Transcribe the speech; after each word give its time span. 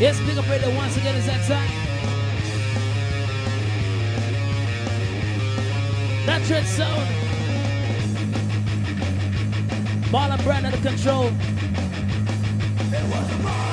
Yes, 0.00 0.18
big 0.20 0.38
up 0.38 0.48
radio 0.48 0.74
once 0.76 0.96
again 0.96 1.14
is 1.14 1.26
that 1.26 1.46
time. 1.46 1.68
That 6.24 6.42
dread 6.46 6.64
sound. 6.64 7.06
Marlon 10.10 10.42
Brand 10.42 10.64
under 10.64 10.78
control. 10.78 11.26
It 11.26 13.04
was 13.10 13.44
Yes, 13.44 13.69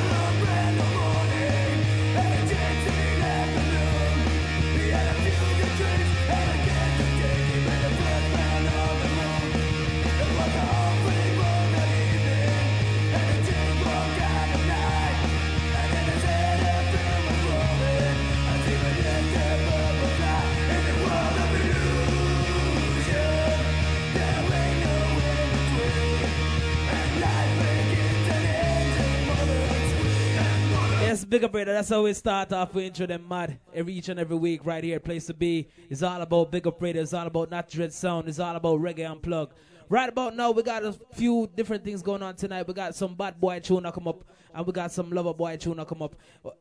big 31.27 31.43
up, 31.43 31.51
brother. 31.51 31.73
That's 31.73 31.89
how 31.89 32.03
we 32.03 32.13
start 32.13 32.53
off. 32.53 32.73
We 32.73 32.85
intro 32.85 33.05
them 33.05 33.27
mad 33.27 33.59
every 33.73 33.93
each 33.93 34.09
and 34.09 34.19
every 34.19 34.37
week 34.37 34.65
right 34.65 34.83
here. 34.83 34.99
Place 34.99 35.25
to 35.25 35.33
be. 35.33 35.67
It's 35.89 36.01
all 36.01 36.21
about 36.21 36.51
big 36.51 36.65
up, 36.67 36.79
brother. 36.79 36.99
It's 36.99 37.13
all 37.13 37.27
about 37.27 37.51
Knotty 37.51 37.77
Dread 37.77 37.93
Sound. 37.93 38.29
It's 38.29 38.39
all 38.39 38.55
about 38.55 38.79
reggae 38.79 39.09
unplugged. 39.09 39.53
Right 39.89 40.09
about 40.09 40.35
now, 40.35 40.51
we 40.51 40.63
got 40.63 40.83
a 40.83 40.93
few 41.13 41.49
different 41.55 41.83
things 41.83 42.01
going 42.01 42.21
on 42.21 42.35
tonight. 42.35 42.67
We 42.67 42.73
got 42.73 42.95
some 42.95 43.15
bad 43.15 43.39
boy 43.39 43.59
tune 43.59 43.83
that 43.83 43.93
come 43.93 44.07
up, 44.07 44.23
and 44.53 44.65
we 44.65 44.73
got 44.73 44.91
some 44.91 45.09
lover 45.09 45.33
boy 45.33 45.57
tune 45.57 45.77
that 45.77 45.87
come 45.87 46.01
up. 46.01 46.15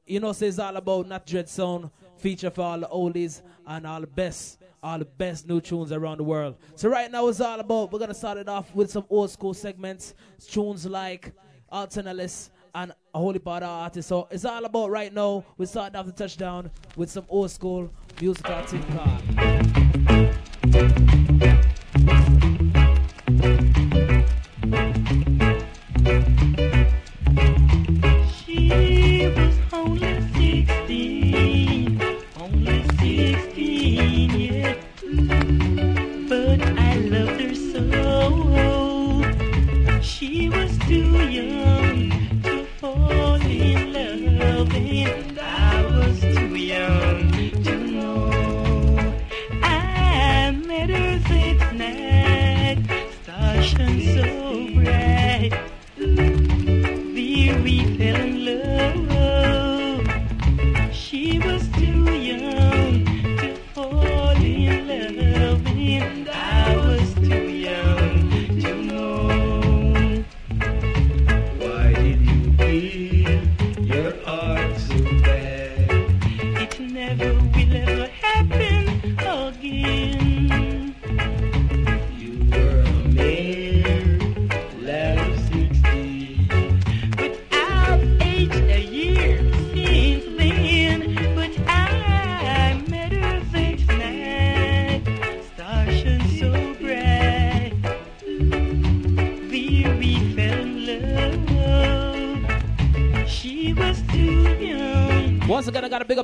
You 0.06 0.20
know, 0.20 0.32
so 0.32 0.46
it's 0.46 0.58
all 0.58 0.76
about 0.76 1.08
Knotty 1.08 1.32
Dread 1.32 1.48
Sound 1.48 1.90
feature 2.16 2.50
for 2.50 2.62
all 2.62 2.80
the 2.80 2.88
oldies 2.88 3.42
and 3.66 3.86
all 3.86 4.00
the 4.00 4.06
best, 4.06 4.62
all 4.82 4.98
the 4.98 5.04
best 5.04 5.46
new 5.46 5.60
tunes 5.60 5.92
around 5.92 6.18
the 6.18 6.24
world. 6.24 6.56
So 6.74 6.88
right 6.88 7.10
now, 7.10 7.28
it's 7.28 7.40
all 7.40 7.60
about. 7.60 7.92
We're 7.92 8.00
gonna 8.00 8.14
start 8.14 8.38
it 8.38 8.48
off 8.48 8.74
with 8.74 8.90
some 8.90 9.04
old 9.10 9.30
school 9.30 9.54
segments, 9.54 10.14
tunes 10.48 10.86
like 10.86 11.32
Alternalis 11.72 12.50
and 12.76 12.92
a 13.14 13.18
holy 13.18 13.38
part 13.38 13.62
of 13.62 13.70
artists. 13.70 14.08
So 14.08 14.28
it's 14.30 14.44
all 14.44 14.64
about 14.64 14.90
right 14.90 15.12
now. 15.12 15.44
We 15.56 15.66
start 15.66 15.96
off 15.96 16.06
the 16.06 16.12
touchdown 16.12 16.70
with 16.94 17.10
some 17.10 17.24
old 17.28 17.50
school 17.50 17.90
musical 18.20 18.62
thing 18.62 18.84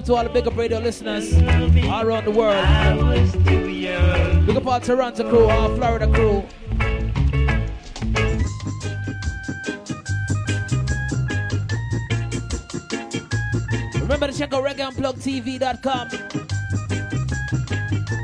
up 0.02 0.06
to 0.06 0.14
all 0.14 0.24
the 0.24 0.30
big 0.30 0.46
up 0.48 0.56
radio 0.56 0.78
listeners 0.80 1.32
all 1.88 2.02
around 2.04 2.24
the 2.24 2.30
world. 2.30 2.56
Big 4.46 4.56
up 4.56 4.66
our 4.66 4.80
Toronto 4.80 5.28
crew, 5.30 5.44
our 5.44 5.76
Florida 5.76 6.06
crew. 6.12 6.42
Remember 14.00 14.26
to 14.26 14.36
check 14.36 14.52
out 14.52 14.64
reggaeunplugtv.com. 14.64 16.08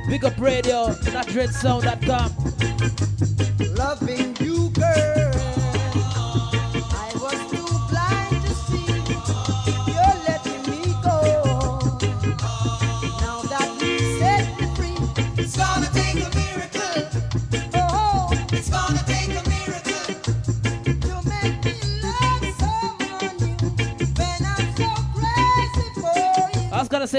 Big 0.09 0.25
up 0.25 0.39
radio, 0.41 0.89
knottydreadsound.com. 0.89 2.38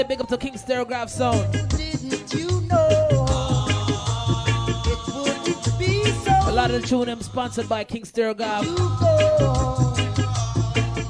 say 0.00 0.06
big 0.08 0.20
up 0.20 0.28
to 0.28 0.38
King 0.38 0.54
Stereograph 0.54 1.10
Sound. 1.10 1.52
Didn't 1.70 2.32
you 2.32 2.48
know 2.62 2.88
it 4.86 4.98
wouldn't 5.14 5.78
be 5.78 6.04
so? 6.04 6.32
A 6.48 6.52
lot 6.52 6.70
of 6.70 6.80
the 6.80 6.88
tune 6.88 7.06
them 7.06 7.20
sponsored 7.20 7.68
by 7.68 7.84
King 7.84 8.04
Stereograph. 8.04 8.62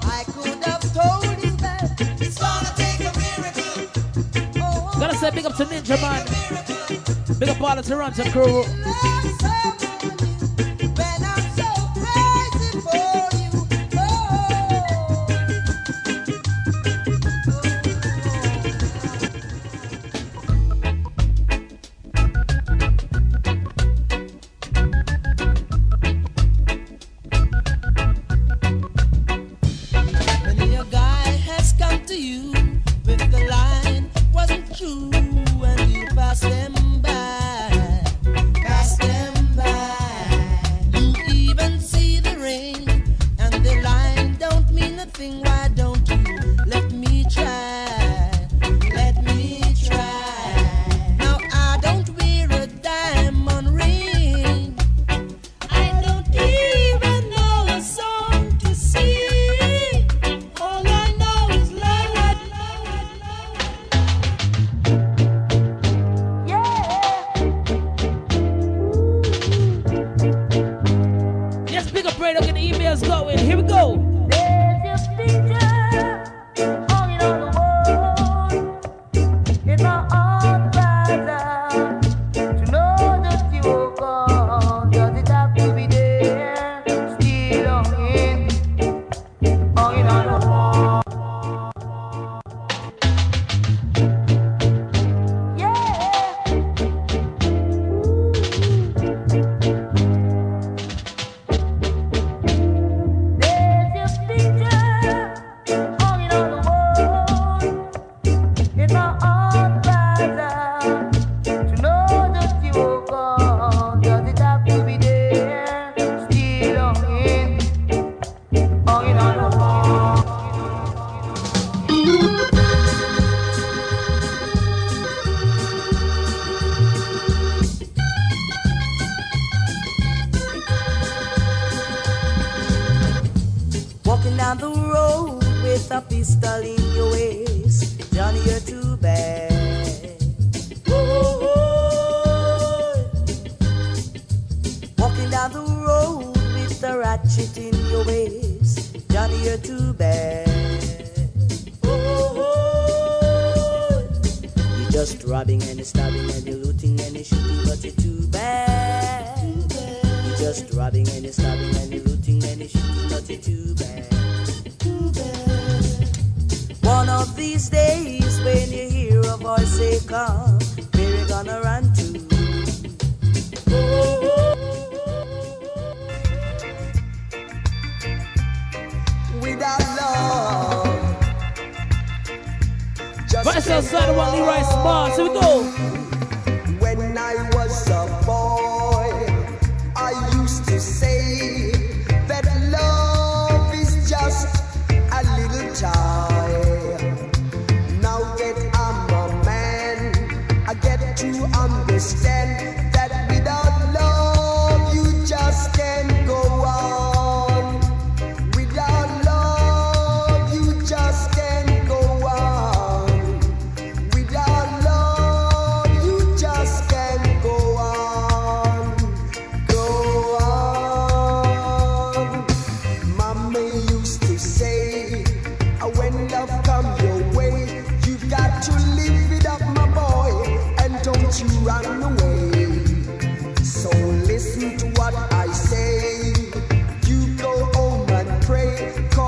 I 0.03 0.25
could 0.33 0.65
have 0.65 0.83
told 0.93 1.45
you 1.45 1.51
that 1.59 2.01
it's 2.21 2.39
gonna 2.39 2.73
take 2.77 3.01
a 3.01 3.13
miracle. 3.19 5.01
Gotta 5.01 5.17
say 5.17 5.31
big 5.31 5.47
up 5.47 5.57
to 5.57 5.65
Ninja 5.67 6.01
Man. 6.01 6.27
Big 7.39 7.49
up 7.49 7.61
all 7.61 7.77
the 7.77 7.83
Toronto 7.83 8.25
crew. 8.31 9.50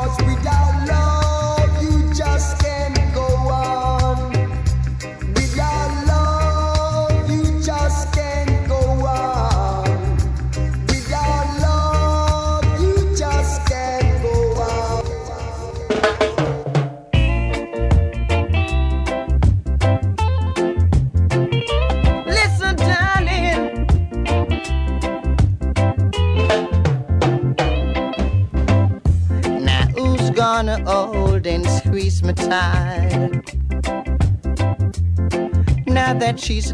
because 0.02 0.26
we 0.26 0.34
die. 0.42 0.51
cheese 36.52 36.72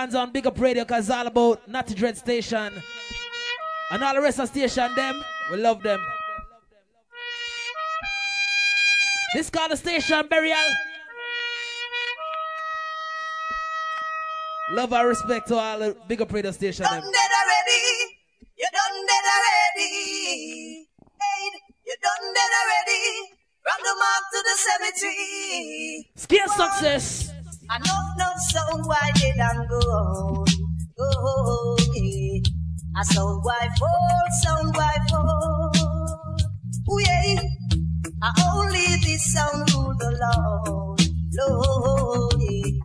fans 0.00 0.14
on 0.14 0.32
Big 0.32 0.46
Up 0.46 0.58
Radio 0.58 0.82
because 0.82 1.10
all 1.10 1.26
about 1.26 1.68
Natty 1.68 1.94
Dread 1.94 2.16
Station. 2.16 2.72
And 3.90 4.02
all 4.02 4.14
the 4.14 4.22
rest 4.22 4.38
of 4.40 4.48
station, 4.48 4.94
them, 4.94 5.22
we 5.50 5.58
love 5.58 5.82
them. 5.82 6.00
This 9.34 9.50
called 9.50 9.72
the 9.72 9.76
station 9.76 10.26
burial. 10.28 10.56
Love 14.70 14.92
and 14.92 15.08
respect 15.08 15.48
to 15.48 15.56
all 15.56 15.78
the 15.80 15.94
Big 16.08 16.22
Up 16.22 16.32
Radio 16.32 16.50
Station. 16.52 16.84
Them. 16.84 17.02
Done 17.02 17.12
dead 17.12 17.30
already. 17.40 17.84
You 18.56 18.68
done 18.72 19.06
dead 19.06 19.24
already. 19.36 20.88
Hey, 21.20 21.42
you 21.84 21.94
done 22.00 22.34
dead 22.36 22.52
already. 22.60 23.04
From 23.64 23.80
the 23.82 23.94
mark 24.02 24.24
to 24.32 24.38
the 24.48 24.56
cemetery. 24.66 26.10
Scale 26.16 26.48
success. 26.48 27.39
I 27.72 27.78
know 27.78 28.02
no 28.18 28.26
soul 28.48 28.82
why 28.82 29.12
did 29.14 29.38
I 29.38 29.64
go 29.68 29.76
on? 29.78 30.44
Go 30.98 31.04
on, 31.04 31.78
yeah. 31.94 32.40
I 32.96 33.02
soul 33.04 33.40
why 33.44 33.68
fall, 33.78 34.24
sound 34.42 34.74
why 34.74 34.96
fall. 35.08 35.72
Ooh, 36.90 37.00
yeah. 37.00 37.40
I 38.22 38.52
only 38.56 38.86
this 39.04 39.32
sound 39.32 39.72
rule 39.72 39.94
the 40.00 40.10
Lord, 40.20 41.00
Lord, 41.38 42.42
yeah. 42.42 42.80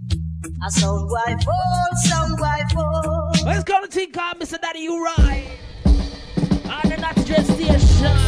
I 0.62 0.70
soul 0.70 1.08
why 1.10 1.36
fall, 1.44 1.90
sound 2.04 2.40
why 2.40 2.62
fall. 2.72 3.32
Let's 3.44 3.64
go 3.64 3.82
to 3.82 3.88
Team 3.88 4.12
Car, 4.12 4.36
Mr. 4.36 4.62
Daddy, 4.62 4.82
you 4.82 5.04
right. 5.04 5.48
On 5.88 6.90
the 6.92 6.98
not 7.02 7.16
just 7.26 7.52
station. 7.54 8.20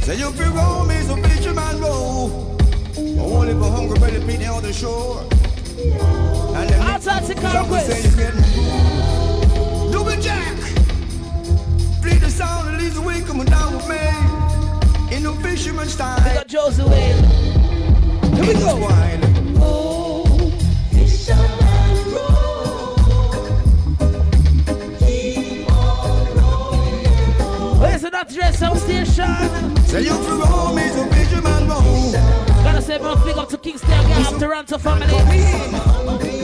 Say 0.00 0.16
you 0.18 0.32
feel 0.32 0.50
wrong, 0.54 0.88
me, 0.88 1.02
so 1.02 1.14
bitch, 1.16 1.44
you 1.44 1.52
man 1.52 1.78
go. 1.78 2.57
Only 3.20 3.54
for 3.54 3.70
hungry 3.70 3.98
belly 3.98 4.20
feet 4.26 4.46
on 4.48 4.62
the 4.62 4.72
shore. 4.72 5.20
And 6.56 6.68
then 6.70 6.80
Outside 6.82 7.24
the 7.24 7.34
car 7.34 7.52
some 7.52 7.66
quest. 7.68 7.86
say 7.90 8.02
you 8.08 8.16
get 8.16 8.34
Double 9.92 10.16
Jack. 10.20 10.56
Fleet 12.02 12.20
the 12.20 12.30
sound 12.30 12.68
and 12.68 12.78
leads 12.78 12.94
the 12.94 13.00
way 13.02 13.20
coming 13.22 13.46
down 13.46 13.74
with 13.74 13.88
me. 13.88 15.16
In 15.16 15.22
the 15.22 15.32
fisherman 15.42 15.86
We 15.86 15.90
style. 15.92 16.34
got 16.34 16.46
Josie 16.48 16.82
Wayne. 16.82 17.24
Here 18.36 18.46
we 18.46 18.60
go. 18.60 18.76
Wild. 18.76 20.28
Where's 27.80 28.02
the 28.02 28.10
Knotty 28.10 28.34
Dread 28.34 28.54
Sound 28.54 28.78
Station? 28.78 29.76
Say 29.86 30.02
you 30.02 30.14
feel 30.24 30.38
roam 30.38 30.78
is 30.78 30.96
a 30.96 31.06
fisherman 31.06 31.47
Toronto 34.48 34.78
family. 34.78 36.37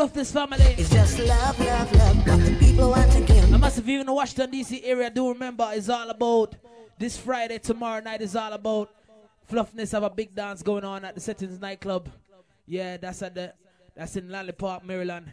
Big 0.00 0.18
up 0.18 0.32
to 0.32 0.40
all 0.40 0.50
the 0.50 0.50
Fluff 0.50 0.58
this 0.58 0.58
family. 0.58 0.74
It's 0.78 0.90
just 0.90 1.18
love, 1.18 1.60
love, 1.60 1.92
love, 1.92 2.26
what 2.26 2.44
the 2.44 2.56
people 2.58 2.90
want 2.90 3.16
again. 3.16 3.54
I 3.54 3.56
must 3.56 3.76
have 3.76 3.88
you 3.88 4.00
in 4.00 4.06
the 4.06 4.12
Washington 4.12 4.50
DC 4.50 4.80
area 4.84 5.10
do 5.10 5.28
remember 5.28 5.70
it's 5.72 5.88
all 5.88 6.08
about 6.08 6.54
this 6.98 7.16
Friday, 7.16 7.58
tomorrow 7.58 8.02
night 8.02 8.20
is 8.22 8.36
all 8.36 8.52
about 8.52 8.90
Fluffness 9.50 9.92
have 9.92 10.04
a 10.04 10.10
big 10.10 10.34
dance 10.34 10.62
going 10.62 10.84
on 10.84 11.04
at 11.04 11.14
the 11.14 11.20
Settings 11.20 11.60
nightclub. 11.60 12.08
Yeah, 12.66 12.98
that's 12.98 13.20
at 13.22 13.34
the 13.34 13.52
that's 13.96 14.14
in 14.16 14.32
Park, 14.56 14.84
Maryland. 14.84 15.32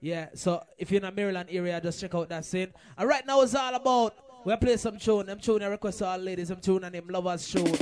Yeah, 0.00 0.28
so 0.34 0.62
if 0.78 0.90
you're 0.90 1.00
in 1.00 1.02
the 1.04 1.12
Maryland 1.12 1.48
area, 1.52 1.78
just 1.80 2.00
check 2.00 2.14
out 2.14 2.28
that 2.30 2.44
scene. 2.46 2.72
And 2.96 3.08
right 3.08 3.26
now 3.26 3.42
it's 3.42 3.54
all 3.54 3.74
about 3.74 4.14
we 4.44 4.56
play 4.56 4.78
some 4.78 4.98
tune. 4.98 5.26
Them 5.26 5.38
tune 5.38 5.62
I 5.62 5.66
request 5.66 5.98
to 5.98 6.06
all 6.06 6.18
ladies, 6.18 6.48
them 6.48 6.60
tune 6.60 6.84
and 6.84 6.94
them 6.94 7.08
lovers 7.08 7.46
tune. 7.50 7.76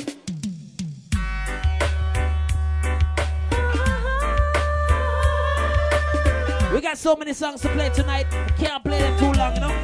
We 6.77 6.83
got 6.83 6.99
so 6.99 7.17
many 7.17 7.33
songs 7.33 7.63
to 7.63 7.71
play 7.71 7.89
tonight. 7.89 8.27
We 8.31 8.65
can't 8.67 8.85
play 8.85 8.99
them 8.99 9.19
too 9.19 9.33
long, 9.33 9.55
you 9.55 9.61
know. 9.63 9.75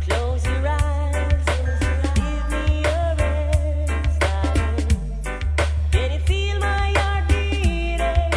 Close 0.00 0.44
your 0.46 0.66
eyes, 0.66 1.44
give 2.16 2.50
me 2.50 2.80
your 2.80 3.14
hands, 3.22 4.18
darling. 4.18 4.88
Can 5.92 6.10
you 6.10 6.18
feel 6.26 6.58
my 6.58 6.92
heart 6.96 7.28
beating? 7.28 8.32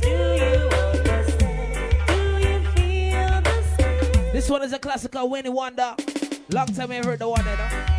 Do 0.00 0.08
you 0.08 0.70
understand? 0.88 2.06
Do 2.06 2.16
you 2.48 2.56
feel 2.70 3.42
the 3.42 3.62
same? 3.76 4.32
This 4.32 4.48
one 4.48 4.62
is 4.62 4.72
a 4.72 4.78
classical 4.78 5.28
Winnie 5.28 5.50
Wonder. 5.50 5.94
Long 6.48 6.68
time 6.68 6.90
I 6.90 7.04
heard 7.04 7.18
the 7.18 7.28
one, 7.28 7.44
you 7.44 7.54
know. 7.54 7.91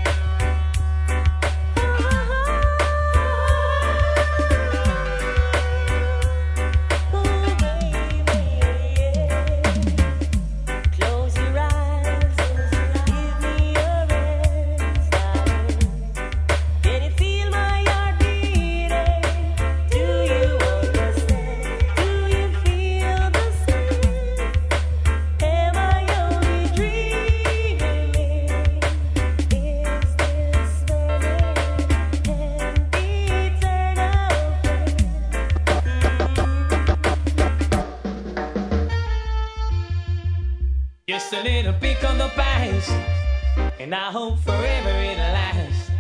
Past, 42.84 43.80
and 43.80 43.94
I 43.94 44.12
hope 44.12 44.40
forever 44.40 44.90
it'll 44.90 45.18
last. 45.18 45.92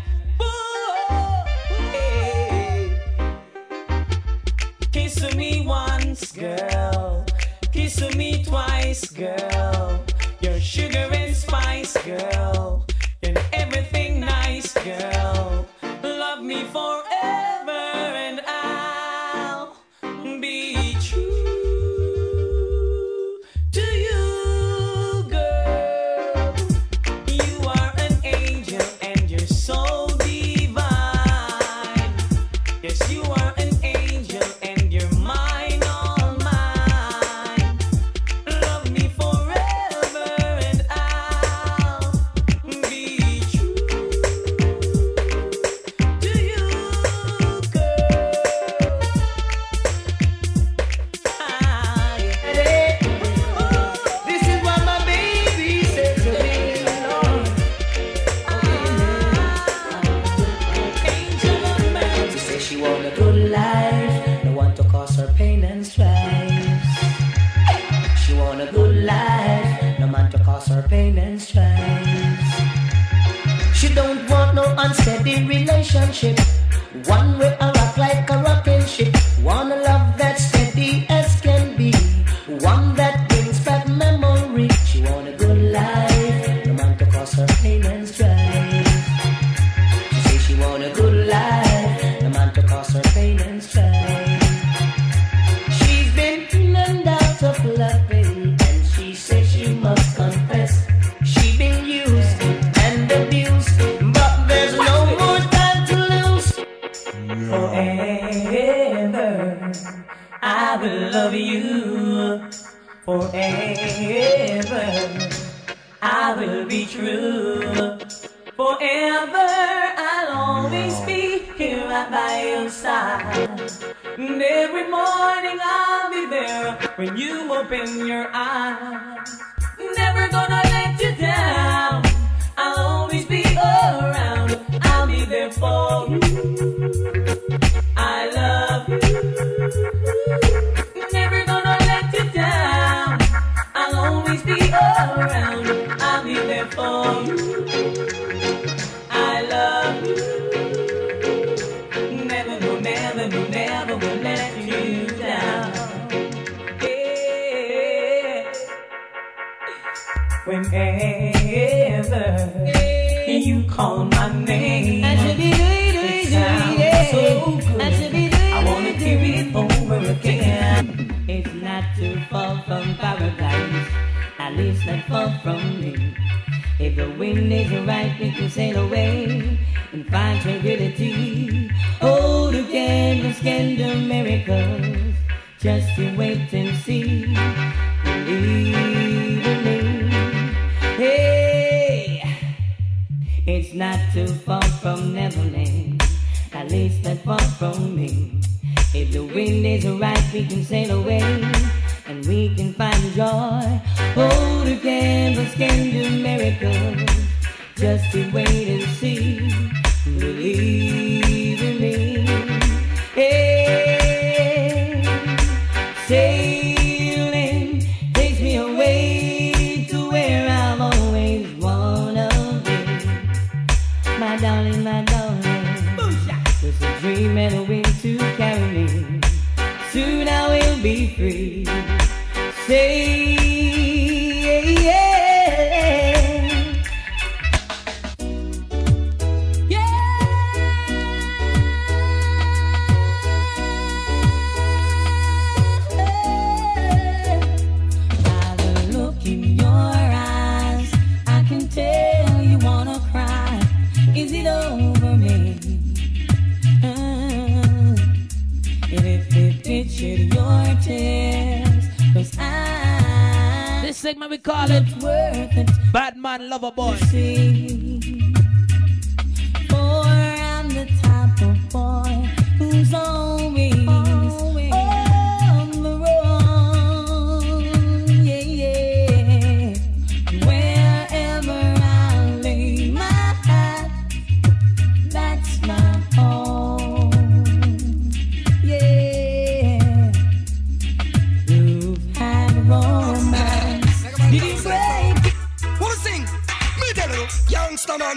Ooh, 0.41 1.75
hey. 1.91 2.99
Kiss 4.91 5.35
me 5.35 5.65
once, 5.65 6.31
girl. 6.31 7.25
Kiss 7.71 8.15
me 8.15 8.43
twice, 8.43 9.09
girl. 9.09 10.03
You're 10.41 10.59
sugar 10.59 11.09
and 11.11 11.35
spice, 11.35 11.97
girl. 12.05 12.85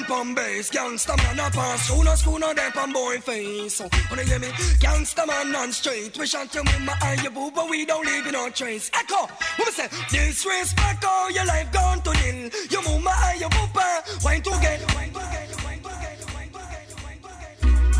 Pon 0.07 0.35
bass, 0.35 0.71
gangsta 0.71 1.17
man 1.17 1.39
a 1.39 1.51
pass, 1.51 1.89
schooner 1.89 2.17
schooner 2.17 2.55
them 2.55 2.73
pon 2.73 2.93
boy 2.93 3.19
face. 3.19 3.75
So, 3.75 3.89
wanna 4.11 4.23
hear 4.23 4.39
me? 4.39 4.49
Gangsta 4.79 5.27
man 5.27 5.55
on 5.55 5.73
straight, 5.73 6.17
we 6.19 6.27
shot 6.27 6.55
your 6.55 6.65
mama 6.65 6.95
and 7.05 7.23
your 7.23 7.33
boo, 7.33 7.51
but 7.55 7.69
we 7.69 7.85
don't 7.85 8.07
leave 8.07 8.31
no 8.33 8.49
trace. 8.51 8.91
Echo, 8.95 9.27
me 9.59 9.65
say? 9.71 9.89
Disrespect 10.11 11.05
all 11.05 11.31
your 11.31 11.45
life 11.45 11.71
gone 11.73 12.01
to 12.03 12.13
nil. 12.13 12.51
Your 12.71 12.83
mama 12.83 13.13
and 13.27 13.41
your 13.41 13.51
papa, 13.51 14.03
wine 14.25 14.43
together, 14.43 14.87
wine 14.95 15.13
wine 15.13 15.83
together. 15.83 16.17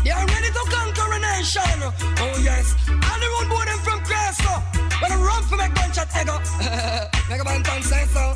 They 0.03 0.11
are 0.11 0.25
ready 0.25 0.47
to 0.47 0.63
conquer 0.71 1.13
a 1.13 1.19
nation. 1.19 1.79
Oh 2.23 2.39
yes, 2.41 2.75
and 2.87 3.21
the 3.21 3.27
road 3.35 3.49
boy 3.49 3.65
them 3.65 3.79
from 3.79 3.99
Cresto. 4.07 4.53
When 5.01 5.11
I 5.11 5.15
run 5.17 5.43
for 5.43 5.57
my 5.57 5.67
gunshot 5.69 6.07
ego. 6.19 6.39
Make 7.29 7.41
a 7.41 7.63
can 7.63 7.83
say 7.83 8.05
so. 8.05 8.35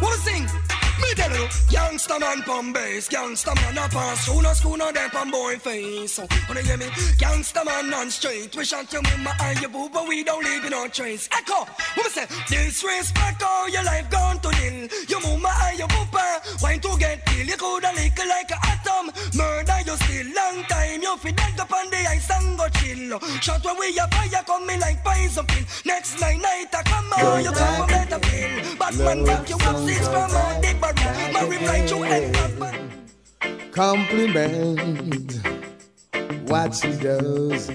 Wanna 0.00 0.16
sing? 0.18 0.71
Me 1.02 1.14
tell 1.14 1.32
you, 1.32 1.46
gangsta 1.74 2.18
man 2.20 2.42
pon 2.42 2.72
bass, 2.72 3.08
gangsta 3.08 3.54
man 3.56 3.78
a 3.78 3.88
pass, 3.88 4.24
schooner 4.24 4.54
schooner 4.54 4.92
them 4.92 5.10
pon 5.10 5.30
boy 5.30 5.58
face. 5.58 6.12
So, 6.14 6.26
wanna 6.48 6.62
hear 6.62 6.76
me? 6.76 6.86
Gangsta 7.18 7.64
man 7.64 7.92
on 7.92 8.10
straight, 8.10 8.54
we 8.56 8.64
shot 8.64 8.92
your 8.92 9.02
mama 9.02 9.34
and 9.40 9.60
your 9.60 9.70
boo, 9.70 9.90
but 9.92 10.06
we 10.08 10.22
don't 10.22 10.44
leave 10.44 10.70
no 10.70 10.86
trace. 10.88 11.28
Echo, 11.32 11.66
what 11.94 12.04
me 12.04 12.10
say? 12.10 12.26
Disrespect 12.48 13.42
all 13.42 13.68
your 13.68 13.84
life 13.84 14.08
gone 14.10 14.38
to 14.40 14.50
nil. 14.50 14.88
Your 15.08 15.20
mama 15.20 15.52
and 15.64 15.78
your 15.78 15.88
papa, 15.88 16.40
wine 16.62 16.80
to 16.80 16.96
get 16.98 17.26
killed. 17.26 17.48
You 17.48 17.56
coulda 17.56 17.92
lick 17.94 18.18
like 18.18 18.50
a 18.50 18.58
atom, 18.72 19.10
murder 19.34 19.78
you 19.84 19.96
still. 19.96 20.26
Long 20.34 20.62
time 20.64 21.02
you 21.02 21.16
fi 21.18 21.32
dead 21.32 21.60
up 21.60 21.72
on 21.72 21.90
the 21.90 21.96
ice 21.96 22.30
and 22.30 22.56
go 22.56 22.68
chill. 22.78 23.18
Shot 23.40 23.64
when 23.64 23.76
we 23.78 23.98
a 23.98 24.06
fire 24.08 24.42
come 24.46 24.66
me 24.66 24.78
like 24.78 25.02
poison 25.04 25.46
pill. 25.46 25.64
Next 25.84 26.20
night 26.20 26.38
night 26.38 26.68
I 26.72 26.82
come 26.84 27.12
on, 27.12 27.44
you 27.44 27.52
come 27.52 27.82
a 27.82 27.86
better 27.86 28.18
feel. 28.20 28.76
Batman 28.78 29.24
back 29.24 29.48
you 29.48 29.56
up 29.56 29.76
six 29.86 30.06
from 30.06 30.30
all 30.30 30.60
the 30.60 30.72
My 31.32 31.46
reply 31.48 31.86
to 31.86 32.04
end 32.04 32.42
compliment 33.72 35.40
what 36.48 36.74
she 36.74 36.92
does. 36.92 37.70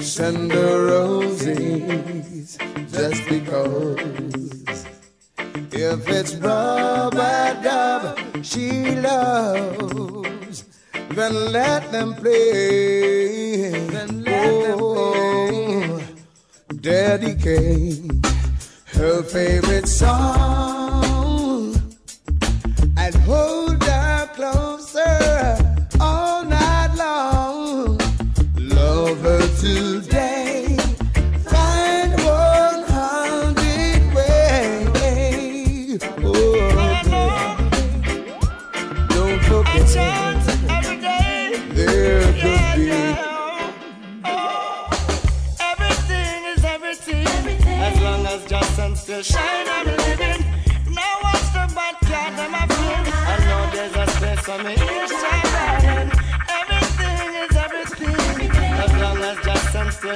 Send 0.00 0.52
her 0.52 0.86
roses 0.86 2.58
just 2.90 3.28
because 3.28 4.86
If 5.72 6.08
it's 6.08 6.34
rubber 6.36 7.60
dub 7.62 8.44
she 8.44 8.94
loves, 8.96 10.64
then 11.10 11.52
let 11.52 11.90
them 11.92 12.14
play. 12.14 13.70
Then 13.88 14.24
let 14.24 14.76
oh, 14.78 16.00
dedicate 16.80 18.26
her 18.94 19.22
favorite 19.22 19.88
song 19.88 21.13
and 23.04 23.14
hold 23.16 23.82
her 23.84 24.26
closer 24.34 25.58
all 26.00 26.42
night 26.42 26.90
long. 26.96 27.98
Love 28.56 29.20
her 29.20 29.46
today. 29.60 30.13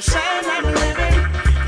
Shine, 0.01 0.45
I'm 0.45 0.65
living. 0.65 1.19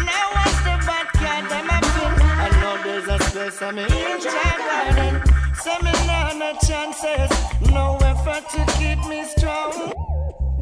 Now 0.07 0.27
what's 0.37 0.59
the 0.66 0.77
bad 0.87 1.07
cat 1.14 1.45
I'm 1.51 1.69
a 1.69 1.79
feel? 1.93 2.12
I 2.45 2.49
know 2.61 2.75
there's 2.85 3.09
a 3.09 3.19
space 3.25 3.59
for 3.59 3.73
me 3.73 3.83
inside 3.83 4.59
garden. 4.69 5.23
Send 5.55 5.83
me 5.83 5.93
now 6.07 6.33
no 6.38 6.53
chances, 6.66 7.31
no 7.73 7.99
effort 8.03 8.49
to 8.51 8.61
keep 8.79 8.99
me 9.09 9.25
strong. 9.25 9.93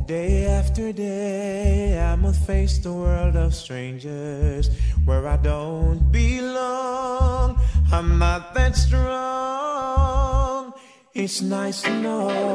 Day 0.07 0.46
after 0.46 0.92
day, 0.92 1.98
I 2.00 2.14
must 2.16 2.40
face 2.46 2.78
the 2.78 2.92
world 2.92 3.37
of 3.37 3.54
strangers 3.54 4.70
where 5.04 5.28
I 5.28 5.37
don't 5.37 6.11
belong. 6.11 7.61
I'm 7.92 8.18
not 8.18 8.54
that 8.54 8.76
strong. 8.76 10.72
It's 11.20 11.42
nice 11.42 11.83
to 11.83 11.90
know 12.00 12.54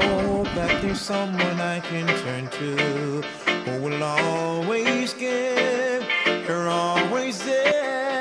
that 0.56 0.82
there's 0.82 1.02
someone 1.02 1.60
I 1.60 1.82
can 1.82 2.08
turn 2.24 2.48
to 2.48 3.22
who 3.66 3.82
will 3.84 4.02
always 4.02 5.14
give. 5.16 6.08
You're 6.48 6.70
always 6.70 7.44
there 7.44 8.13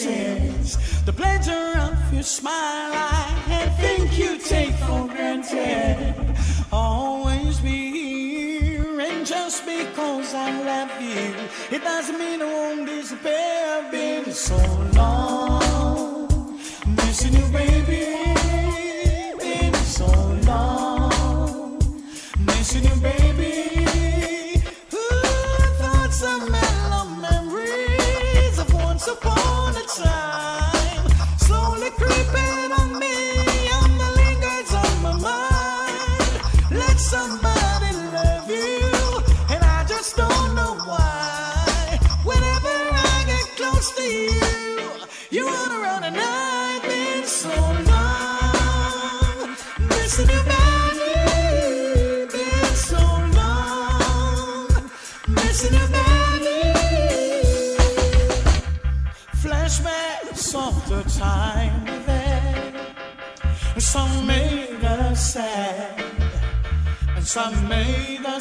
kisses, 0.00 1.04
the 1.04 1.12
pleasure 1.12 1.72
of 1.78 2.12
your 2.12 2.22
smile, 2.22 2.92
I 2.94 3.68
think 3.80 4.18
you 4.18 4.38
take 4.38 4.74
for 4.86 5.06
granted. 5.06 6.14
Always 6.72 7.60
be 7.60 8.60
here, 8.60 9.00
and 9.00 9.26
just 9.26 9.64
because 9.66 10.34
I 10.34 10.50
love 10.62 10.90
you, 11.00 11.76
it 11.76 11.82
doesn't 11.82 12.18
mean 12.18 12.42
I 12.42 12.44
won't 12.44 12.86
disappear. 12.86 13.82
I've 13.82 13.90
Been 13.90 14.32
so 14.32 14.56
long, 14.94 16.58
missing 16.96 17.34
you, 17.34 17.46
baby. 17.52 18.29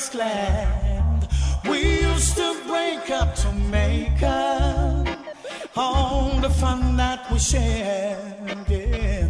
Us 0.10 0.16
glad. 0.16 1.28
We 1.70 2.02
used 2.02 2.38
to 2.38 2.56
break 2.68 3.10
up 3.10 3.36
to 3.36 3.52
make 3.54 4.22
up 4.24 5.08
all 5.76 6.32
the 6.42 6.50
fun 6.50 6.98
that 6.98 7.32
we 7.32 7.40
shared 7.40 8.70
yeah, 8.70 9.28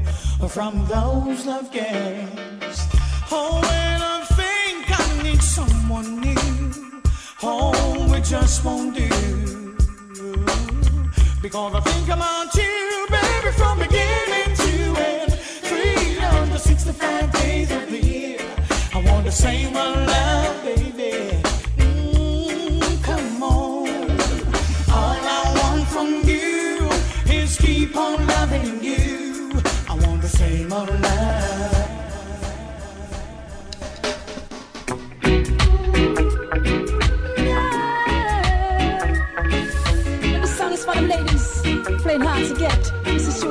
from 0.47 0.85
those 0.87 1.45
love 1.45 1.71
games. 1.71 2.77
Oh, 3.31 3.59
when 3.61 4.01
I 4.01 4.23
think 4.39 4.99
I 4.99 5.23
need 5.23 5.41
someone 5.41 6.21
new, 6.21 7.01
oh, 7.43 8.13
it 8.13 8.23
just 8.23 8.63
won't 8.65 8.95
do. 8.95 9.09
Because 11.41 11.73
I 11.75 11.79
think 11.81 12.07
about 12.09 12.53
you, 12.55 13.07
baby, 13.09 13.51
from 13.55 13.79
beginning 13.79 14.55
to 14.63 15.01
end. 15.01 15.33
365 15.33 17.31
days 17.31 17.71
of 17.71 17.89
the 17.89 17.99
year. 17.99 18.39
I 18.93 19.01
want 19.03 19.25
the 19.25 19.31
same 19.31 19.77
old 19.77 19.95
love, 19.95 20.58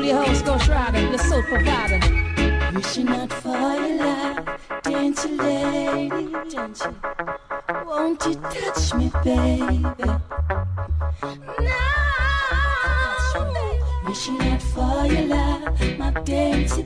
Julia 0.09 0.25
House, 0.25 0.41
Ghost 0.41 0.69
Rider, 0.69 1.11
the 1.11 1.19
soul 1.19 1.43
provider. 1.43 2.01
Wishing 2.75 3.09
out 3.11 3.31
for 3.31 3.51
your 3.51 3.99
love, 3.99 4.39
dainty 4.83 5.29
lady, 5.37 6.33
don't 6.49 6.81
you? 6.81 6.97
Won't 7.85 8.25
you 8.25 8.35
touch 8.37 8.95
me, 8.95 9.13
baby? 9.23 9.83
Now, 11.61 11.85
wishing 14.07 14.41
out 14.41 14.63
for 14.63 15.07
your 15.07 15.27
love, 15.27 15.99
my 15.99 16.11
dainty 16.25 16.85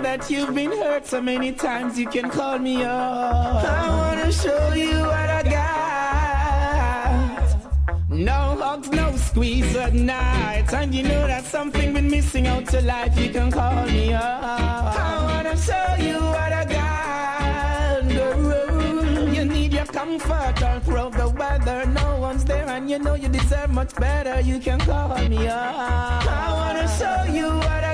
that 0.00 0.30
you've 0.30 0.54
been 0.54 0.70
hurt 0.70 1.06
so 1.06 1.20
many 1.20 1.52
times, 1.52 1.98
you 1.98 2.06
can 2.06 2.30
call 2.30 2.58
me 2.58 2.82
up. 2.84 3.64
I 3.64 3.88
wanna 3.88 4.32
show 4.32 4.72
you 4.74 5.00
what 5.00 5.30
I 5.38 5.42
got. 5.42 5.72
No 8.08 8.56
hugs, 8.60 8.90
no 8.90 9.16
squeeze 9.16 9.74
at 9.76 9.94
night. 9.94 10.72
And 10.72 10.94
you 10.94 11.02
know 11.02 11.26
that 11.26 11.44
something 11.44 11.92
been 11.92 12.08
missing 12.08 12.46
out 12.46 12.72
your 12.72 12.82
life, 12.82 13.18
you 13.18 13.30
can 13.30 13.50
call 13.50 13.86
me 13.86 14.12
up. 14.14 14.22
I 14.22 15.24
wanna 15.24 15.56
show 15.56 15.96
you 15.98 16.20
what 16.20 16.52
I 16.52 16.64
got. 16.64 18.04
You 19.34 19.44
need 19.44 19.72
your 19.72 19.86
comfort 19.86 20.62
all 20.62 20.80
through 20.80 21.10
the 21.18 21.28
weather. 21.36 21.84
No 21.86 22.18
one's 22.20 22.44
there, 22.44 22.68
and 22.68 22.88
you 22.90 22.98
know 22.98 23.14
you 23.14 23.28
deserve 23.28 23.70
much 23.70 23.94
better. 23.96 24.40
You 24.40 24.58
can 24.60 24.78
call 24.80 25.16
me 25.28 25.48
up. 25.48 25.74
I 26.28 26.52
wanna 26.52 26.86
show 26.98 27.24
you 27.32 27.46
what 27.48 27.84
I 27.84 27.91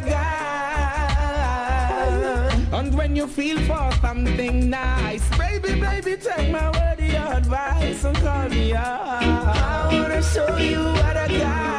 and 2.79 2.97
when 2.97 3.17
you 3.17 3.27
feel 3.27 3.59
for 3.63 3.91
something 4.01 4.71
nice, 4.71 5.29
baby, 5.37 5.81
baby, 5.81 6.17
take 6.17 6.53
my 6.53 6.71
word, 6.71 7.01
your 7.01 7.33
advice 7.35 8.05
and 8.05 8.17
call 8.19 8.49
me 8.51 8.73
up. 8.73 9.21
I 9.21 9.89
wanna 9.91 10.23
show 10.23 10.57
you 10.59 10.85
what 10.85 11.17
I 11.17 11.27
got. 11.27 11.78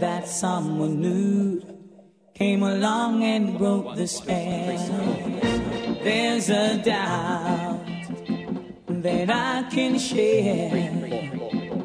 that 0.00 0.26
someone 0.26 1.00
new 1.00 1.62
came 2.34 2.62
along 2.62 3.22
and 3.22 3.56
broke 3.58 3.96
the 3.96 4.06
spell. 4.06 4.76
There's 6.02 6.50
a 6.50 6.82
doubt 6.82 7.80
that 8.88 9.30
I 9.30 9.68
can 9.70 9.98
share. 9.98 10.70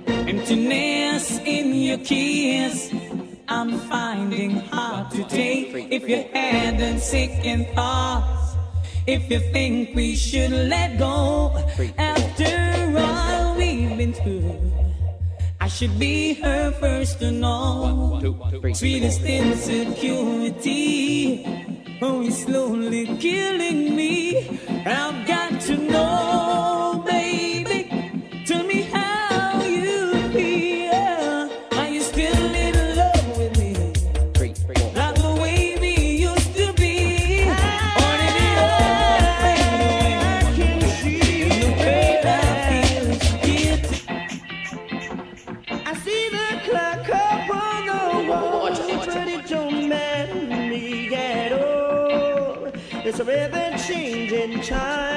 Emptiness 0.08 1.39
in 1.39 1.74
your 1.74 2.00
kiss, 2.00 2.93
I'm 3.48 3.78
finding 3.80 4.58
hard 4.72 5.12
to 5.12 5.24
take. 5.26 5.74
If 5.91 6.08
you're 6.10 6.28
hurting, 6.34 7.00
sick 7.00 7.32
in 7.43 7.65
thoughts, 7.76 8.56
if 9.06 9.30
you 9.30 9.39
think 9.52 9.95
we 9.95 10.15
should 10.15 10.52
let 10.52 10.98
go, 10.98 11.56
after 11.98 12.98
all 12.98 13.56
we've 13.56 13.98
been 13.98 14.13
through. 14.13 14.79
I 15.69 15.71
should 15.71 15.99
be 15.99 16.34
her 16.34 16.71
first 16.71 17.21
and 17.21 17.45
all. 17.45 18.17
One, 18.17 18.39
one, 18.39 18.51
two, 18.51 18.73
Sweetest 18.73 19.21
three, 19.21 19.38
insecurity. 19.38 21.45
Oh, 22.01 22.23
it's 22.25 22.43
slowly 22.43 23.05
killing 23.17 23.95
me. 23.95 24.47
I've 24.84 25.27
got 25.27 25.62
to 25.62 25.77
know, 25.77 27.03
baby. 27.05 27.49
child. 54.69 55.09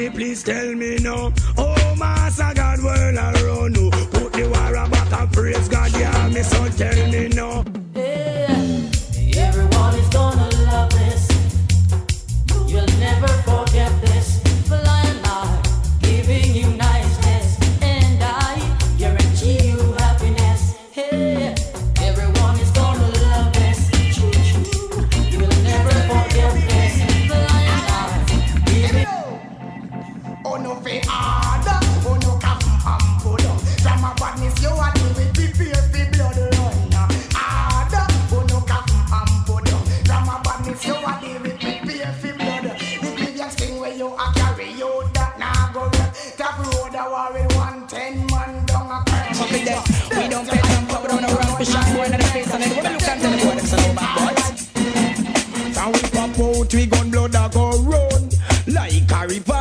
Somebody 0.00 0.16
please 0.16 0.42
tell 0.42 0.74
me 0.74 0.96
no. 0.96 1.30
Oh, 1.58 1.94
Master 1.98 2.52
God, 2.54 2.82
world 2.82 3.18
I 3.18 3.32
run? 3.42 3.74
Put 4.10 4.32
the 4.32 4.44
war 4.44 4.88
back 4.88 5.12
and 5.12 5.30
praise 5.30 5.68
God, 5.68 5.92
yeah. 5.92 6.28
Me 6.28 6.42
son, 6.42 6.70
tell 6.70 7.10
me 7.10 7.28
no. 7.28 7.79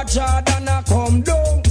Jordan 0.09 0.67
a 0.67 0.83
come 0.87 1.21
down. 1.21 1.61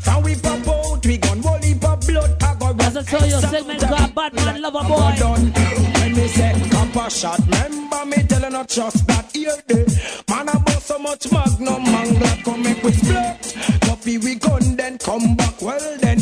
From 0.00 0.22
we 0.24 0.34
pop 0.34 0.66
out, 0.66 1.06
we 1.06 1.18
gon' 1.18 1.40
roll 1.40 1.58
heap 1.58 1.80
blood. 1.80 2.42
I 2.42 2.54
go 2.58 2.66
run. 2.66 2.80
As 2.80 2.96
I 2.96 3.02
tell 3.02 3.26
you, 3.26 3.40
segment 3.40 3.80
got 3.80 4.14
bad 4.14 4.34
man, 4.34 4.60
lover 4.60 4.82
boy. 4.88 5.14
When 6.00 6.12
me 6.16 6.26
say 6.28 6.68
copper 6.70 7.10
shot, 7.10 7.38
remember 7.46 8.06
me 8.06 8.22
telling 8.24 8.52
not 8.52 8.68
trust 8.68 9.06
that 9.06 9.36
ear 9.36 9.56
day. 9.68 9.86
Man 10.28 10.48
I 10.48 10.58
bought 10.58 10.82
so 10.82 10.98
much 10.98 11.30
magnum, 11.30 11.84
man 11.84 12.14
glad 12.18 12.44
come 12.44 12.62
make 12.62 12.82
with 12.82 12.98
split. 12.98 13.80
Copy 13.82 14.18
we 14.18 14.34
gun 14.34 14.76
then 14.76 14.98
come 14.98 15.36
back 15.36 15.62
well 15.62 15.96
then. 15.98 16.18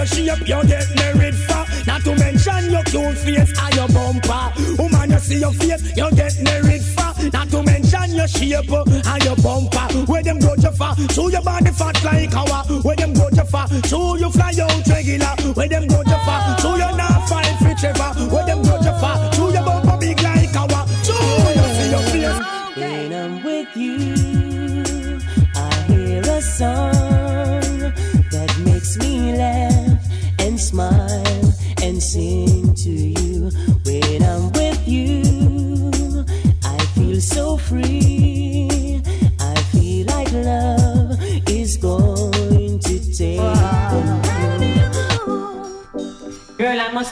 Your 0.00 0.06
shape, 0.06 0.48
you 0.48 0.62
get 0.66 0.88
married 0.96 1.34
for. 1.34 1.64
Not 1.86 2.02
to 2.04 2.14
mention 2.16 2.70
your 2.70 2.84
cute 2.84 3.18
face 3.18 3.52
and 3.60 3.74
your 3.74 3.88
bumper. 3.88 4.52
Woman, 4.78 5.10
you 5.10 5.18
see 5.18 5.38
your 5.38 5.52
face, 5.52 5.96
you 5.96 6.10
get 6.12 6.34
married 6.42 6.82
for. 6.82 7.10
Not 7.32 7.50
to 7.50 7.62
mention 7.62 8.14
your 8.14 8.28
shape 8.28 8.70
and 8.70 9.24
your 9.24 9.36
bumper. 9.36 9.86
Where 10.10 10.22
them 10.22 10.38
go 10.38 10.56
to 10.56 10.72
far, 10.72 10.96
show 11.12 11.28
your 11.28 11.42
body 11.42 11.70
fat 11.70 12.02
like 12.02 12.34
our. 12.34 12.64
Where 12.82 12.96
them 12.96 13.12
go 13.12 13.28
to 13.30 13.44
far, 13.44 13.68
show 13.84 14.16
you 14.16 14.30
fly 14.30 14.52
out 14.60 14.86
regular. 14.88 15.34
Where 15.54 15.68
them 15.68 15.86
go 15.86 16.02
to 16.02 16.18
far, 16.24 16.58
show 16.60 16.74
you 16.76 16.96
not 16.96 17.28
fine 17.28 17.56
fit 17.58 17.84
ever. 17.84 18.10
Where 18.32 18.46
them 18.46 18.62
go 18.62 18.80
far, 19.00 19.32
show 19.34 19.50
your 19.50 19.64
bumper 19.64 19.98
big 19.98 20.22
like 20.22 20.56
our. 20.56 20.86
Show 21.04 21.20
you 21.56 21.66
see 21.76 21.90
your 21.90 22.02
face. 22.08 22.40
When 22.76 23.12
I'm 23.12 23.44
with 23.44 23.76
you, 23.76 25.20
I 25.54 25.74
hear 25.88 26.22
a 26.22 26.40
song 26.40 26.99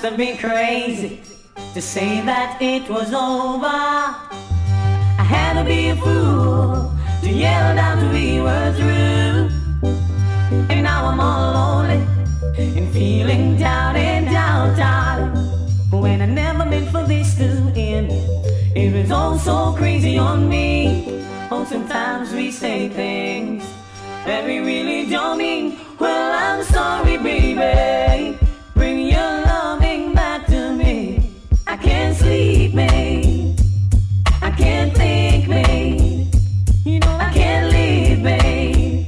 Have 0.08 0.16
been 0.16 0.38
crazy 0.38 1.20
to 1.74 1.82
say 1.82 2.22
that 2.22 2.62
it 2.62 2.88
was 2.88 3.12
over. 3.12 3.66
I 3.66 5.22
had 5.22 5.60
to 5.60 5.68
be 5.68 5.90
a 5.90 5.96
fool 5.96 6.90
to 7.20 7.30
yell 7.30 7.76
to 7.76 8.08
we 8.08 8.40
were 8.40 8.72
through. 8.72 9.50
And 10.70 10.82
now 10.82 11.08
I'm 11.08 11.20
all 11.20 11.52
lonely 11.52 12.06
and 12.56 12.90
feeling 12.90 13.58
down 13.58 13.96
and 13.96 14.24
down, 14.24 14.78
darling. 14.78 15.36
When 15.90 16.22
I 16.22 16.26
never 16.26 16.64
meant 16.64 16.90
for 16.90 17.06
this 17.06 17.34
to 17.34 17.44
end, 17.76 18.10
it 18.74 18.94
was 18.94 19.10
all 19.10 19.38
so 19.38 19.74
crazy 19.76 20.16
on 20.16 20.48
me. 20.48 21.22
Oh, 21.50 21.66
sometimes 21.68 22.32
we 22.32 22.50
say 22.50 22.88
things 22.88 23.62
that 24.24 24.42
we 24.46 24.60
really 24.60 25.10
don't 25.10 25.36
mean. 25.36 25.78
Well, 26.00 26.32
I'm 26.32 26.64
sorry, 26.64 27.18
baby. 27.18 28.38
Bring 28.72 29.00
your 29.00 29.47
I 31.68 31.76
can't 31.76 32.16
sleep. 32.16 32.74
I 34.40 34.50
can't 34.56 34.96
think, 34.96 35.48
mate. 35.48 36.34
You 36.86 36.98
know 37.00 37.16
I 37.20 37.30
can't 37.30 37.70
leave, 37.70 38.20
mate. 38.22 39.06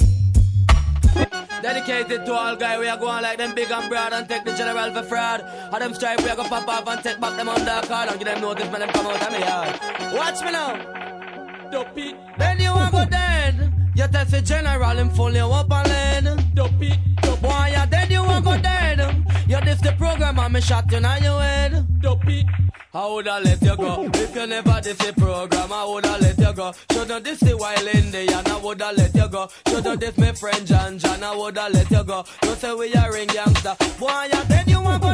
Dedicated 1.63 2.27
to 2.27 2.35
all 2.35 2.57
guys, 2.57 2.79
we 2.79 2.87
are 2.87 2.99
going 2.99 3.23
like 3.23 3.39
them 3.39 3.55
big 3.55 3.71
and 3.71 3.89
broad 3.89 4.13
and 4.13 4.29
take 4.29 4.45
the 4.45 4.53
general 4.53 4.93
for 4.93 5.03
fraud. 5.03 5.41
All 5.73 5.79
them 5.79 5.95
stripe, 5.95 6.21
we 6.23 6.29
are 6.29 6.37
gonna 6.37 6.51
pop 6.51 6.69
off 6.69 6.87
and 6.87 7.03
take 7.03 7.19
back 7.19 7.35
them 7.39 7.47
undercard 7.47 8.11
and 8.11 8.19
give 8.19 8.29
them 8.29 8.43
notice 8.43 8.69
when 8.69 8.81
them 8.81 8.91
come 8.91 9.07
out 9.07 9.23
of 9.23 9.33
me 9.33 9.39
yard. 9.39 9.81
Watch 10.13 10.43
me 10.43 10.53
now. 10.53 11.71
Dopey. 11.71 12.15
Then 12.37 12.61
you 12.61 12.75
go 12.93 13.07
dead. 13.07 13.80
You 14.01 14.09
tell 14.09 14.24
the 14.24 14.40
general 14.40 14.96
him 14.98 15.11
full 15.11 15.34
you 15.34 15.44
up 15.44 15.70
and 15.70 16.24
lead. 16.24 16.55
Dopey. 16.55 16.98
Boy, 17.42 17.66
you 17.76 17.86
dead, 17.90 18.11
you 18.11 18.22
want 18.22 18.46
go 18.46 18.57
dead. 18.57 18.98
You 19.46 19.61
diss 19.61 19.82
the 19.82 19.92
program 19.92 20.38
and 20.38 20.55
me 20.55 20.62
shot 20.62 20.90
you 20.90 20.96
in 20.96 21.22
your 21.22 21.42
head. 21.42 22.01
Dopey. 22.01 22.46
I 22.94 23.07
woulda 23.07 23.40
let 23.44 23.61
you 23.61 23.76
go 23.76 24.11
if 24.14 24.34
you 24.34 24.46
never 24.46 24.80
diss 24.80 24.96
the 24.96 25.12
program. 25.12 25.70
I 25.70 25.84
woulda 25.84 26.16
let 26.18 26.38
you 26.38 26.53
go. 26.55 26.72
Shoulda 26.90 27.20
diss 27.20 27.40
the 27.40 27.55
wild 27.55 27.94
Indian. 27.94 28.46
I 28.46 28.57
woulda 28.57 28.90
let 28.96 29.14
you 29.14 29.28
go. 29.28 29.51
Shoulda 29.68 29.98
diss 29.98 30.16
my 30.16 30.32
friend 30.32 30.66
John 30.66 30.98
John. 30.98 31.22
I 31.22 31.36
woulda 31.36 31.68
let 31.70 31.90
you 31.90 32.03
go. 32.03 32.24
You 32.42 32.55
say 32.55 32.72
we 32.72 32.94
a 32.94 33.12
ring 33.12 33.28
gangster. 33.28 33.76
Boy, 33.98 34.28
you 34.32 34.44
dead, 34.48 34.66
you 34.66 34.80
want 34.80 35.03
go 35.03 35.12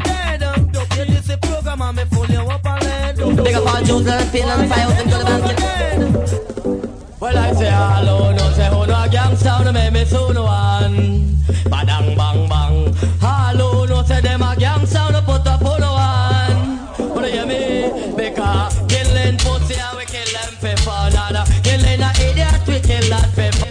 program 1.67 1.83
and 1.83 1.99
you. 5.61 6.07
Well, 7.19 7.39
I 7.39 7.53
say 7.55 7.71
hello, 7.71 8.33
no 8.33 8.53
say 8.53 8.69
who 8.69 8.87
no 8.87 9.07
gangsta, 9.09 9.65
no 9.65 9.73
make 9.73 9.93
me 9.93 10.05
soon 10.05 10.37
one. 10.41 11.37
Badang 11.73 12.17
bang 12.17 12.49
bang. 12.49 12.95
Hello, 13.21 13.85
no 13.87 14.03
say 14.03 14.21
them 14.21 14.43
a 14.43 14.55
gangsta, 14.55 15.13
no 15.13 15.21
put 15.23 15.47
up 15.47 15.65
on 15.65 15.81
one. 15.81 17.15
But 17.15 17.25
you 17.25 17.39
hear 17.39 17.47
me? 17.47 18.15
Because 18.17 18.79
killing 18.89 19.39
pussy 19.39 19.75
and 19.75 19.97
we 19.97 20.05
kill 20.05 20.31
them 20.37 20.53
for 20.61 20.77
fun. 20.83 21.17
Uh, 21.17 21.45
killing 21.63 22.03
a 22.03 22.11
idiot, 22.21 22.63
we 22.69 22.81
kill 22.81 23.09
that 23.11 23.31
for 23.35 23.66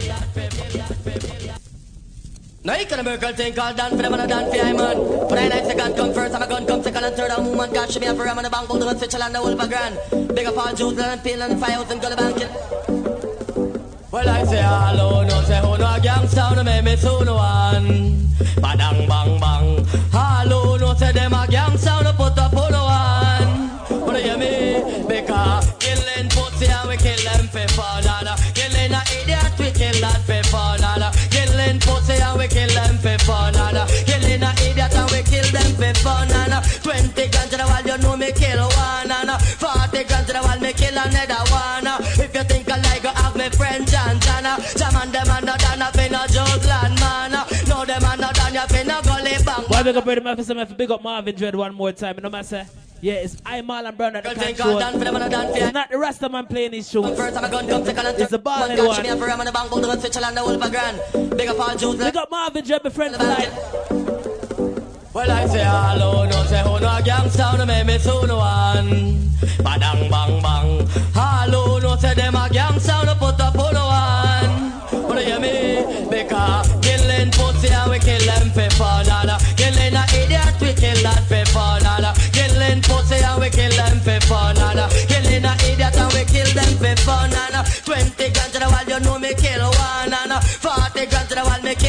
now 2.66 2.76
you 2.76 2.86
can 2.88 3.08
a 3.08 3.18
girl 3.18 3.32
thing 3.32 3.54
called 3.54 3.78
Dan 3.78 3.92
for 3.92 3.98
them 3.98 4.14
and 4.14 4.24
a 4.24 4.28
Dan 4.28 4.52
for 4.52 4.58
I 4.58 4.74
man. 4.74 4.98
For 5.30 5.38
I 5.38 5.48
night 5.48 5.66
second 5.66 5.96
come 5.96 6.14
first, 6.14 6.34
I'm 6.34 6.42
a 6.42 6.48
gun 6.48 6.66
come 6.66 6.82
second 6.82 7.04
and 7.04 7.16
third. 7.16 7.32
A 7.32 7.42
woman 7.42 7.72
got 7.72 7.92
she 7.92 8.00
be 8.00 8.08
a 8.08 8.16
for 8.16 8.26
him 8.26 8.38
and 8.40 8.48
a 8.48 8.50
bang 8.50 8.66
gold 8.66 8.82
and 8.82 8.98
switch 8.98 9.14
and 9.14 9.36
the 9.36 9.40
whole 9.40 9.56
grand. 9.56 10.00
Big 10.34 10.48
up 10.48 10.58
all 10.58 10.74
Jews 10.74 10.98
and 10.98 11.24
peel 11.24 11.42
and 11.44 11.60
fire 11.60 11.78
out 11.78 11.92
and 11.92 12.02
to 12.02 12.16
bank. 12.16 12.38
Well, 14.12 14.30
I 14.30 14.44
say 14.46 14.64
hello, 14.64 15.24
no 15.24 15.42
say 15.44 15.60
who 15.62 15.78
no 15.78 15.86
gangsta, 16.02 16.56
no 16.56 16.64
make 16.64 16.84
me 16.84 16.96
soon 16.96 17.28
one. 17.28 18.32
Badang 18.64 19.08
bang 19.08 19.40
bang. 19.40 19.86
Hello, 20.12 20.78
no 20.78 20.96
say 20.96 21.12
them 21.12 21.34
a 21.34 21.46
gangsta, 21.46 22.04
no 22.04 22.14
put 22.14 22.38
up 22.40 22.54
on 22.54 22.74
one. 22.74 24.06
But 24.08 24.24
you 24.24 24.30
hear 24.30 24.38
me? 24.40 25.06
Because 25.08 25.70
killing 25.78 26.30
pussy 26.30 26.66
and 26.66 26.90
we 26.90 26.98
kill 26.98 27.22
them 27.30 27.48
for 27.48 27.68
fun. 27.78 28.04
Killing 28.56 28.92
a 28.92 29.02
idiot, 29.22 29.54
we 29.60 29.70
kill 29.72 30.02
that 30.02 30.22
for 30.26 30.42
fun. 30.50 30.75
For 33.06 33.18
fun. 33.26 33.56
And 33.56 33.78
uh, 33.78 33.86
killing 34.10 34.42
a 34.42 34.52
idiot 34.66 34.96
and 34.98 35.12
we 35.14 35.22
kill 35.22 35.46
them 35.54 35.72
for 35.78 35.94
fun. 36.02 36.32
And 36.32 36.54
uh, 36.54 36.62
20 36.82 37.14
guns 37.30 37.50
to 37.52 37.58
the 37.58 37.66
wall, 37.70 37.86
you 37.86 37.98
know 38.02 38.18
me 38.18 38.32
kill 38.34 38.66
one. 38.66 39.12
And 39.12 39.30
uh, 39.30 39.38
40 39.38 40.04
guns 40.10 40.28
to 40.28 40.34
the 40.34 40.42
wall, 40.42 40.60
me 40.60 40.74
kill 40.74 40.98
another 40.98 41.25
big 49.86 49.98
up 49.98 50.06
Memphis 50.06 50.50
and 50.50 50.58
Memphis, 50.58 50.76
big 50.76 50.90
up 50.90 51.04
Marvin 51.04 51.36
Dread 51.36 51.56
one 51.56 51.74
more 51.76 51.92
time. 51.92 52.16
You 52.16 52.24
know 52.24 52.30
what 52.30 52.40
I 52.40 52.42
say? 52.42 52.66
Yeah, 53.02 53.14
it's 53.16 53.38
I 53.46 53.62
Marlon 53.62 53.96
Brown 53.96 54.16
at 54.16 54.24
the 54.24 54.34
control. 54.34 54.74
I'll 54.74 54.80
done 54.80 54.94
for 54.94 55.06
them 55.06 55.16
and 55.16 55.24
I 55.26 55.30
done 55.30 55.52
for 55.52 55.60
you. 55.60 55.64
It's 55.66 55.74
not 55.74 55.92
the 55.92 55.98
Rasta 56.00 56.28
man 56.28 56.48
playing 56.48 56.72
these 56.72 56.90
tunes. 56.90 57.16
First 57.16 57.36
time 57.36 57.46
I 57.46 57.52
gun 57.52 57.68
come 57.68 57.86
second 57.86 58.06
and 58.08 58.20
It's 58.20 58.32
the 58.32 58.40
ball 58.40 58.60
Man 58.60 58.70
head 58.70 58.80
catch 58.80 59.04
me 59.04 59.10
one. 59.10 59.14
up 59.14 59.20
for 59.20 59.26
ram 59.28 59.40
and 59.42 59.48
the 59.48 59.52
bang, 59.52 59.70
bull, 59.70 59.82
the 59.82 60.00
switch 60.00 60.18
and 60.18 60.38
the 60.38 60.42
whole 60.42 60.60
for 60.60 60.70
grand. 60.70 61.38
Big 61.38 61.48
up 61.50 61.60
all 61.60 61.78
Jews, 61.78 61.98
Big 61.98 62.16
up 62.16 62.32
Marvin 62.32 62.66
Dread, 62.66 62.84
my 62.84 62.90
friend 62.90 63.16
for 63.16 63.24
life. 63.24 63.54
Well, 65.14 65.32
I 65.32 65.46
say 65.48 65.64
hello, 65.64 66.26
no 66.26 66.44
say 66.46 66.62
who 66.64 66.80
no 66.80 67.00
gangsta, 67.06 67.58
no 67.58 67.66
make 67.66 67.86
me 67.86 68.00
soon 68.00 68.30
one. 68.36 68.90
Badang 69.64 70.10
bang 70.10 70.42
bang. 70.42 70.88
Hello, 71.14 71.78
no 71.78 71.96
say 71.98 72.16
them 72.16 72.34
a 72.34 72.50
gangsta, 72.50 73.06
no 73.06 73.14
put 73.16 73.40
up 73.40 73.56
on 73.60 73.76
one. 73.76 75.04
Wanna 75.04 75.22
hear 75.22 75.40
me? 75.40 76.10
Because 76.10 76.75
pussy 77.66 77.90
we 77.90 78.00
kill 78.00 78.26
them 78.26 78.50
for 78.52 78.70
fun. 78.76 79.06
Killing 79.56 79.96
a 79.96 80.04
idiot, 80.14 80.56
we 80.62 80.74
kill 80.74 81.02
that 81.04 81.24
for 81.28 81.46
fun. 81.52 81.82
Killing 82.32 82.82
pussy 82.82 83.24
and 83.24 83.42
we 83.42 83.50
kill 83.50 83.72
them 83.72 84.00
for 84.00 84.20
fun. 84.28 84.56
Killing 85.08 85.46
a 85.46 85.54
idiot 85.66 85.98
and 85.98 86.14
we 86.14 86.24
kill 86.26 86.50
them 86.54 86.74
for 86.78 86.96
fun. 87.02 87.32
Twenty 87.86 88.30
guns 88.32 88.52
to 88.52 88.60
the 88.60 88.68
wall, 88.70 88.86
you 88.88 89.00
know 89.02 89.20
me 89.20 89.34
kill 89.36 89.70
one. 89.70 90.14
Forty 90.62 91.06
guns 91.06 91.30
to 91.30 91.36
the 91.36 91.44
wall, 91.44 91.62
me 91.62 91.76
kill 91.76 91.85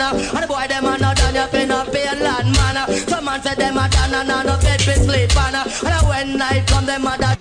hand. 0.00 0.16
uh, 0.16 0.34
And 0.34 0.42
the 0.42 0.46
boy 0.46 0.66
them 0.68 0.84
and 0.86 1.00
no 1.02 1.14
done 1.14 1.36
up 1.36 1.54
in 1.54 1.70
a 1.70 1.84
Finland 1.84 2.52
man. 2.56 2.76
uh, 2.76 2.86
Some 3.08 3.24
man 3.24 3.42
say 3.42 3.54
them 3.54 3.76
a 3.76 3.88
done 3.88 4.14
and 4.14 4.28
no 4.28 4.56
bed 4.58 4.80
for 4.82 4.92
sleep 5.04 5.34
man. 5.34 5.54
uh, 5.54 5.64
And 5.86 6.08
when 6.08 6.38
night 6.38 6.66
come 6.66 6.86
them 6.86 7.06
a 7.06 7.18
done. 7.18 7.36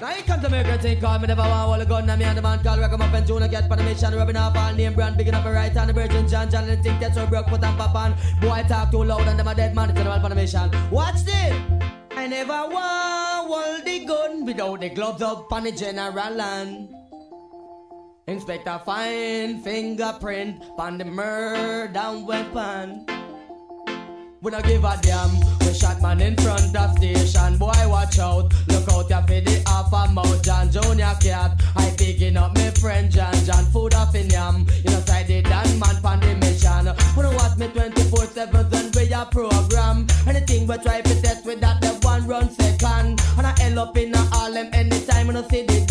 Now 0.00 0.08
he 0.10 0.22
come 0.22 0.40
to 0.42 0.50
make 0.50 0.66
a 0.66 0.76
thing 0.76 1.00
call 1.00 1.18
me 1.18 1.26
never 1.28 1.40
want 1.42 1.52
hold 1.68 1.80
a 1.80 1.86
gun 1.86 2.10
and 2.10 2.18
me 2.18 2.26
and 2.26 2.36
the 2.36 2.42
man 2.42 2.58
call 2.62 2.78
Rock 2.78 2.92
'em 2.92 3.00
up 3.00 3.14
and 3.14 3.26
Junior 3.26 3.48
get 3.48 3.66
for 3.68 3.76
the 3.76 3.82
mission 3.84 4.14
Rubbing 4.14 4.36
off 4.36 4.54
all 4.54 4.72
name 4.74 4.92
brand 4.92 5.16
Bigging 5.16 5.32
up 5.34 5.46
a 5.46 5.52
right 5.52 5.72
hand 5.72 5.88
the 5.88 5.94
virgin 5.94 6.28
John 6.28 6.50
John 6.50 6.68
and 6.68 6.82
think 6.82 7.00
that's 7.00 7.14
so 7.14 7.26
broke 7.26 7.46
put 7.46 7.64
on 7.64 7.74
pop 7.78 7.94
on 7.94 8.14
Boy 8.40 8.62
talk 8.68 8.90
too 8.90 9.02
loud 9.02 9.26
and 9.26 9.38
them 9.38 9.48
a 9.48 9.54
dead 9.54 9.74
man 9.74 9.90
It's 9.90 10.00
all 10.00 10.20
for 10.20 10.28
the 10.28 10.34
mission 10.34 10.70
Watch 10.90 11.22
this 11.24 11.54
I 12.16 12.26
never 12.26 12.66
want 12.68 13.48
hold 13.48 13.84
the 13.86 14.04
gun 14.04 14.44
Without 14.44 14.80
the 14.80 14.90
gloves 14.90 15.22
up 15.22 15.50
on 15.50 15.64
the 15.64 15.72
general 15.72 16.34
land 16.34 16.88
Inspector 18.26 18.80
fine 18.86 19.60
fingerprint 19.60 20.62
on 20.78 20.96
the 20.96 21.04
murder 21.04 22.24
weapon 22.26 23.04
we 24.44 24.50
don't 24.50 24.62
give 24.66 24.84
a 24.84 24.98
damn. 25.00 25.40
We 25.60 25.72
shot 25.72 26.02
man 26.02 26.20
in 26.20 26.36
front 26.36 26.76
of 26.76 26.98
station. 26.98 27.56
Boy, 27.56 27.72
watch 27.86 28.18
out. 28.18 28.52
Look 28.68 28.86
out 28.92 29.08
ya 29.08 29.22
for 29.22 29.40
the 29.40 29.62
half 29.66 29.90
a 29.90 30.12
mouth. 30.12 30.42
John 30.42 30.70
Junior 30.70 31.16
cat. 31.18 31.62
I 31.74 31.94
picking 31.96 32.36
up 32.36 32.54
me 32.54 32.68
friend 32.72 33.10
John. 33.10 33.32
John 33.46 33.64
food 33.72 33.94
off 33.94 34.14
in 34.14 34.28
yam. 34.28 34.66
You 34.84 34.90
know, 34.90 35.00
side 35.00 35.30
it 35.30 35.46
and 35.46 35.80
man 35.80 35.96
pan 36.02 36.20
the 36.20 36.36
mission. 36.36 36.92
We 37.16 37.22
don't 37.22 37.34
watch 37.36 37.56
me 37.56 37.68
24 37.68 38.26
7 38.26 38.66
and 38.70 38.94
we 38.94 39.12
a 39.14 39.24
program. 39.24 40.06
Anything 40.28 40.66
we 40.66 40.76
try 40.76 41.00
to 41.00 41.22
test 41.22 41.46
with 41.46 41.62
that, 41.62 41.80
the 41.80 41.88
one 42.06 42.26
run 42.26 42.50
second. 42.50 43.22
And 43.38 43.46
I 43.46 43.54
end 43.62 43.78
up 43.78 43.96
in 43.96 44.12
a 44.12 44.18
Harlem 44.18 44.68
anytime 44.74 45.28
when 45.28 45.38
I 45.38 45.48
see 45.48 45.64
the 45.64 45.86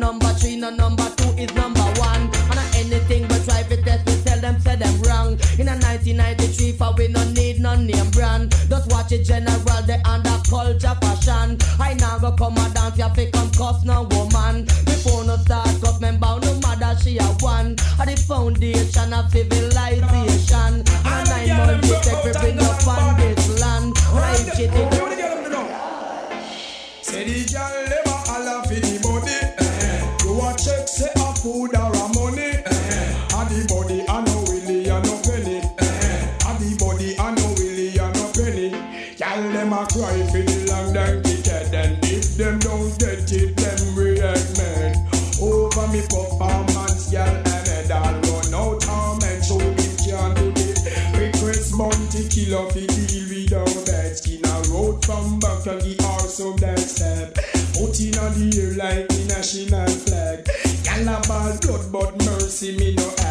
done. 0.00 0.18
We 0.18 0.20
don't 0.20 0.20
want 0.20 0.22
a 0.22 0.22
number 0.22 0.38
three, 0.38 0.56
no 0.56 0.70
number 0.70 1.08
two 1.16 1.28
is 1.38 1.54
number 1.54 1.80
one. 2.00 2.30
And 2.50 2.58
I 2.58 2.66
anything 2.76 3.26
but 3.28 3.44
try 3.44 3.62
to 3.62 3.82
test, 3.82 4.06
we 4.06 4.22
tell 4.22 4.40
them, 4.40 4.60
say 4.60 4.76
them 4.76 5.02
wrong. 5.02 5.32
In 5.58 5.68
a 5.68 5.76
1993, 5.76 6.72
for 6.72 6.94
we 6.96 7.08
no 7.08 7.24
need 7.32 7.60
no 7.60 7.74
name 7.74 8.10
brand. 8.10 8.50
Just 8.68 8.90
watch 8.90 9.12
it 9.12 9.24
general, 9.24 9.82
the 9.86 10.00
under 10.04 10.38
culture 10.48 10.96
fashion. 11.00 11.58
I 11.80 11.94
now 11.94 12.18
go 12.18 12.32
come 12.32 12.56
a 12.56 12.70
dance, 12.74 12.98
you 12.98 13.08
fi 13.14 13.30
come 13.30 13.50
cuss 13.52 13.84
no 13.84 14.02
woman. 14.10 14.64
Before 14.84 15.24
no 15.24 15.36
start 15.36 15.82
up, 15.84 16.00
member 16.00 16.38
no 16.40 16.54
matter 16.60 16.98
she 17.02 17.18
a 17.18 17.24
one. 17.40 17.76
At 17.98 18.08
the 18.08 18.16
foundation 18.16 19.12
of 19.12 19.30
civilization. 19.30 20.84
And 21.04 21.28
nine 21.28 21.48
months 21.66 21.90
it 21.90 22.02
take 22.02 22.24
we 22.24 22.32
bring 22.32 22.58
up 22.60 22.86
on 22.86 23.16
this 23.20 23.60
land. 23.60 23.96
Right 24.12 24.56
shit 24.56 24.70
it. 24.72 25.12
Say 27.02 27.24
the 27.24 27.52
girl 27.52 27.91
from 55.04 55.38
back 55.40 55.66
and 55.66 55.80
the 55.82 55.96
arse 56.14 56.40
of 56.40 56.60
that 56.60 56.78
step. 56.78 57.36
Out 57.82 57.98
in 57.98 58.12
the 58.12 58.60
air 58.60 58.72
like 58.76 59.08
the 59.08 59.24
national 59.28 59.88
flag. 60.06 60.46
Y'all 60.84 61.08
a 61.08 61.20
ball 61.26 61.58
blood, 61.60 61.92
but 61.92 62.24
mercy 62.24 62.76
me 62.76 62.94
no 62.94 63.21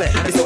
it's 0.00 0.36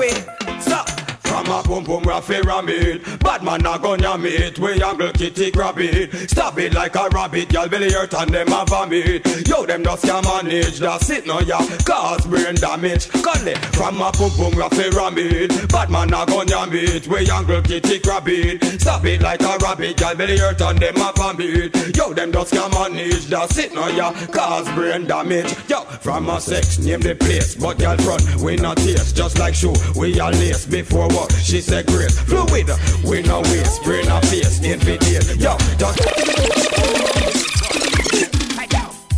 a 2.11 2.21
boom 2.21 2.43
raffy 2.43 3.21
Bad 3.21 3.43
man 3.43 3.67
a 3.67 3.79
gun 3.79 4.01
ya 4.01 4.17
meet 4.17 4.59
We 4.59 4.83
angle 4.83 5.13
kitty 5.13 5.51
grab 5.51 5.79
it 5.79 6.13
Stab 6.31 6.59
it 6.59 6.75
like 6.75 6.95
a 6.95 7.09
rabbit 7.09 7.53
Y'all 7.53 7.69
belly 7.69 7.93
hurt 7.93 8.15
and 8.15 8.33
them 8.33 8.53
a 8.53 8.65
vomit. 8.67 9.49
Yo 9.49 9.67
them 9.67 9.85
just 9.85 10.05
can 10.05 10.23
manage. 10.25 10.79
That's 10.79 11.11
it 11.11 11.27
no 11.27 11.41
ya 11.41 11.59
Cause 11.85 12.27
brain 12.27 12.55
damage. 12.57 13.11
Gully 13.23 13.55
From 13.73 14.01
a 14.01 14.11
boom 14.13 14.31
boom 14.37 14.53
raffy 14.55 14.91
ramid 14.91 15.69
Bad 15.69 15.91
man 15.91 16.13
a 16.13 16.27
gun 16.27 16.49
ya 16.49 16.67
meet 16.67 17.07
We 17.07 17.31
angle 17.31 17.63
kitty 17.63 17.99
grab 17.99 18.29
it 18.29 18.81
Stab 18.81 19.05
it 19.07 19.21
like 19.23 19.43
a 19.43 19.57
rabbit 19.59 20.01
Y'all 20.01 20.15
belly 20.15 20.39
hurt 20.39 20.61
and 20.61 20.79
them 20.79 20.97
a 20.97 21.13
vomit. 21.17 21.97
Yo 21.97 22.13
them 22.13 22.33
just 22.33 22.53
can 22.53 22.71
manage. 22.71 23.27
That's 23.27 23.59
it 23.59 23.75
no 23.75 23.89
ya 23.89 24.13
Cause 24.27 24.69
brain 24.75 25.07
damage. 25.07 25.55
Yo 25.69 25.85
from 26.01 26.29
a 26.31 26.41
sex 26.41 26.79
name 26.79 27.01
the 27.01 27.15
place 27.15 27.55
But 27.55 27.79
y'all 27.81 27.97
front 27.99 28.25
we 28.37 28.57
not 28.57 28.79
taste. 28.79 29.17
Just 29.17 29.39
like 29.39 29.55
shoe 29.55 29.75
we 29.97 30.19
all 30.21 30.31
lace 30.31 30.67
Before 30.67 31.09
what 31.09 31.33
she 31.33 31.61
said 31.61 31.87
grace 32.01 32.19
Fluid 32.21 32.71
we 33.05 33.23
no 33.23 33.41
waste 33.53 33.83
Brain 33.85 34.09
a 34.09 34.21
face 34.23 34.61
invitate 34.61 35.37
Yo 35.41 35.57
just 35.77 35.99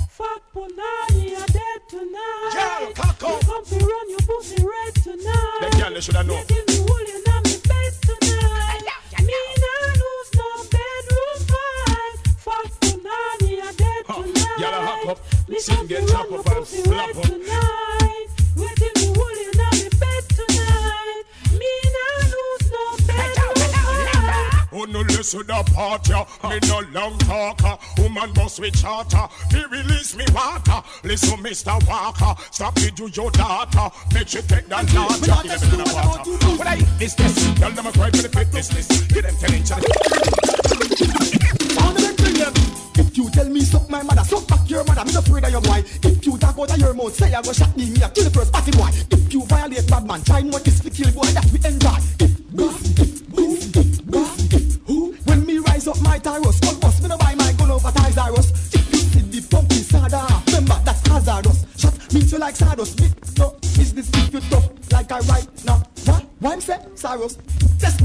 Fuck 0.08 0.42
Punani, 0.54 1.30
you're 1.30 1.46
dead 1.46 1.80
tonight. 1.88 2.52
Girl, 2.52 2.92
cock 2.94 3.22
up. 3.24 3.42
You 3.42 3.48
come 3.48 3.64
to 3.64 3.76
run 3.86 4.10
your 4.10 4.18
pussy 4.20 4.62
red 4.62 4.94
tonight. 5.02 5.58
Them 5.62 5.80
girl, 5.80 5.94
they 5.94 6.00
shoulda 6.00 6.22
know. 6.22 6.36
You 6.36 6.44
give 6.46 6.68
me 6.68 6.78
wool 6.80 7.06
in 7.14 7.32
on 7.32 7.42
me 7.42 7.54
face 7.70 7.98
tonight. 8.00 8.84
Me 9.28 9.38
nah 9.62 9.86
lose 10.02 10.30
no 10.36 10.46
bedroom 10.70 11.38
fight. 11.50 12.16
Fuck 12.44 12.66
Punani, 12.82 13.50
you're 13.56 13.72
dead 13.72 14.02
tonight. 14.06 14.58
Y'all 14.58 14.74
a 14.74 14.86
hop 14.86 15.06
up 15.08 15.18
Me 15.48 15.58
Sing 15.58 15.76
come 15.76 15.86
get 15.86 16.06
chop 16.08 16.30
up 16.30 16.46
and 16.46 16.56
pussy 16.56 16.82
slap 16.82 17.16
up 17.16 17.22
tonight. 17.22 18.28
You 18.56 18.68
give 18.76 18.94
me 19.00 19.08
wool 19.16 19.36
in 19.42 19.60
on 19.64 19.72
me 19.80 19.88
bed 19.98 20.22
tonight. 20.38 21.24
Me 21.58 21.58
nah 21.58 21.60
lose 21.62 21.70
no 21.72 21.80
bedroom 21.80 22.11
who 24.72 24.86
no 24.86 25.00
listen 25.00 25.46
to 25.46 25.64
part 25.74 26.08
ya? 26.08 26.24
Me 26.48 26.58
no 26.66 26.80
long 26.92 27.18
talker. 27.18 27.76
Woman 27.98 28.32
must 28.34 28.60
be 28.60 28.70
charter. 28.70 29.28
Me 29.52 29.64
release 29.70 30.16
me 30.16 30.24
water. 30.34 30.82
Listen, 31.04 31.38
Mr. 31.44 31.76
Walker. 31.86 32.34
Stop 32.50 32.76
me 32.76 32.90
do 32.90 33.08
your 33.08 33.30
daughter. 33.30 33.94
Make 34.14 34.32
you 34.32 34.40
take 34.40 34.66
that 34.68 34.86
daughter. 34.88 35.20
Give 35.20 35.70
me 35.72 35.84
the 35.84 35.92
water. 35.94 36.56
When 36.56 36.66
I 36.66 36.78
eat 36.78 36.88
this, 36.98 37.14
this. 37.14 37.54
Tell 37.60 37.70
them 37.70 37.86
I 37.86 37.92
cry 37.92 38.10
for 38.10 38.22
the 38.22 38.30
fitness 38.30 38.72
list. 38.74 39.08
Give 39.12 39.22
them 39.22 39.36
ten 39.36 39.54
inch. 39.54 39.70
If 42.94 43.18
you 43.18 43.28
tell 43.30 43.48
me 43.48 43.60
suck 43.60 43.90
my 43.90 44.02
mother, 44.02 44.24
suck 44.24 44.46
back 44.48 44.70
your 44.70 44.84
mother, 44.84 45.04
me 45.04 45.12
no 45.12 45.18
afraid 45.18 45.44
of 45.44 45.50
your 45.50 45.60
boy. 45.60 45.84
If 45.84 46.24
you 46.24 46.38
talk 46.38 46.58
out 46.58 46.70
of 46.70 46.78
your 46.78 46.94
mouth, 46.94 47.14
say 47.14 47.34
I 47.34 47.42
go 47.42 47.52
shot 47.52 47.76
me, 47.76 47.90
me 47.90 48.00
a 48.02 48.08
kill 48.08 48.24
the 48.24 48.30
first 48.30 48.50
party 48.50 48.70
boy. 48.70 48.88
If 48.88 49.32
you 49.34 49.44
violate 49.44 49.86
bad 49.86 50.06
man, 50.06 50.22
try 50.22 50.42
more 50.42 50.60
this, 50.60 50.82
we 50.82 50.88
kill 50.90 51.12
boy 51.12 51.28
that 51.36 51.44
we 51.52 51.60
enjoy. 51.60 51.98
If 52.24 52.31
Tyrus, 56.22 56.60
all 56.66 56.74
bust 56.76 57.02
me 57.02 57.08
no 57.08 57.18
buy 57.18 57.34
my 57.34 57.52
gun 57.52 57.70
over 57.70 57.90
Tyrus. 57.90 58.50
If 58.72 58.92
you 58.92 58.98
see 58.98 59.20
the 59.20 59.40
pumpy 59.48 59.82
sada, 59.82 60.22
remember 60.46 60.80
that's 60.84 61.06
hazardous. 61.08 61.66
Shot 61.76 62.14
means 62.14 62.30
you 62.32 62.38
like 62.38 62.54
Sardos. 62.54 62.98
Me, 63.00 63.08
no, 63.38 63.56
is 63.62 63.92
this 63.92 64.08
if 64.14 64.32
you 64.32 64.40
tough 64.50 64.70
like 64.92 65.10
I 65.10 65.18
write 65.20 65.64
now? 65.64 65.82
What? 66.04 66.24
Why 66.38 66.52
I'm 66.52 66.60
say 66.60 66.78
Saros? 66.94 67.38
Test, 67.78 68.00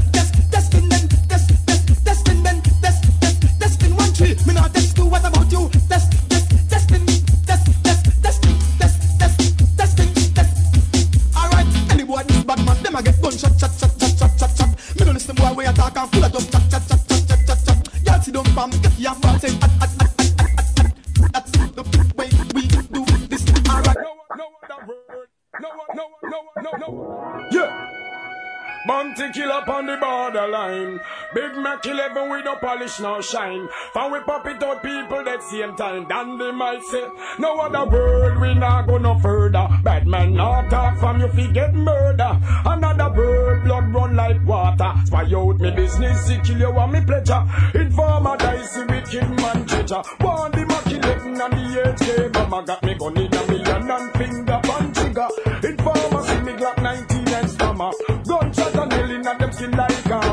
Mac 31.78 31.86
11 31.86 32.30
with 32.30 32.44
no 32.44 32.56
polish, 32.56 32.98
no 32.98 33.20
shine. 33.20 33.68
Fan 33.94 34.10
we 34.10 34.18
pop 34.20 34.44
it 34.46 34.60
out 34.64 34.82
people 34.82 35.22
that 35.22 35.42
same 35.44 35.76
time. 35.76 36.06
Then 36.08 36.36
they 36.36 36.50
might 36.50 36.82
say, 36.82 37.06
no 37.38 37.56
other 37.60 37.88
world 37.88 38.40
we 38.40 38.54
not 38.54 38.88
go 38.88 38.98
no 38.98 39.16
further. 39.20 39.68
Bad 39.84 40.06
man 40.08 40.34
not 40.34 40.70
talk 40.70 40.98
from 40.98 41.20
you 41.20 41.28
fi 41.28 41.46
get 41.52 41.74
murder. 41.74 42.40
Another 42.66 43.12
world 43.16 43.62
blood 43.62 43.94
run 43.94 44.16
like 44.16 44.44
water. 44.44 44.92
Spy 45.04 45.30
out 45.32 45.60
me 45.60 45.70
business, 45.70 46.26
see 46.26 46.40
kill 46.42 46.58
you 46.58 46.72
want 46.72 46.92
me 46.92 47.00
pleasure. 47.00 47.44
Informer 47.74 48.36
dicey 48.38 48.80
wicked 48.80 49.30
man 49.40 49.66
treasure. 49.66 50.02
Want 50.20 50.54
the 50.54 50.66
Mac 50.66 50.86
11 50.86 51.40
and 51.40 51.52
the 51.52 51.94
HK. 51.94 52.34
Mama 52.34 52.66
got 52.66 52.82
me 52.82 52.94
gun 52.94 53.16
in 53.16 53.34
a 53.34 53.46
million 53.46 53.90
and 53.90 54.12
finger 54.18 54.60
pan 54.64 54.92
trigger. 54.92 55.28
Informer 55.62 56.22
see 56.26 56.40
me 56.40 56.52
Glock 56.54 56.82
19 56.82 57.28
and 57.28 57.50
stammer. 57.50 57.90
Gunshot 58.26 58.74
and 58.74 58.90
killing 58.90 59.26
and 59.26 59.40
them 59.40 59.52
skin 59.52 59.70
like 59.70 59.87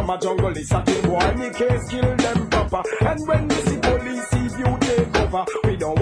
armor. 0.10 0.22
Jungle 0.22 0.58
is 0.58 0.72
a 0.72 0.82
kill 0.86 1.01
boy, 1.03 1.34
me 1.36 1.49
case 1.51 1.89
kill 1.89 2.16
them 2.16 2.49
proper. 2.49 2.84
And 3.01 3.28
when 3.28 3.47
we 3.47 3.56
see 3.56 3.78
police, 3.78 4.28
if 4.34 4.60
you 4.60 4.78
take 4.82 5.18
over, 5.18 5.45
we 5.64 5.76
don't 5.76 5.95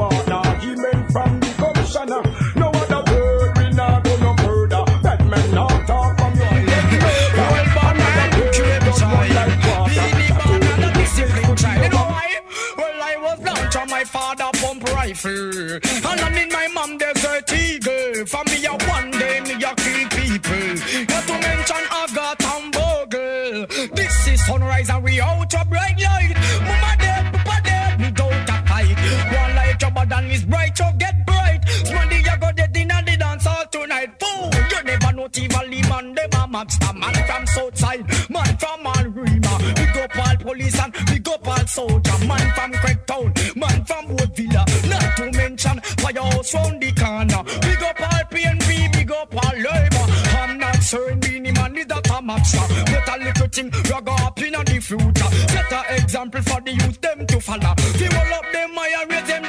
Man 37.04 37.26
from 37.26 37.46
Southside, 37.48 38.08
man 38.30 38.58
from 38.58 38.86
Alrima. 38.86 39.76
Big 39.76 39.98
up 39.98 40.18
all 40.26 40.38
police 40.38 40.80
and 40.80 40.94
big 41.08 41.28
up 41.28 41.46
all 41.46 41.68
soldier. 41.68 42.18
Man 42.26 42.52
from 42.56 42.72
Craigtown, 42.72 43.56
man 43.58 43.84
from 43.84 44.08
Woodvilla. 44.16 44.64
Not 44.90 45.18
to 45.18 45.38
mention 45.38 45.82
firehouse 46.00 46.54
round 46.54 46.82
the 46.82 46.92
corner. 46.94 47.44
Big 47.60 47.84
up 47.84 48.00
all 48.00 48.24
PNP, 48.32 48.94
big 48.94 49.12
up 49.12 49.36
all 49.36 49.58
labor. 49.58 50.06
I'm 50.40 50.58
not 50.58 50.82
saying 50.82 51.20
Beenie 51.20 51.52
Man 51.52 51.76
is 51.78 51.88
that 51.88 52.08
a 52.08 52.22
mobster. 52.24 52.68
But 52.86 53.10
a 53.10 53.24
little 53.24 53.48
thing 53.48 53.70
go 53.70 54.14
up 54.14 54.42
in 54.42 54.54
the 54.54 54.80
future. 54.80 55.30
Set 55.52 55.72
a 55.74 55.96
example 55.96 56.42
for 56.42 56.62
the 56.62 56.72
youth 56.72 57.02
them 57.02 57.28
to 57.28 57.42
follow. 57.42 57.76
We 58.00 58.08
will 58.08 58.34
up 58.34 58.48
them 58.54 58.72
higher, 58.76 59.08
raise 59.08 59.28
them 59.28 59.43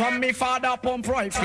from 0.00 0.18
me 0.18 0.32
father 0.32 0.74
pump 0.82 1.06
rifle. 1.08 1.42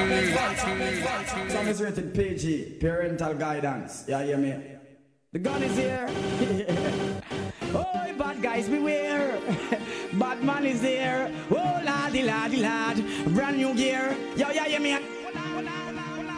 Song 1.50 1.68
is 1.68 1.82
rated 1.82 2.14
PG, 2.16 2.78
parental 2.80 3.34
guidance. 3.34 4.06
Yeah, 4.08 4.24
hear 4.24 4.38
me? 4.38 4.56
The 5.34 5.40
gun 5.40 5.62
is 5.62 5.76
here. 5.76 6.08
oh, 7.76 8.14
bad 8.18 8.42
guys 8.42 8.70
beware. 8.70 9.38
bad 10.14 10.42
man 10.42 10.66
is 10.66 10.82
here. 10.82 11.30
Oh, 11.52 11.82
laddie, 11.84 12.24
laddie, 12.24 12.62
lad. 12.62 13.04
Brand 13.36 13.58
new 13.58 13.74
gear. 13.74 14.16
Yo, 14.38 14.50
yeah, 14.52 14.68
yeah, 14.68 14.80
me. 14.80 15.00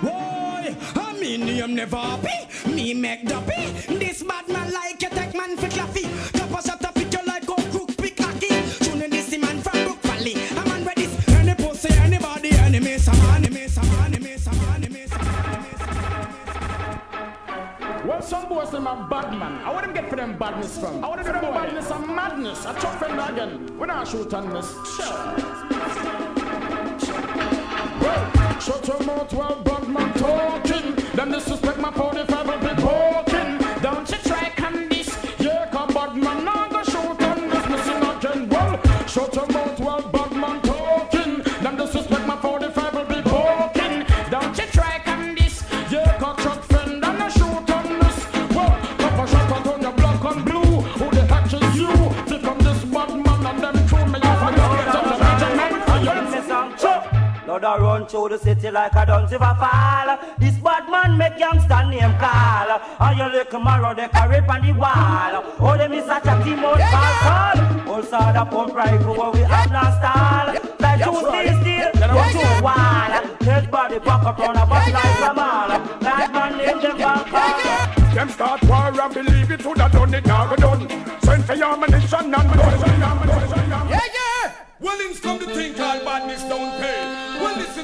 Boy, 0.02 0.76
I 0.96 1.18
mean, 1.22 1.46
name 1.46 1.76
never 1.76 1.98
happy. 1.98 2.72
Me 2.74 2.96
make 2.96 3.28
duppy. 3.28 3.62
This 4.00 4.24
bad 4.24 4.50
man 4.50 4.74
like 4.74 5.00
you 5.04 5.10
take 5.10 5.36
man 5.36 5.56
for 5.56 5.68
claffy. 5.68 6.17
Well, 18.18 18.26
some 18.26 18.50
boys 18.50 18.72
them 18.72 18.88
a 18.88 19.08
bad 19.08 19.38
man. 19.38 19.62
I 19.64 19.72
want 19.72 19.86
them 19.86 19.94
get 19.94 20.10
for 20.10 20.16
them 20.16 20.40
badness 20.40 20.80
from. 20.80 21.06
I 21.06 21.08
want 21.08 21.24
them 21.24 21.40
badness 21.40 21.92
and 21.92 22.08
madness. 22.16 22.66
I 22.66 22.74
chop 22.80 22.98
friend 22.98 23.20
again. 23.22 23.78
We 23.78 23.86
not 23.86 24.08
shoot 24.08 24.34
on 24.34 24.50
this. 24.50 24.74
Well, 28.02 28.60
shut 28.60 28.88
your 28.88 29.04
mouth 29.04 29.32
while 29.34 29.62
bad 29.62 29.88
man 29.88 30.14
talking. 30.16 30.96
Them 31.16 31.32
disrespect 31.32 31.78
my 31.78 31.92
45 31.92 32.48
will 32.48 32.58
be 32.58 32.82
talking. 32.82 33.82
Don't 33.84 34.10
you 34.10 34.18
try 34.18 34.50
can 34.50 34.90
this. 34.90 35.16
Yeah, 35.38 35.70
come 35.70 35.94
bad 35.94 36.16
man 36.16 36.44
now 36.44 36.70
go 36.70 36.82
shoot 36.82 37.22
on 37.22 37.50
this. 37.52 37.70
Missing 37.70 38.02
again. 38.02 38.50
Well, 38.50 38.82
shut 39.06 39.36
your 39.36 39.46
mouth 39.46 39.67
Lord, 57.58 57.66
I 57.66 57.78
run 57.82 58.06
through 58.06 58.30
the 58.30 58.38
city 58.38 58.70
like 58.70 58.96
I 58.96 59.04
don't 59.04 59.28
give 59.28 59.42
a 59.42 59.56
fall. 59.56 60.36
This 60.38 60.56
bad 60.62 60.92
man 60.92 61.18
make 61.18 61.40
youngster 61.40 61.82
name 61.90 62.14
call. 62.20 62.70
And 63.00 63.18
you 63.18 63.26
look 63.34 63.52
marrow, 63.54 63.96
they 63.96 64.08
carry 64.10 64.46
on 64.46 64.62
the 64.62 64.74
wall. 64.74 65.42
Oh, 65.58 65.76
them 65.76 65.94
is 65.94 66.06
such 66.06 66.26
a 66.26 66.38
team 66.44 66.60
out 66.60 66.78
call. 66.78 67.96
Also, 67.96 68.20
the 68.20 68.46
pump 68.46 68.76
rifle, 68.76 69.16
but 69.16 69.34
we 69.34 69.40
have 69.40 69.72
no 69.72 69.82
stall. 69.98 70.54
Like 70.78 71.02
two 71.02 71.18
steel, 71.18 71.50
steel, 71.58 71.90
one 72.14 72.30
two 72.30 72.62
wall. 72.62 73.14
Dead 73.42 73.72
body 73.72 73.98
back 74.06 74.24
up 74.24 74.40
on 74.40 74.56
a 74.56 74.66
bus 74.68 74.94
like 74.94 75.20
a 75.26 75.34
mall. 75.34 75.70
Bad 75.98 76.32
man 76.34 76.58
name 76.60 76.80
them 76.80 76.98
back 77.00 78.14
Them 78.14 78.30
start 78.30 78.64
war 78.66 79.02
and 79.02 79.14
believe 79.16 79.50
it 79.50 79.66
would 79.66 79.80
have 79.80 79.92
done 79.92 80.14
it, 80.14 80.26
now 80.28 80.56
done. 80.56 80.88
Send 81.24 81.44
for 81.44 81.56
your 81.56 81.74
ammunition 81.74 82.20
and 82.22 82.36
ammunition, 82.36 83.02
ammunition, 83.02 83.90
Yeah, 83.90 84.08
yeah! 84.14 84.54
Well, 84.80 84.98
it's 85.00 85.20
come 85.20 85.40
to 85.40 85.46
think 85.48 85.80
all 85.80 86.06
badness 86.06 86.44
don't 86.44 86.80
pay. 86.80 87.27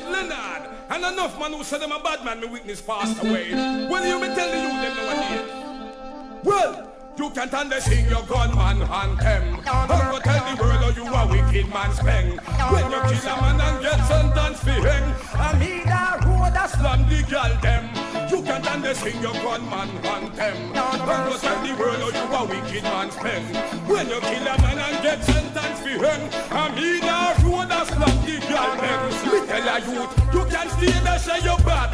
Leonard. 0.06 0.70
And 0.90 1.04
enough 1.04 1.40
man 1.40 1.54
who 1.54 1.64
said 1.64 1.82
them 1.82 1.92
a 1.92 2.00
bad 2.00 2.24
man, 2.24 2.40
me 2.42 2.48
witness 2.48 2.82
passed 2.82 3.22
away. 3.24 3.52
Well, 3.54 4.06
you 4.06 4.20
me 4.20 4.28
tell 4.36 4.50
the 4.50 4.58
you 4.58 4.70
them 4.82 4.96
nowadays. 4.96 6.44
Well, 6.44 6.94
you 7.18 7.30
can't 7.30 7.54
understand 7.54 8.10
your 8.10 8.24
gunman 8.24 8.82
anthem. 8.82 9.60
I'm 9.66 9.88
gonna 9.88 10.20
tell 10.20 10.56
the 10.56 10.62
world 10.62 10.74
how 10.74 10.90
you 10.90 11.06
a 11.06 11.28
wicked 11.28 11.70
man 11.70 11.92
speng. 11.92 12.40
When 12.72 12.92
you 12.92 13.20
kill 13.20 13.32
a 13.32 13.42
man 13.42 13.62
and 13.62 13.82
get 13.82 14.08
sentenced 14.08 14.64
for 14.64 14.72
hang, 14.72 15.14
and 15.40 15.64
he 15.64 15.84
that 15.84 16.26
road 16.26 16.54
a 16.56 16.68
slam 16.68 17.08
the 17.08 17.24
girl 17.30 17.62
them. 17.62 18.03
You 18.34 18.42
can't 18.42 18.66
understand 18.66 19.22
your 19.22 19.32
gunman 19.34 19.90
anthem. 20.04 20.72
I'm 20.74 21.06
gonna 21.06 21.38
tell 21.38 21.62
the 21.62 21.76
world 21.80 22.14
how 22.14 22.24
you 22.26 22.34
a 22.34 22.46
wicked 22.48 22.82
man 22.82 23.12
speng. 23.12 23.46
When 23.88 24.10
you 24.10 24.20
kill 24.22 24.48
a 24.48 24.58
man 24.60 24.80
and 24.80 25.04
get 25.04 25.24
sentenced 25.24 25.84
for 25.84 25.90
hang, 25.90 26.34
and 26.34 26.80
he 26.80 27.00
that 27.02 27.38
road 27.44 27.70
a 27.70 27.86
slam 27.86 28.26
the 28.26 28.36
girl 28.50 28.74
them. 28.82 29.02
Me 29.30 29.38
tell 29.46 29.70
a 29.70 29.78
youth, 29.86 30.14
you 30.34 30.44
can't 30.50 30.72
stay 30.72 31.00
there 31.04 31.20
say 31.20 31.40
you 31.44 31.56
bad. 31.64 31.92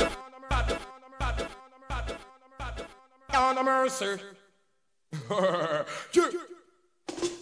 On 3.34 3.58
a 3.58 3.64
mercy. 3.64 4.16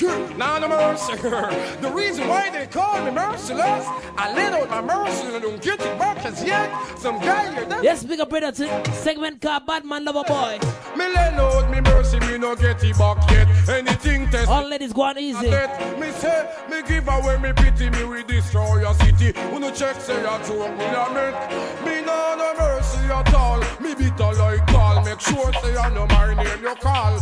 Now 0.00 0.58
no 0.58 0.68
mercy. 0.68 1.16
The 1.16 1.90
reason 1.92 2.28
why 2.28 2.50
they 2.50 2.66
call 2.66 3.04
me 3.04 3.10
merciless, 3.10 3.84
I 4.16 4.32
let 4.34 4.52
out 4.52 4.70
my 4.70 4.80
mercy 4.80 5.26
and 5.26 5.36
I 5.36 5.40
don't 5.40 5.60
get 5.60 5.80
it 5.80 5.98
back 5.98 6.24
as 6.24 6.42
yet. 6.44 6.70
Some 6.98 7.18
guy 7.18 7.52
here 7.52 7.64
that 7.64 7.82
Yes, 7.82 8.04
big 8.04 8.20
up 8.20 8.30
brother 8.30 8.52
to 8.52 8.92
segment 8.94 9.40
called 9.40 9.66
Badman 9.66 10.04
Lover 10.04 10.22
Boy. 10.26 10.58
me 10.96 11.08
let 11.12 11.34
out 11.34 11.68
me 11.70 11.80
mercy, 11.80 12.20
me 12.20 12.38
no 12.38 12.54
get 12.54 12.82
it 12.84 12.96
back 12.96 13.18
yet. 13.30 13.48
Anything 13.68 14.28
test 14.30 14.48
All 14.48 14.68
ladies 14.68 14.92
go 14.92 15.02
on 15.02 15.18
easy. 15.18 15.50
that 15.50 15.98
me 15.98 16.10
say, 16.12 16.48
me 16.70 16.82
give 16.86 17.08
away 17.08 17.36
me 17.38 17.52
pity, 17.52 17.90
me 17.90 18.04
we 18.04 18.22
destroy 18.22 18.80
your 18.80 18.94
city. 18.94 19.32
Who 19.50 19.58
no 19.58 19.72
check 19.72 20.00
say 20.00 20.16
you 20.16 20.38
joke, 20.46 20.70
me 20.78 20.86
make. 21.14 21.50
Me 21.84 22.06
no 22.06 22.36
no 22.38 22.54
mercy 22.56 22.98
at 23.10 23.34
all. 23.34 23.58
Me 23.80 23.94
bitter 23.96 24.32
like 24.34 24.64
call, 24.68 25.04
make 25.04 25.20
sure 25.20 25.52
say 25.54 25.72
you 25.72 25.90
know 25.94 26.06
my 26.06 26.34
name 26.34 26.62
you 26.62 26.74
call. 26.76 27.18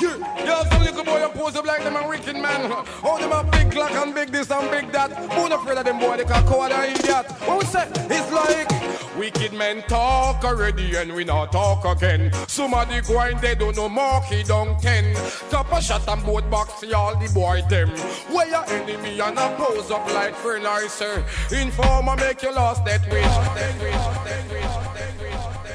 Yeah, 0.00 0.16
yeah, 0.44 0.68
some 0.70 0.82
little 0.82 1.04
boy 1.04 1.20
you 1.20 1.28
pose 1.28 1.56
up 1.56 1.66
like 1.66 1.82
them 1.82 1.96
a 1.96 2.08
wicked 2.08 2.36
man. 2.36 2.72
Oh, 3.04 3.18
them 3.18 3.32
a 3.32 3.44
big 3.50 3.70
clock 3.70 3.90
and 3.92 4.14
big 4.14 4.30
this 4.30 4.50
and 4.50 4.70
big 4.70 4.90
that. 4.92 5.12
Who 5.32 5.48
not 5.48 5.60
afraid 5.60 5.76
of 5.76 5.84
them 5.84 5.98
boy, 5.98 6.16
they 6.16 6.24
can 6.24 6.46
call 6.46 6.64
an 6.64 6.72
idiot. 6.72 7.26
What 7.46 7.58
we 7.58 7.64
say? 7.66 7.86
It's 8.08 8.32
like 8.32 9.16
wicked 9.18 9.52
men 9.52 9.82
talk 9.82 10.42
already 10.44 10.96
and 10.96 11.12
we 11.12 11.24
not 11.24 11.52
talk 11.52 11.84
again. 11.84 12.32
Somebody 12.46 13.00
go 13.02 13.20
and 13.20 13.38
they 13.40 13.54
don't 13.54 13.76
know 13.76 13.88
marky 13.88 14.42
down 14.42 14.80
ten. 14.80 15.14
Top 15.50 15.70
a 15.72 15.82
shot 15.82 16.08
and 16.08 16.24
both 16.24 16.48
box 16.48 16.80
see 16.80 16.94
all 16.94 17.14
the 17.16 17.28
boy 17.34 17.62
them. 17.68 17.90
Where 18.32 18.48
your 18.48 18.64
enemy 18.70 19.20
and 19.20 19.38
a 19.38 19.54
pose 19.56 19.90
up 19.90 20.06
like 20.14 20.34
friend 20.36 20.66
I 20.66 20.86
say. 20.86 21.22
Informer 21.52 22.16
make 22.16 22.42
you 22.42 22.54
lost 22.54 22.84
that 22.86 23.02
wish. 23.10 23.24
That 23.24 23.74
wish, 23.82 23.92
that 23.92 24.44
wish, 24.50 24.62
that 24.62 25.20
wish, 25.20 25.32
that 25.32 25.64
wish. 25.64 25.67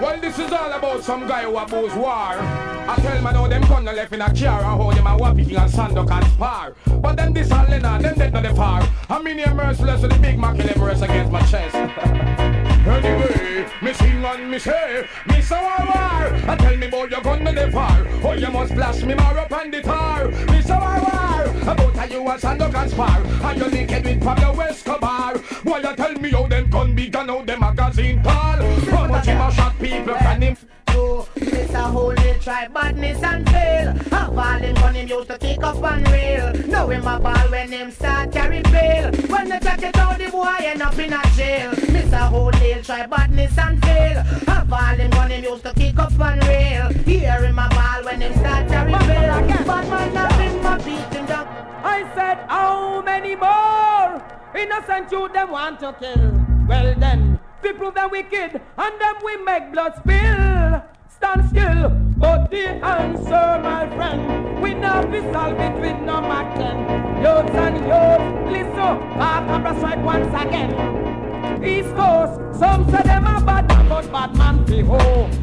Well, 0.00 0.20
this 0.20 0.38
is 0.38 0.52
all 0.52 0.70
about 0.70 1.02
some 1.02 1.26
guy 1.26 1.44
who 1.44 1.56
abuse 1.56 1.94
war. 1.94 2.12
I 2.12 2.96
tell 3.00 3.22
man 3.22 3.34
how 3.34 3.48
them 3.48 3.62
gun 3.62 3.84
left 3.86 4.12
in 4.12 4.20
a 4.20 4.26
car 4.26 4.58
and 4.58 4.82
how 4.82 4.90
them 4.90 5.06
a 5.06 5.16
whopping 5.16 5.56
and 5.56 5.70
stand 5.70 5.96
up 5.96 6.10
and 6.10 6.26
spar. 6.32 6.74
But 7.00 7.16
them 7.16 7.32
this 7.32 7.50
in 7.50 7.82
them 7.82 8.02
dead 8.02 8.32
not 8.34 8.42
the 8.42 8.54
far. 8.54 8.86
I 9.08 9.22
mean 9.22 9.38
you're 9.38 9.54
merciless 9.54 10.02
with 10.02 10.12
the 10.12 10.18
big 10.18 10.38
Mac 10.38 10.58
rest 10.76 11.02
against 11.02 11.32
my 11.32 11.40
chest. 11.46 11.74
Anyway, 12.86 13.66
me 13.82 13.92
sing 13.94 14.24
and 14.24 14.48
me 14.48 14.60
say, 14.60 15.08
me 15.26 15.38
a 15.38 15.54
war. 15.54 16.50
I 16.50 16.56
tell 16.56 16.76
me 16.76 16.86
boy 16.86 17.04
you 17.04 17.20
gun 17.22 17.42
me 17.42 17.52
the 17.52 17.70
far. 17.72 18.06
Oh 18.22 18.34
you 18.34 18.50
must 18.50 18.74
blast 18.74 19.04
me 19.04 19.14
more 19.14 19.38
up 19.38 19.50
on 19.50 19.70
the 19.70 19.80
tar. 19.80 20.28
Me 20.28 20.60
so 20.62 20.74
a 20.74 21.00
war. 21.00 21.15
About 21.66 21.96
how 21.96 22.04
you 22.04 22.28
a 22.30 22.38
stand 22.38 22.62
up 22.62 22.74
and 22.74 22.90
spar. 22.90 23.20
And 23.26 23.60
you 23.60 23.70
naked 23.70 24.04
with 24.04 24.22
Pablo 24.22 24.60
Escobar. 24.60 25.34
Boy 25.64 25.78
you 25.78 25.96
tell 25.96 26.12
me 26.12 26.30
how 26.30 26.46
them 26.46 26.70
gun 26.70 26.94
big 26.94 27.16
and 27.16 27.28
how 27.28 27.42
them 27.42 27.60
magazine 27.60 28.22
tall. 28.22 28.62
How 28.90 29.06
much 29.08 29.26
him 29.26 29.40
a 29.40 29.52
shot 29.52 29.76
people 29.80 30.14
can 30.14 30.42
him 30.42 30.56
So, 30.90 31.28
this 31.34 31.74
a 31.74 31.82
whole 31.82 32.08
little 32.08 32.40
try 32.40 32.68
badness 32.68 33.20
and 33.20 33.48
fail. 33.50 33.92
Have 34.12 34.38
all 34.38 34.58
him 34.60 34.74
gun 34.76 34.94
him 34.94 35.08
used 35.08 35.28
to 35.28 35.38
take 35.38 35.62
up 35.64 35.82
and 35.82 36.08
rail. 36.08 36.52
Now 36.68 36.88
him 36.88 37.06
a 37.06 37.18
ball 37.18 37.50
when 37.50 37.72
him 37.72 37.90
start 37.90 38.30
carry 38.32 38.62
bail. 38.62 39.10
When 39.28 39.48
they 39.48 39.58
check 39.58 39.82
it 39.82 39.96
out, 39.96 40.18
the 40.18 40.30
boy 40.30 40.54
end 40.60 40.82
up 40.82 40.96
in 40.96 41.12
a 41.12 41.22
jail. 41.34 41.70
Miss 41.90 42.12
a 42.12 42.18
whole 42.28 42.46
little 42.46 42.82
try 42.84 43.06
badness 43.06 43.58
and 43.58 43.82
fail. 43.84 44.22
Have 44.46 44.72
all 44.72 44.94
him 44.94 45.10
gun 45.10 45.30
him 45.30 45.42
used 45.42 45.64
to 45.64 45.74
kick 45.74 45.98
up 45.98 46.12
and 46.20 46.46
rail. 46.46 46.88
Hear 47.04 47.44
him 47.44 47.58
a 47.58 47.68
ball 47.70 48.04
when 48.04 48.20
him 48.20 48.34
start 48.38 48.68
carry 48.68 48.92
bail. 48.92 49.46
Bad 49.66 49.88
man 49.90 50.14
nothing 50.14 50.62
but 50.62 50.84
beat 50.84 50.94
him 50.94 51.10
down. 51.10 51.15
I 51.44 52.10
said, 52.14 52.38
how 52.48 53.02
many 53.02 53.36
more 53.36 54.22
innocent 54.56 55.12
youth 55.12 55.32
them 55.32 55.50
want 55.50 55.80
to 55.80 55.92
kill? 55.92 56.32
Well 56.66 56.94
then, 56.98 57.38
we 57.62 57.72
prove 57.72 57.94
them 57.94 58.10
wicked, 58.10 58.60
and 58.78 59.00
them 59.00 59.16
we 59.24 59.36
make 59.36 59.72
blood 59.72 59.94
spill. 59.96 60.82
Stand 61.08 61.48
still, 61.50 61.90
but 62.16 62.50
the 62.50 62.68
answer, 62.84 63.60
my 63.62 63.88
friend, 63.96 64.62
we 64.62 64.74
not 64.74 65.10
be 65.10 65.20
solved 65.32 65.60
it 65.60 65.74
with 65.80 66.00
no 66.02 66.20
Mac 66.20 66.54
10. 66.56 67.22
Youths 67.22 67.54
and 67.54 67.76
youths, 67.86 68.52
listen, 68.52 69.18
Barbara 69.18 69.76
strike 69.78 70.04
once 70.04 70.28
again. 70.28 71.25
East 71.64 71.94
Coast, 71.96 72.58
some 72.58 72.88
say 72.90 73.02
them 73.02 73.26
a 73.26 73.40
bad 73.40 73.68
man, 73.68 73.88
but 73.88 74.12
bad 74.12 74.36
man 74.36 74.64
be 74.64 74.80
ho. 74.80 74.98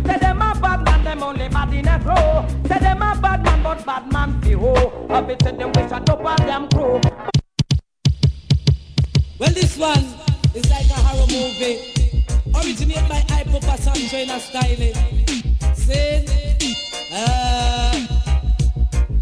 Say 0.05 0.18
them 0.18 0.41
a 0.41 0.53
bad 0.59 0.84
man, 0.86 1.03
them 1.03 1.24
only 1.24 1.47
bad 1.49 1.74
in 1.74 1.88
a 1.88 1.99
crow. 1.99 2.45
Say 2.68 2.80
them 2.80 3.01
a 3.01 3.18
bad 3.22 3.43
man, 3.43 3.64
but 3.64 3.86
bad 3.86 4.11
man 4.11 4.39
be 4.39 4.51
ho. 4.51 5.07
I 5.09 5.22
bet 5.22 5.41
say 5.43 5.51
them 5.55 5.72
wish 5.74 5.89
shut 5.89 6.09
up 6.09 6.24
all 6.24 6.38
them 6.38 6.68
crew. 6.70 7.01
Well, 9.39 9.51
this 9.51 9.78
one 9.78 10.05
is 10.53 10.70
like 10.70 10.89
a 10.89 10.93
horror 10.93 11.28
movie. 11.28 11.93
Originated 12.55 13.09
by 13.09 13.22
Hypopa 13.28 13.78
Sancho 13.78 14.18
in 14.18 14.30
a 14.30 14.39
style. 14.39 15.74
See? 15.76 16.26
Uh, 17.11 18.12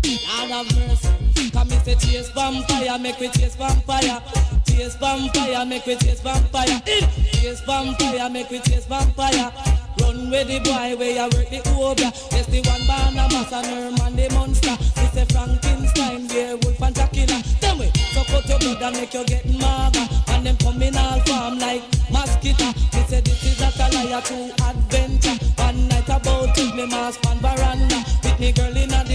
Lord 0.04 0.52
of 0.52 0.76
mercy. 0.76 1.52
Come 1.52 1.68
me 1.70 1.78
say 1.78 1.96
chase 1.96 2.30
vampire, 2.30 2.98
make 3.00 3.20
we 3.20 3.30
chase 3.30 3.56
vampire. 3.56 4.22
Chase 4.66 4.96
vampire, 4.96 5.66
make 5.66 5.86
we 5.86 5.96
chase 5.96 6.22
vampire. 6.22 6.82
Chase 6.86 7.62
vampire, 7.62 8.30
make 8.30 8.50
we 8.50 8.60
chase 8.60 8.86
vampire. 8.86 9.52
Run 10.00 10.30
with 10.30 10.48
the 10.48 10.60
boy 10.60 10.96
where 10.98 11.12
you 11.12 11.24
work 11.24 11.50
the 11.50 11.62
obra. 11.76 12.10
Yes, 12.32 12.48
the 12.48 12.62
one 12.62 12.86
Barnabas 12.88 13.52
and 13.54 13.66
Herman 13.68 14.16
the 14.16 14.30
monster. 14.34 14.76
We 15.00 15.08
say 15.14 15.26
Frankenstein, 15.26 16.28
werewolf 16.30 16.82
and 16.82 16.96
Dracula. 16.96 17.42
Tell 17.60 17.76
me, 17.76 17.92
so 18.14 18.24
cut 18.24 18.48
your 18.50 18.60
blood 18.60 18.82
and 18.82 18.96
make 18.98 19.14
you 19.14 19.26
get 19.26 19.46
maga. 19.46 20.08
And 20.30 20.46
them 20.46 20.58
come 20.58 20.82
in 20.82 20.98
all 20.98 21.20
form 21.22 21.60
like 21.60 21.84
mosquito. 22.10 22.66
Me 22.94 23.04
say 23.08 23.22
this 23.22 23.44
is 23.44 23.62
a 23.62 23.70
liar 23.94 24.22
to 24.22 24.54
adventure. 24.66 25.38
One 25.62 25.88
night 25.88 26.10
about 26.10 26.58
it, 26.58 26.76
me 26.76 26.88
mask 26.88 27.20
on 27.28 27.38
veranda. 27.40 27.91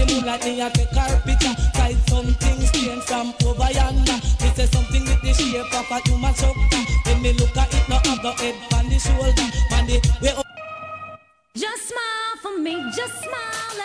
Me 0.07 0.21
take 0.39 0.89
her 0.95 1.21
picture. 1.25 1.55
Something 2.07 2.61
strange 2.61 3.03
from 3.03 3.33
over 3.45 3.71
yonder. 3.71 4.19
Me 4.41 4.49
say 4.55 4.65
something 4.65 5.03
with 5.03 5.21
the 5.21 5.33
shape 5.33 5.73
of 5.73 5.91
a 5.91 6.09
human 6.09 6.33
structure. 6.33 6.83
When 7.05 7.21
me 7.21 7.33
look 7.33 7.55
at 7.57 7.73
it, 7.73 7.89
no 7.89 7.97
head 8.31 8.55
the 8.89 8.99
shoulder. 8.99 9.47
Man, 9.71 9.85
the 9.87 10.01
way 10.21 10.31
up. 10.31 10.45
Just 11.55 11.89
smile 11.89 12.35
for 12.41 12.59
me, 12.59 12.75
just 12.95 13.13
smile 13.23 13.76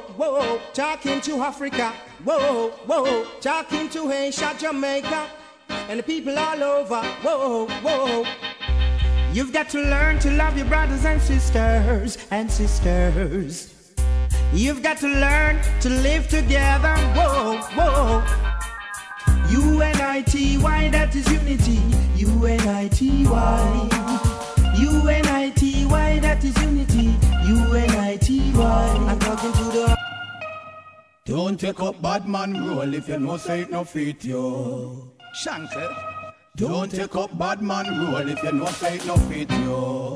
whoa, 0.00 0.40
whoa. 0.40 0.60
Talking 0.72 1.20
to 1.22 1.42
Africa, 1.42 1.92
whoa, 2.24 2.70
whoa. 2.86 3.26
Talking 3.40 3.88
to 3.90 4.10
Asia, 4.10 4.54
Jamaica, 4.58 5.28
and 5.68 5.98
the 5.98 6.02
people 6.02 6.38
all 6.38 6.62
over, 6.62 7.02
whoa, 7.22 7.66
whoa. 7.82 8.24
You've 9.32 9.52
got 9.52 9.68
to 9.70 9.80
learn 9.80 10.18
to 10.20 10.30
love 10.30 10.56
your 10.56 10.66
brothers 10.66 11.04
and 11.04 11.20
sisters 11.20 12.18
and 12.30 12.50
sisters. 12.50 13.94
You've 14.52 14.82
got 14.82 14.98
to 14.98 15.08
learn 15.08 15.60
to 15.80 15.88
live 15.88 16.28
together, 16.28 16.96
whoa, 17.16 17.58
whoa. 17.74 18.22
U-N-I-T-Y, 19.50 20.88
that 20.90 21.14
is 21.14 21.30
unity. 21.30 21.80
U-N-I-T-Y. 22.16 23.88
U-N-I-T-Y, 24.78 26.18
that 26.20 26.44
is 26.44 26.56
unity. 26.62 27.14
U-N-I-T-Y. 27.46 29.06
I'm 29.08 29.18
talking 29.18 29.52
to. 29.52 29.71
Don't 31.32 31.58
take 31.58 31.80
up 31.80 32.02
bad 32.02 32.28
man 32.28 32.52
role 32.52 32.92
if 32.92 33.08
you 33.08 33.18
know 33.18 33.38
say 33.38 33.62
it 33.62 33.70
no 33.70 33.84
fit 33.84 34.22
you. 34.22 35.10
Shanker. 35.42 36.34
Don't 36.56 36.92
take 36.92 37.16
up 37.16 37.38
bad 37.38 37.62
man 37.62 37.86
role 38.00 38.28
if 38.28 38.42
you 38.42 38.52
know 38.52 38.66
say 38.66 38.96
it 38.96 39.06
no 39.06 39.16
fit 39.16 39.50
you. 39.50 40.14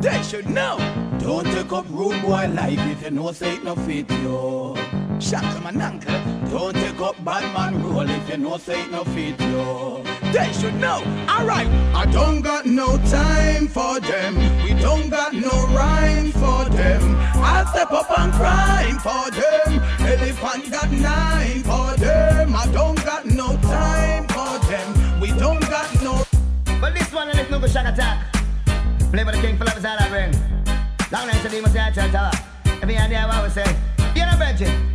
They 0.00 0.22
should 0.22 0.48
know. 0.48 0.76
Don't 1.18 1.46
take 1.46 1.72
up 1.72 1.84
rude 1.88 2.22
boy 2.22 2.46
life 2.46 2.78
if 2.78 3.02
you 3.02 3.10
know 3.10 3.32
say 3.32 3.56
it 3.56 3.64
no 3.64 3.74
fit 3.74 4.08
you. 4.08 4.76
Shanker 5.18 5.64
man 5.64 5.82
uncle. 5.82 6.20
Don't 6.48 6.74
take 6.74 7.00
up 7.00 7.24
bad 7.24 7.42
man 7.52 7.82
role 7.82 8.08
if 8.08 8.28
you 8.28 8.36
know 8.36 8.56
say 8.56 8.82
it 8.84 8.90
no 8.92 9.02
fit 9.02 9.40
you. 9.40 10.11
They 10.32 10.50
should 10.52 10.74
know. 10.76 11.02
Alright. 11.28 11.68
I 11.94 12.06
don't 12.10 12.40
got 12.40 12.64
no 12.64 12.96
time 13.08 13.68
for 13.68 14.00
them. 14.00 14.36
We 14.64 14.72
don't 14.80 15.10
got 15.10 15.34
no 15.34 15.50
rhyme 15.76 16.32
for 16.32 16.64
them. 16.70 17.16
I'll 17.34 17.66
step 17.66 17.92
up 17.92 18.10
and 18.18 18.32
crime 18.32 18.98
for 18.98 19.30
them. 19.30 19.80
Elephant 20.00 20.70
got 20.70 20.90
nine 20.90 21.62
for 21.62 21.94
them. 21.98 22.56
I 22.56 22.66
don't 22.72 23.04
got 23.04 23.26
no 23.26 23.56
time 23.58 24.26
for 24.28 24.58
them. 24.70 25.20
We 25.20 25.28
don't 25.38 25.60
got 25.60 26.02
no. 26.02 26.24
But 26.80 26.94
this 26.94 27.12
one, 27.12 27.28
let's 27.28 27.50
no 27.50 27.60
go 27.60 27.66
shot 27.66 27.86
attack. 27.86 28.32
Play 29.12 29.24
by 29.24 29.32
the 29.32 29.42
king 29.42 29.58
for 29.58 29.66
love 29.66 29.76
is 29.76 29.84
all 29.84 29.98
I 29.98 30.08
bring. 30.08 30.32
Long 31.12 31.26
night, 31.26 31.42
the 31.42 31.50
demons 31.50 31.74
say 31.74 31.80
I 31.80 31.90
you 31.90 33.18
hear 33.18 33.28
what 33.28 33.42
we 33.44 33.50
say, 33.50 33.76
get 34.14 34.32
a 34.32 34.36
virgin, 34.38 34.94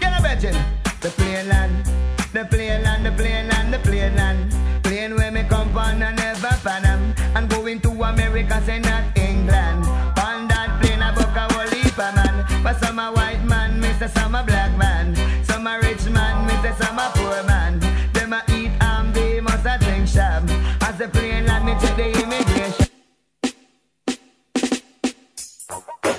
get 0.00 0.16
a 0.16 0.22
virgin. 0.22 0.54
The 1.00 1.10
plain 1.10 1.48
land, 1.48 1.86
the 2.32 2.44
plain 2.44 2.82
land, 2.82 3.04
the 3.04 3.12
plain 3.12 3.48
land, 3.48 3.74
the 3.74 3.78
plain 3.80 4.14
land. 4.14 4.55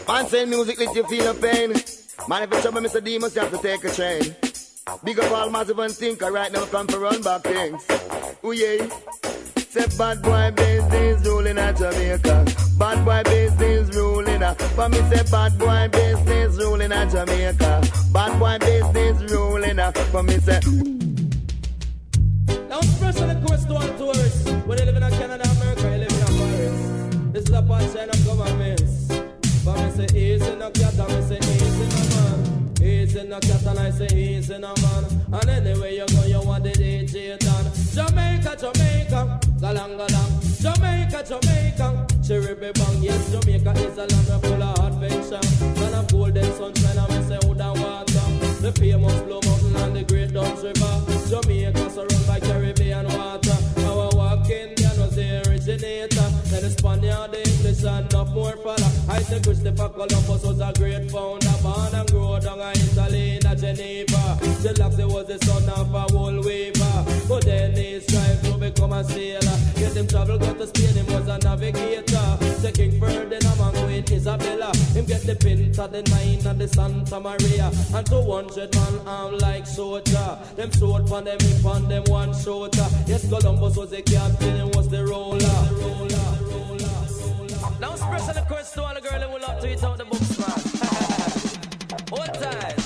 Say 0.08 0.46
music 0.46 0.78
let 0.80 0.94
you 0.94 1.04
feel 1.06 1.34
pain. 1.36 1.74
Man, 2.28 2.44
if 2.44 2.54
you 2.54 2.62
trouble 2.62 2.82
Mr. 2.82 3.02
Demons, 3.02 3.34
you 3.34 3.42
have 3.42 3.52
to 3.52 3.58
take 3.60 3.84
a 3.86 3.90
train. 3.90 4.36
Big 5.04 5.20
up 5.20 5.32
all 5.32 5.50
massive 5.50 5.80
and 5.80 5.94
thinker 5.94 6.32
right 6.32 6.52
now 6.52 6.66
come 6.66 6.86
for 6.88 7.00
run 7.00 7.22
back 7.22 7.44
things. 7.44 7.86
Ooh 8.44 8.52
yeah. 8.52 8.90
Say 9.70 9.86
bad 9.98 10.22
boy 10.22 10.52
business 10.54 11.26
ruling 11.26 11.58
at 11.58 11.78
Jamaica. 11.78 12.46
Bad 12.78 13.06
boy 13.06 13.22
business 13.30 13.96
ruling 13.96 14.44
at. 14.44 14.62
For 14.62 14.90
me 14.90 14.98
say 14.98 15.24
bad 15.32 15.58
boy 15.58 15.88
business 15.92 16.58
ruling 16.58 16.92
at 16.92 17.10
Jamaica. 17.10 17.82
Bad 18.12 18.40
boy 18.40 18.58
business 18.60 19.32
ruling 19.32 19.80
at. 19.80 19.98
For 19.98 20.24
me 20.24 20.40
say. 20.40 20.60
Now, 22.68 22.82
special 22.82 23.28
request 23.28 23.68
to 23.70 23.76
all 23.76 23.98
tourists. 23.98 24.52
When 24.66 24.78
they 24.78 24.86
live 24.86 24.96
in 24.96 25.10
Canada, 25.18 25.50
America, 25.50 25.82
you 25.84 25.98
live 26.00 26.12
in 26.12 26.28
Paris. 26.38 27.34
This 27.34 27.44
is 27.44 27.52
a 27.52 27.62
punchline 27.62 28.17
say 29.98 30.16
easy 30.16 30.56
no 30.56 30.70
cat, 30.70 30.94
me 31.10 31.22
say 31.26 31.40
easy 31.42 31.86
no 31.90 32.02
man. 32.14 32.74
Easy 32.80 33.24
no 33.24 33.40
cat, 33.40 33.66
and 33.66 33.80
I 33.80 33.90
say 33.90 34.08
easy 34.16 34.58
no 34.60 34.74
man. 34.82 35.04
And 35.34 35.50
anyway 35.50 35.96
you 35.96 36.06
go, 36.06 36.24
you 36.26 36.42
want 36.42 36.64
the 36.64 36.70
DJ 36.70 37.40
done. 37.40 37.66
Jamaica, 37.96 38.56
Jamaica, 38.62 39.40
galang 39.58 39.98
galang. 39.98 40.32
Jamaica, 40.62 41.24
Jamaica, 41.26 42.08
cherry 42.22 42.54
bang. 42.54 43.02
Yes, 43.02 43.32
Jamaica 43.32 43.72
is 43.72 43.98
a 43.98 44.06
land 44.06 44.44
full 44.46 44.64
of 44.64 44.78
adventure. 44.86 45.42
Land 45.82 45.96
of 45.96 46.08
golden 46.12 46.52
sunshine, 46.54 47.02
me 47.10 47.28
say 47.28 47.40
wood 47.48 47.62
and 47.62 47.80
water. 47.82 48.28
The 48.62 48.72
famous 48.78 49.20
Blue 49.22 49.42
Mountain 49.46 49.76
and 49.78 49.96
the 49.96 50.04
Great 50.04 50.32
Dutch 50.32 50.62
River. 50.62 50.94
Jamaica 51.28 51.90
surrounded 51.90 52.28
by 52.28 52.40
Caribbean 52.40 53.08
water. 53.18 53.58
Arawak 53.82 54.48
Indian 54.48 54.94
was 55.02 55.16
the 55.16 55.42
originator. 55.50 56.30
Then 56.50 56.62
the 56.62 56.70
Spaniard, 56.70 57.32
the 57.32 57.42
English, 57.50 57.84
and 57.84 58.14
enough 58.14 58.30
more 58.30 58.58
fella. 58.58 58.77
Say 59.28 59.40
Christopher 59.42 59.90
Columbus 59.90 60.44
was 60.44 60.60
a 60.60 60.74
great 60.78 61.10
founder. 61.10 61.56
Born 61.64 61.96
and 61.96 62.12
grew 62.12 62.40
down 62.40 62.60
in 62.60 62.82
Italy, 62.82 63.36
in 63.36 63.58
Geneva. 63.58 64.38
Gelaxy 64.62 65.06
was 65.12 65.28
the 65.28 65.38
son 65.46 65.70
of 65.70 65.94
a 65.94 66.06
wool 66.14 66.42
weaver. 66.44 67.06
But 67.28 67.46
then 67.46 67.76
he 67.76 68.00
strived 68.00 68.44
to 68.46 68.58
become 68.58 68.94
a 68.94 69.04
sailor. 69.04 69.58
Get 69.76 69.96
him 69.96 70.08
travel, 70.08 70.38
go 70.38 70.54
to 70.54 70.68
Spain, 70.68 70.96
him 70.96 71.06
was 71.08 71.28
a 71.28 71.38
navigator. 71.40 72.38
Taking 72.62 73.00
Ferdinand 73.00 73.60
and 73.60 73.78
Queen 73.78 74.04
Isabella. 74.12 74.76
Him 74.94 75.06
get 75.06 75.22
the 75.22 75.36
Pinta, 75.36 75.88
the 75.88 76.04
Nine, 76.04 76.46
and 76.46 76.60
the 76.60 76.68
Santa 76.68 77.20
Maria. 77.20 77.72
And 77.94 78.06
200 78.06 78.76
man 78.76 79.08
arm 79.08 79.38
like 79.40 79.66
soldier. 79.66 80.38
Them 80.56 80.72
sword 80.72 81.10
on 81.12 81.24
them 81.24 81.40
hip 81.40 81.64
them 81.88 82.04
one 82.08 82.34
shoulder. 82.34 82.88
Yes, 83.06 83.28
Columbus 83.30 83.78
was 83.78 83.90
the 83.90 84.02
captain 84.02 84.56
and 84.56 84.76
was 84.76 84.90
the. 84.90 84.98
The 84.98 85.06
roller, 85.06 85.38
the 85.38 85.76
roller, 85.76 86.08
the 86.08 86.46
roller. 86.50 86.87
Now 87.80 87.96
special 87.96 88.34
request 88.34 88.74
to 88.74 88.84
all 88.84 88.94
the 88.94 89.02
girls 89.02 89.24
who 89.24 89.40
love 89.40 89.60
to 89.62 89.72
eat 89.72 89.84
out 89.84 89.98
the 89.98 90.06
books, 90.06 90.40
man. 90.40 90.50
Hold 92.10 92.34
tight. 92.34 92.78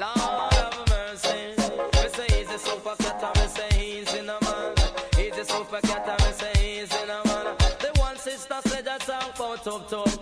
Lord 0.00 0.52
have 0.54 0.88
mercy. 0.88 1.54
Me 1.94 2.08
say 2.08 2.40
easy 2.40 2.58
super 2.58 2.96
cat, 2.98 3.22
and 3.22 3.36
me 3.38 3.46
say 3.46 4.00
easy 4.00 4.22
no 4.22 4.38
man. 4.42 4.74
Easy 5.18 5.44
super 5.44 5.80
cat, 5.80 6.08
and 6.08 6.20
me 6.26 6.32
say 6.32 6.82
easy 6.82 7.06
no 7.06 7.22
man. 7.24 7.56
The 7.78 7.92
one 8.00 8.16
sister 8.16 8.56
said 8.66 8.84
that 8.84 9.00
talk 9.02 9.36
about 9.36 9.62
tough 9.62 9.88
tough. 9.88 10.15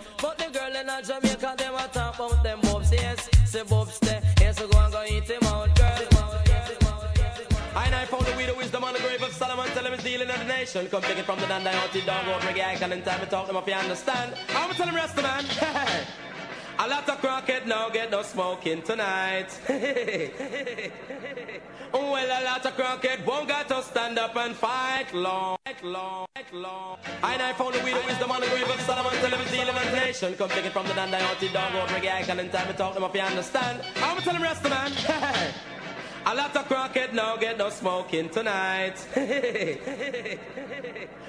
In 10.65 10.73
the 10.73 10.81
nation. 10.81 10.91
Come 10.91 11.03
take 11.03 11.19
it 11.19 11.25
from 11.25 11.39
the 11.39 11.47
dandiote 11.47 12.07
dog 12.07 12.27
out 12.27 12.41
reggae 12.43 12.65
icon. 12.65 12.93
And 12.93 13.05
time 13.05 13.21
to 13.21 13.27
talk 13.27 13.47
them 13.47 13.57
if 13.57 13.67
you 13.67 13.75
understand. 13.75 14.35
I'ma 14.51 14.73
tell 14.73 14.87
him 14.87 14.95
rest 14.95 15.17
the 15.17 15.23
man. 15.23 15.45
A 16.77 16.89
lot 16.89 17.09
of 17.09 17.21
crackhead 17.21 17.67
now 17.67 17.89
get 17.89 18.11
no 18.11 18.23
smoking 18.23 18.83
tonight. 18.83 19.47
Oh, 21.93 22.11
well, 22.13 22.27
a 22.27 22.43
lot 22.43 22.67
of 22.67 22.77
crackhead 22.77 23.25
won't 23.25 23.49
got 23.49 23.69
to 23.69 23.81
stand 23.81 24.19
up 24.19 24.35
and 24.35 24.57
fight 24.57 25.15
long, 25.15 25.57
long, 25.85 26.27
long. 26.53 26.99
I 27.23 27.35
and 27.35 27.43
I 27.43 27.53
found 27.53 27.75
the 27.75 27.85
weed 27.85 27.95
of 27.95 28.05
wisdom 28.05 28.29
on 28.33 28.41
the 28.41 28.49
grave 28.49 28.69
of 28.69 28.81
Solomon. 28.81 29.15
In 29.15 29.31
the 29.67 29.93
nation. 29.93 30.35
Come 30.35 30.49
take 30.49 30.65
it 30.65 30.73
from 30.73 30.87
the 30.89 30.95
dandiote 30.95 31.53
dog 31.53 31.77
out 31.77 31.89
reggae 31.91 32.13
icon. 32.13 32.41
And 32.41 32.51
time 32.51 32.67
to 32.67 32.73
talk 32.73 32.95
them 32.95 33.05
if 33.05 33.15
you 33.15 33.21
understand. 33.21 33.81
I'ma 33.99 34.19
tell 34.21 34.35
him 34.35 34.43
rest 34.43 34.65
the 34.65 34.71
man. 34.71 34.93
A 36.27 36.35
lot 36.35 36.57
of 36.57 36.67
crackhead 36.69 37.13
now 37.13 37.37
get 37.37 37.59
no 37.59 37.69
smoking 37.69 38.31
tonight. 38.31 38.97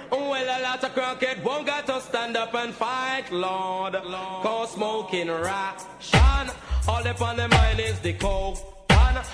well, 0.09 0.59
a 0.59 0.61
lot 0.61 0.83
of 0.83 0.95
crackhead 0.95 1.43
won't 1.43 1.67
got 1.67 1.85
to 1.87 1.99
stand 1.99 2.37
up 2.37 2.53
and 2.53 2.73
fight, 2.73 3.29
Lord. 3.29 3.93
Cause 3.93 4.71
smoking 4.71 5.27
ration. 5.27 6.49
All 6.87 7.05
up 7.05 7.21
on 7.21 7.35
the 7.35 7.49
mind 7.49 7.81
is 7.81 7.99
the 7.99 8.13
coke. 8.13 8.74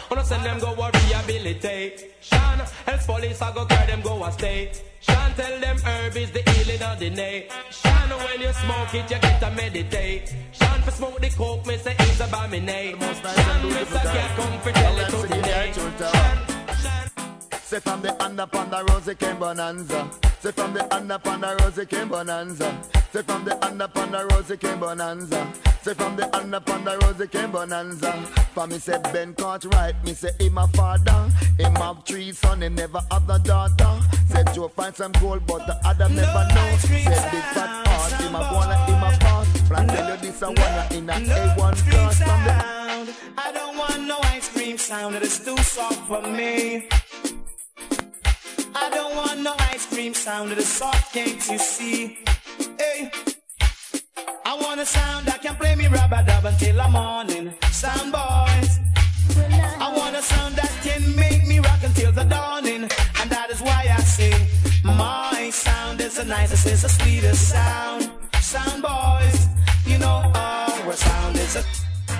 Wanna 0.09 0.23
send 0.25 0.45
them 0.45 0.59
go 0.59 0.71
a 0.73 0.91
rehabilitation. 0.91 2.57
Else 2.87 3.05
police 3.05 3.41
I 3.41 3.53
go 3.53 3.65
carry 3.65 3.87
them 3.87 4.01
go 4.01 4.23
a 4.23 4.31
stay. 4.31 4.71
Shan 4.99 5.33
tell 5.33 5.59
them 5.59 5.77
herb 5.79 6.15
is 6.17 6.31
the 6.31 6.41
healing 6.51 6.81
of 6.81 6.99
the 6.99 7.09
nation. 7.09 8.09
When 8.25 8.41
you 8.41 8.53
smoke 8.53 8.93
it, 8.93 9.09
you 9.11 9.19
get 9.19 9.39
to 9.39 9.51
meditate. 9.51 10.35
Shan 10.51 10.81
for 10.81 10.91
smoke 10.91 11.19
the 11.19 11.29
coke, 11.29 11.65
me 11.65 11.77
say 11.77 11.95
it's 11.99 12.19
abominate. 12.19 13.01
Shan, 13.01 13.61
Mr. 13.71 14.03
Cat, 14.13 14.37
come 14.37 14.59
for 14.59 14.71
tell 14.71 14.99
it 14.99 15.09
to 15.09 15.17
the 15.27 15.41
day. 15.41 16.50
Say 17.71 17.79
from 17.79 18.01
the 18.01 18.21
under 18.21 18.45
the 18.47 18.85
rosy 18.89 19.15
came 19.15 19.39
bonanza. 19.39 20.11
Say 20.41 20.51
from 20.51 20.73
the 20.73 20.93
under 20.93 21.17
the 21.17 21.57
rosy 21.61 21.85
came 21.85 22.09
bonanza. 22.09 22.81
Say 23.13 23.21
from 23.21 23.45
the 23.45 23.65
under 23.65 23.87
the 23.87 24.27
rosy 24.29 24.57
came 24.57 24.77
bonanza. 24.77 25.53
Say 25.81 25.93
from 25.93 26.17
the 26.17 26.35
under 26.35 26.59
the 26.59 26.97
rosy 27.01 27.27
came 27.27 27.49
bonanza. 27.49 28.11
For 28.53 28.67
me 28.67 28.77
say 28.77 28.99
Ben 29.13 29.33
can't 29.35 29.63
right. 29.73 29.95
Me 30.03 30.13
say 30.13 30.31
him 30.37 30.57
a 30.57 30.67
father. 30.67 31.29
Him 31.57 31.73
have 31.75 32.03
three 32.03 32.33
son. 32.33 32.61
Him 32.61 32.75
never 32.75 32.99
have 33.09 33.29
a 33.29 33.39
daughter. 33.39 33.99
Say 34.27 34.43
Joe 34.53 34.67
find 34.67 34.93
some 34.93 35.13
gold, 35.13 35.47
but 35.47 35.65
the 35.65 35.79
other 35.87 36.09
never 36.09 36.45
know. 36.53 36.75
Say 36.75 37.05
big 37.05 37.47
fat 37.55 37.87
heart. 37.87 38.21
Him 38.21 38.35
a 38.35 38.51
wanna 38.53 38.75
him 38.83 39.01
a 39.01 39.17
pass. 39.17 39.61
Plan 39.69 39.87
tell 39.87 40.09
you 40.09 40.17
this 40.17 40.41
a 40.41 40.47
wanna 40.47 40.87
in 40.91 41.09
a 41.09 41.13
A1 41.13 41.89
class 41.89 42.19
the. 42.19 43.13
I 43.37 43.51
don't 43.53 43.77
want 43.77 44.01
no 44.03 44.17
ice 44.23 44.49
cream 44.49 44.77
sound, 44.77 45.15
it 45.15 45.23
is 45.23 45.39
too 45.39 45.55
soft 45.55 46.05
for 46.09 46.21
me. 46.21 46.89
I 48.83 48.89
don't 48.89 49.15
want 49.15 49.39
no 49.41 49.53
ice 49.71 49.85
cream 49.85 50.13
sound, 50.13 50.51
it 50.51 50.57
is 50.57 50.67
soft 50.67 51.13
cakes, 51.13 51.51
you 51.51 51.59
see. 51.59 52.17
Hey. 52.79 53.11
I 54.43 54.55
want 54.55 54.81
a 54.81 54.85
sound 54.85 55.27
that 55.27 55.41
can 55.43 55.55
play 55.55 55.75
me 55.75 55.87
rubber 55.87 56.23
dub 56.25 56.45
until 56.45 56.75
the 56.77 56.89
morning. 56.89 57.53
Sound 57.71 58.11
boys. 58.11 58.71
I 59.85 59.93
want 59.95 60.15
a 60.15 60.21
sound 60.21 60.55
that 60.55 60.71
can 60.81 61.15
make 61.15 61.45
me 61.47 61.59
rock 61.59 61.83
until 61.83 62.11
the 62.11 62.23
dawning. 62.23 62.83
And 63.19 63.29
that 63.29 63.49
is 63.51 63.61
why 63.61 63.85
I 63.97 64.01
say, 64.01 64.33
my 64.83 65.51
sound 65.53 66.01
is 66.01 66.17
the 66.17 66.25
nicest, 66.25 66.65
is 66.65 66.81
the 66.81 66.89
sweetest 66.89 67.49
sound. 67.49 68.09
Sound 68.41 68.81
boys, 68.81 69.47
you 69.85 69.99
know 69.99 70.31
our 70.33 70.93
sound 70.93 71.35
is 71.37 71.55
a. 71.55 71.63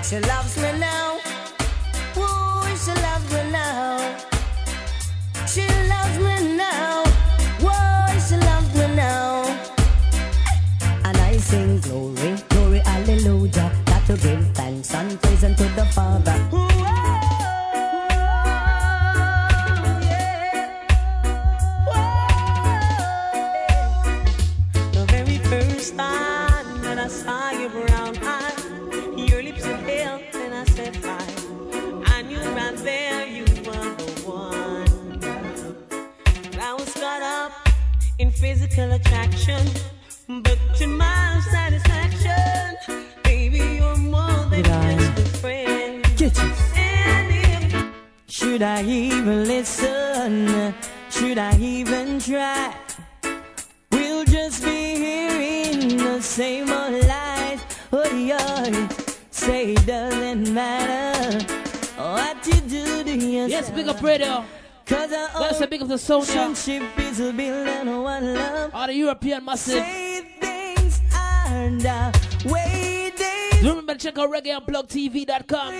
She 0.04 0.18
loves 0.20 0.56
me 0.62 0.78
now. 0.78 1.18
Woo, 2.16 2.76
she 2.76 2.92
loves 3.02 3.32
me 3.34 3.50
now. 3.50 4.31
She 5.46 5.66
loves 5.88 6.18
me 6.18 6.56
now. 6.56 7.04
Whoa, 7.60 8.18
she 8.26 8.36
loves 8.36 8.74
me 8.74 8.94
now. 8.94 9.44
And 11.04 11.16
I 11.16 11.36
sing 11.38 11.80
glory, 11.80 12.36
glory, 12.48 12.78
hallelujah. 12.78 13.70
Got 13.86 14.06
to 14.06 14.16
give 14.16 14.46
thanks 14.54 14.94
and 14.94 15.20
praise 15.20 15.44
unto 15.44 15.64
the 15.74 15.84
Father. 15.86 16.51
physical 38.42 38.90
attraction, 38.90 39.64
but 40.26 40.58
to 40.74 40.88
my 40.88 41.40
satisfaction, 41.52 42.76
baby, 43.22 43.58
you're 43.78 43.96
more 43.96 44.44
than 44.50 44.64
just 46.16 46.38
a 46.38 46.50
friend. 46.74 47.94
Should 48.26 48.62
I 48.62 48.82
even 48.82 49.44
listen? 49.44 50.74
Should 51.08 51.38
I 51.38 51.56
even 51.58 52.18
try? 52.18 52.74
We'll 53.92 54.24
just 54.24 54.64
be 54.64 54.96
here 54.96 55.38
in 55.70 55.96
the 55.98 56.20
same 56.20 56.68
old 56.68 56.94
lies. 57.06 57.60
What 57.90 58.10
oh, 58.10 58.16
you 58.16 58.88
Say 59.30 59.74
it 59.74 59.86
doesn't 59.86 60.52
matter 60.52 61.38
what 61.96 62.44
you 62.44 62.60
do 62.62 63.04
to 63.04 63.14
yourself. 63.16 63.50
Yes, 63.50 63.70
bigger, 63.70 64.26
up. 64.26 64.44
Cause 64.92 65.10
our 65.10 65.28
oh, 65.36 65.40
Let's 65.40 65.66
big 65.66 65.80
up 65.80 65.88
to 65.88 65.96
Sonia. 65.96 66.26
relationship 66.26 66.98
is 66.98 67.18
built 67.32 67.66
on 67.66 68.02
one 68.02 68.34
love. 68.34 68.70
All 68.74 68.86
the 68.86 68.94
European 68.94 69.42
massive. 69.42 69.82
Say 69.82 70.20
things 70.38 71.00
are 71.14 71.70
the 71.70 72.48
way 72.52 73.10
they 73.16 73.66
Remember 73.66 73.94
to 73.94 73.98
check 73.98 74.18
out 74.18 74.30
reggaeunplugtv.com. 74.30 75.74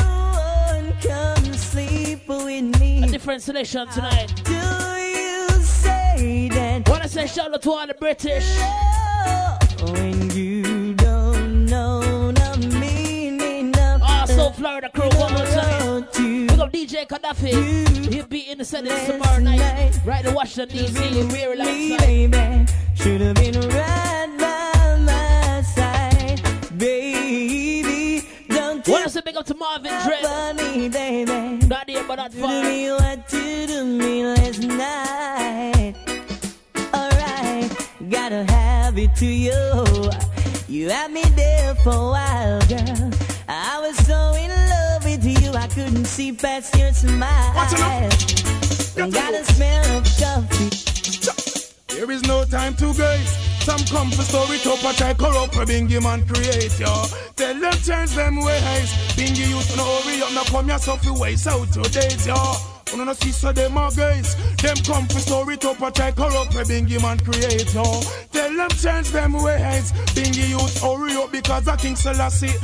won't 0.00 1.02
come 1.02 1.52
sleep 1.52 2.26
with 2.26 2.80
me. 2.80 3.02
A 3.04 3.06
different 3.06 3.42
selection 3.42 3.86
tonight. 3.88 4.32
Do 4.46 4.54
you 4.54 5.48
say 5.62 6.48
that 6.48 6.88
Wanna 6.88 7.06
say 7.06 7.26
shout 7.26 7.52
out 7.52 7.60
to 7.60 7.70
all 7.70 7.86
the 7.86 7.92
British. 7.92 8.46
Oh, 8.60 9.58
when 9.92 10.30
you 10.30 10.94
don't 10.94 11.66
know 11.66 12.32
the 12.32 12.78
meaning 12.80 13.76
of 13.76 14.00
Also, 14.02 14.46
ah, 14.46 14.52
Florida 14.52 14.88
crew, 14.88 15.10
one 15.20 15.34
more 15.34 15.44
time. 15.44 16.04
Pick 16.14 16.58
up 16.58 16.72
DJ 16.72 17.06
Gaddafi. 17.06 18.13
In 18.54 18.58
the 18.58 18.64
settings 18.64 19.04
tomorrow 19.04 19.40
night. 19.40 19.98
Right 20.04 20.24
in 20.24 20.32
Washington, 20.32 20.68
D.C. 20.78 21.24
We're 21.24 21.56
me, 21.56 21.90
like 21.90 21.98
baby. 22.06 22.66
Should 22.94 23.20
have 23.20 23.34
been 23.34 23.58
right 23.60 24.36
by 24.38 24.96
my 25.00 25.60
side, 25.62 26.40
baby. 26.78 28.24
Don't 28.48 28.86
Wanna 28.86 29.08
say 29.08 29.22
big 29.24 29.36
up 29.36 29.44
to 29.46 29.56
Marvin 29.56 29.90
Dredd. 29.90 30.22
funny, 30.22 30.88
baby. 30.88 31.66
Not 31.66 31.88
here, 31.90 32.04
but 32.06 32.14
not 32.14 32.30
Do 32.30 32.38
far. 32.42 32.62
to 32.62 32.68
me 32.68 32.92
what 32.92 33.32
you 33.32 33.66
do 33.66 33.84
me 33.86 34.24
last 34.24 34.62
night. 34.62 35.96
Alright, 36.94 37.88
gotta 38.08 38.44
have 38.44 38.96
it 38.96 39.16
to 39.16 39.26
you. 39.26 40.10
You 40.68 40.90
had 40.90 41.10
me 41.10 41.24
there 41.34 41.74
for 41.74 41.90
a 41.90 42.08
while, 42.14 42.60
girl. 42.68 43.10
I 43.48 43.80
was 43.80 43.96
so 44.06 44.32
in 44.34 44.50
love 44.50 44.93
I 45.56 45.68
couldn't 45.68 46.06
see 46.06 46.32
past 46.32 46.76
your 46.76 46.92
smile. 46.92 47.54
Gotta 48.96 49.44
smell 49.44 49.98
of 49.98 50.04
coffee. 50.18 51.94
There 51.94 52.10
is 52.10 52.22
no 52.24 52.44
time 52.44 52.74
to 52.74 52.92
gaze. 52.92 53.30
Some 53.62 53.78
come 53.86 54.10
for 54.10 54.22
story 54.22 54.58
to 54.58 54.72
a 54.72 54.92
try 54.94 55.14
corrupt 55.14 55.54
for 55.54 55.64
Beenie 55.64 56.00
Man 56.00 56.26
create 56.26 56.78
yo. 56.78 57.06
Tell 57.36 57.58
them 57.58 57.72
change 57.84 58.10
them 58.14 58.36
ways. 58.44 58.90
Bingy 59.16 59.48
used 59.48 59.70
to 59.70 59.76
know 59.76 60.00
hurry 60.02 60.20
up, 60.22 60.32
now 60.32 60.44
come 60.44 60.78
so 60.78 60.96
fi 60.96 61.10
waste 61.12 61.46
out 61.46 61.74
your 61.74 61.84
days 61.84 62.26
yo. 62.26 62.34
Wanna 62.92 63.06
no 63.06 63.12
see 63.14 63.30
so 63.30 63.52
them 63.52 63.78
are 63.78 63.90
guys. 63.92 64.34
Them 64.56 64.76
come 64.84 65.06
for 65.06 65.20
story 65.20 65.56
to 65.58 65.70
a 65.70 65.90
try 65.92 66.10
corrupt 66.10 66.52
for 66.52 66.64
Beenie 66.64 66.98
Man 66.98 67.18
create 67.20 67.72
yo. 67.72 67.84
Tell 68.32 68.54
them 68.56 68.70
change 68.70 69.10
them 69.10 69.32
ways. 69.34 69.92
Bingy 70.14 70.48
youth 70.48 70.82
hurry 70.82 71.14
up 71.14 71.30
because 71.30 71.68
I 71.68 71.76
King 71.76 71.96
Selassie. 71.96 72.54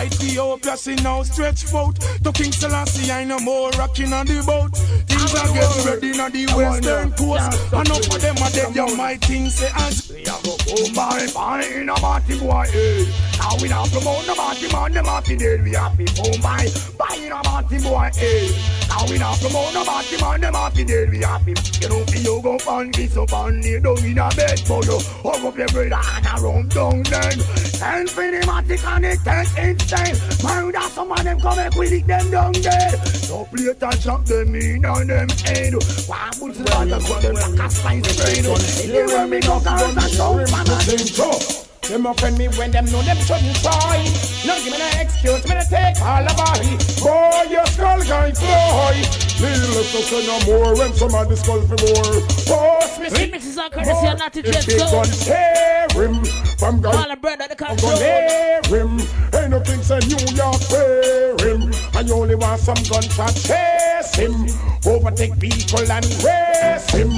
Ethiopia 0.00 0.76
see 0.76 0.94
now 0.96 1.22
stretch 1.22 1.72
out 1.74 1.98
to 2.00 2.32
King 2.32 2.52
Selassie. 2.52 3.10
I 3.10 3.24
no 3.24 3.38
more 3.40 3.70
rocking 3.72 4.12
on 4.12 4.26
the 4.26 4.42
boat. 4.46 4.76
Things 5.06 5.34
are 5.34 5.52
getting 5.52 5.84
ready 5.86 6.20
on 6.20 6.30
the 6.32 6.46
western 6.56 7.12
coast. 7.12 7.72
And 7.72 7.90
up 7.90 8.04
for 8.04 8.18
them 8.18 8.36
are 8.42 8.50
dead, 8.50 8.74
yo, 8.74 8.94
my 8.96 9.16
thing 9.16 9.48
say 9.50 9.70
as 9.76 10.10
we 10.10 10.24
are 10.26 10.40
go 10.42 10.56
boom 10.66 10.94
by 10.94 11.26
by 11.34 11.62
in 11.64 11.88
a 11.88 11.94
party 11.94 12.38
boy. 12.38 12.66
eh. 12.72 13.04
Now 13.38 13.56
we 13.60 13.68
not 13.68 13.88
promote 13.90 14.24
the 14.26 14.34
party 14.34 14.72
man, 14.72 14.92
the 14.92 15.02
party 15.02 15.36
dead. 15.36 15.62
We 15.62 15.72
happy 15.72 16.04
boom 16.16 16.40
by 16.40 16.66
by 16.98 17.14
in 17.16 17.32
a 17.32 17.42
party 17.42 17.78
boy. 17.82 18.10
eh. 18.18 18.48
Now 18.88 19.04
we 19.08 19.18
not 19.18 19.38
promote 19.40 19.72
the 19.72 19.84
party 19.84 20.16
man, 20.20 20.40
the 20.40 20.50
party 20.52 20.84
dead. 20.84 21.10
We 21.10 21.18
happy. 21.20 21.54
You 21.80 21.88
know, 21.88 22.04
you 22.14 22.40
go 22.42 22.58
find 22.58 22.94
this 22.94 23.16
up 23.16 23.32
and 23.32 23.62
down 23.82 23.98
in 24.04 24.18
a 24.18 24.28
bed 24.34 24.60
for 24.60 24.82
you. 24.84 24.98
Hug 25.22 25.44
up 25.44 25.58
your 25.58 25.68
brother 25.68 26.00
and 26.14 26.26
a 26.26 26.40
run 26.42 26.68
down 26.68 27.02
then. 27.04 27.38
Send 27.40 28.10
for 28.10 28.22
the 28.30 28.40
matic 28.46 28.84
and 28.86 29.04
it 29.04 29.18
take 29.24 29.81
insane. 29.82 30.16
Murder 30.44 30.80
some 30.90 31.12
of 31.12 31.24
them 31.24 31.40
come 31.40 31.58
and 31.58 31.74
quick 31.74 32.06
them 32.06 32.30
down 32.30 32.52
dead. 32.52 33.06
So 33.06 33.44
play 33.44 33.68
and 33.68 34.00
chop 34.00 34.24
them 34.24 34.54
in 34.54 34.84
on 34.84 35.06
them 35.06 35.28
head. 35.28 35.74
Why 36.06 36.30
would 36.40 36.56
you 36.56 36.64
rather 36.64 37.00
cut 37.00 37.22
them 37.22 37.34
like 37.34 37.66
a 37.66 37.70
slice 37.70 38.16
brain? 38.16 38.44
Here 38.90 39.26
we 39.26 39.40
go, 39.40 39.60
cause 39.60 39.96
I 39.96 40.08
show 40.08 40.34
man 40.34 40.68
a 40.68 40.80
sing 40.80 41.06
show. 41.06 41.71
Them 41.88 42.06
offend 42.06 42.38
me 42.38 42.48
when 42.56 42.70
them 42.70 42.84
know 42.86 43.02
them 43.02 43.16
shouldn't 43.18 43.56
try. 43.60 43.98
No 44.46 44.56
give 44.62 44.72
me 44.72 44.78
no 44.78 44.88
excuse, 45.00 45.44
me 45.44 45.50
to 45.54 45.66
take 45.68 46.00
all 46.00 46.22
the 46.24 46.32
body. 46.38 46.78
Boy, 47.02 47.50
your 47.52 47.66
skull 47.66 48.00
can 48.02 48.34
fly. 48.34 48.94
Needless 49.42 49.90
to 49.92 50.02
say 50.02 50.26
no 50.26 50.38
more 50.46 50.74
when 50.78 50.92
somebody 50.94 51.34
skull 51.36 51.60
for 51.62 51.76
more. 51.82 52.22
Post 52.46 53.00
me 53.00 53.08
Remixes 53.10 53.58
are 53.58 53.68
courtesy 53.68 54.06
of 54.06 54.16
Dread 54.18 54.46
If 54.46 54.66
they 54.66 54.78
Soul. 54.78 55.02
gun 55.02 55.10
tear 55.26 55.86
him 55.92 56.24
from 56.56 56.80
God. 56.80 56.94
All 56.94 57.08
the 57.10 57.16
brother, 57.20 57.48
the 57.48 57.56
I'm 57.64 57.76
control. 57.76 57.92
gonna 57.92 58.04
hear 58.04 58.62
him. 58.70 59.00
Ain't 59.34 59.50
nothing 59.50 59.82
say 59.82 59.98
New 60.06 60.22
York 60.38 60.62
wear 60.70 61.36
him. 61.44 61.72
And 61.98 62.08
you 62.08 62.14
only 62.14 62.36
want 62.36 62.60
some 62.60 62.78
gunshot 62.88 63.34
chase 63.34 64.14
him. 64.14 64.46
Overtake 64.86 65.38
people 65.40 65.90
and 65.90 66.06
race 66.22 66.88
him. 66.94 67.10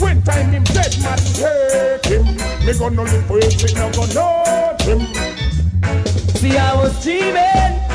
When 0.00 0.22
time 0.22 0.52
him 0.52 0.64
dead 0.64 0.94
man 1.02 1.18
take 1.34 2.06
him. 2.06 2.26
Me 2.64 2.72
gonna 2.78 3.02
live 3.02 3.26
for 3.26 3.38
it, 3.38 3.58
me 3.58 3.74
no 3.74 3.90
gonna 3.90 4.11
know 4.14 4.76
him. 4.80 5.00
See, 6.36 6.56
I 6.56 6.74
was 6.74 7.02
dreaming 7.02 7.34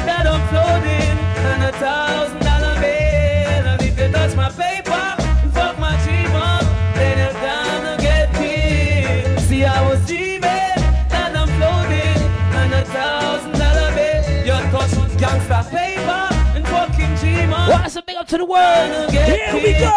that 0.07 0.26
I'm 0.26 0.41
floating 0.49 1.18
on 1.45 1.61
a 1.61 1.72
thousand 1.74 2.39
dollar 2.39 2.76
bill. 2.80 3.63
And 3.68 3.82
if 3.82 3.99
you 3.99 4.11
touch 4.11 4.36
my 4.36 4.49
paper, 4.49 5.05
fuck 5.51 5.78
my 5.80 5.95
dream 6.03 6.34
up, 6.36 6.63
then 6.95 7.18
you're 7.22 7.41
gonna 7.41 7.97
get 8.01 8.34
killed. 8.34 9.39
See, 9.41 9.65
I 9.65 9.88
was 9.88 10.05
dreaming 10.07 10.41
that 10.41 11.36
I'm 11.36 11.49
floating 11.59 12.22
on 12.55 12.74
a 12.74 12.86
thousand 12.86 13.53
dollar 13.53 13.93
bill. 13.93 14.45
You 14.45 14.72
touch 14.72 14.91
gangsta 15.22 15.70
paper 15.70 16.24
and 16.55 16.68
fucking 16.68 17.15
dream 17.15 17.53
up. 17.53 17.70
Wanna 17.70 17.89
say 17.89 18.01
big 18.05 18.18
up 18.18 18.28
to 18.30 18.38
the 18.38 18.45
world. 18.45 19.11
Here 19.11 19.53
we 19.53 19.74
go. 19.74 19.93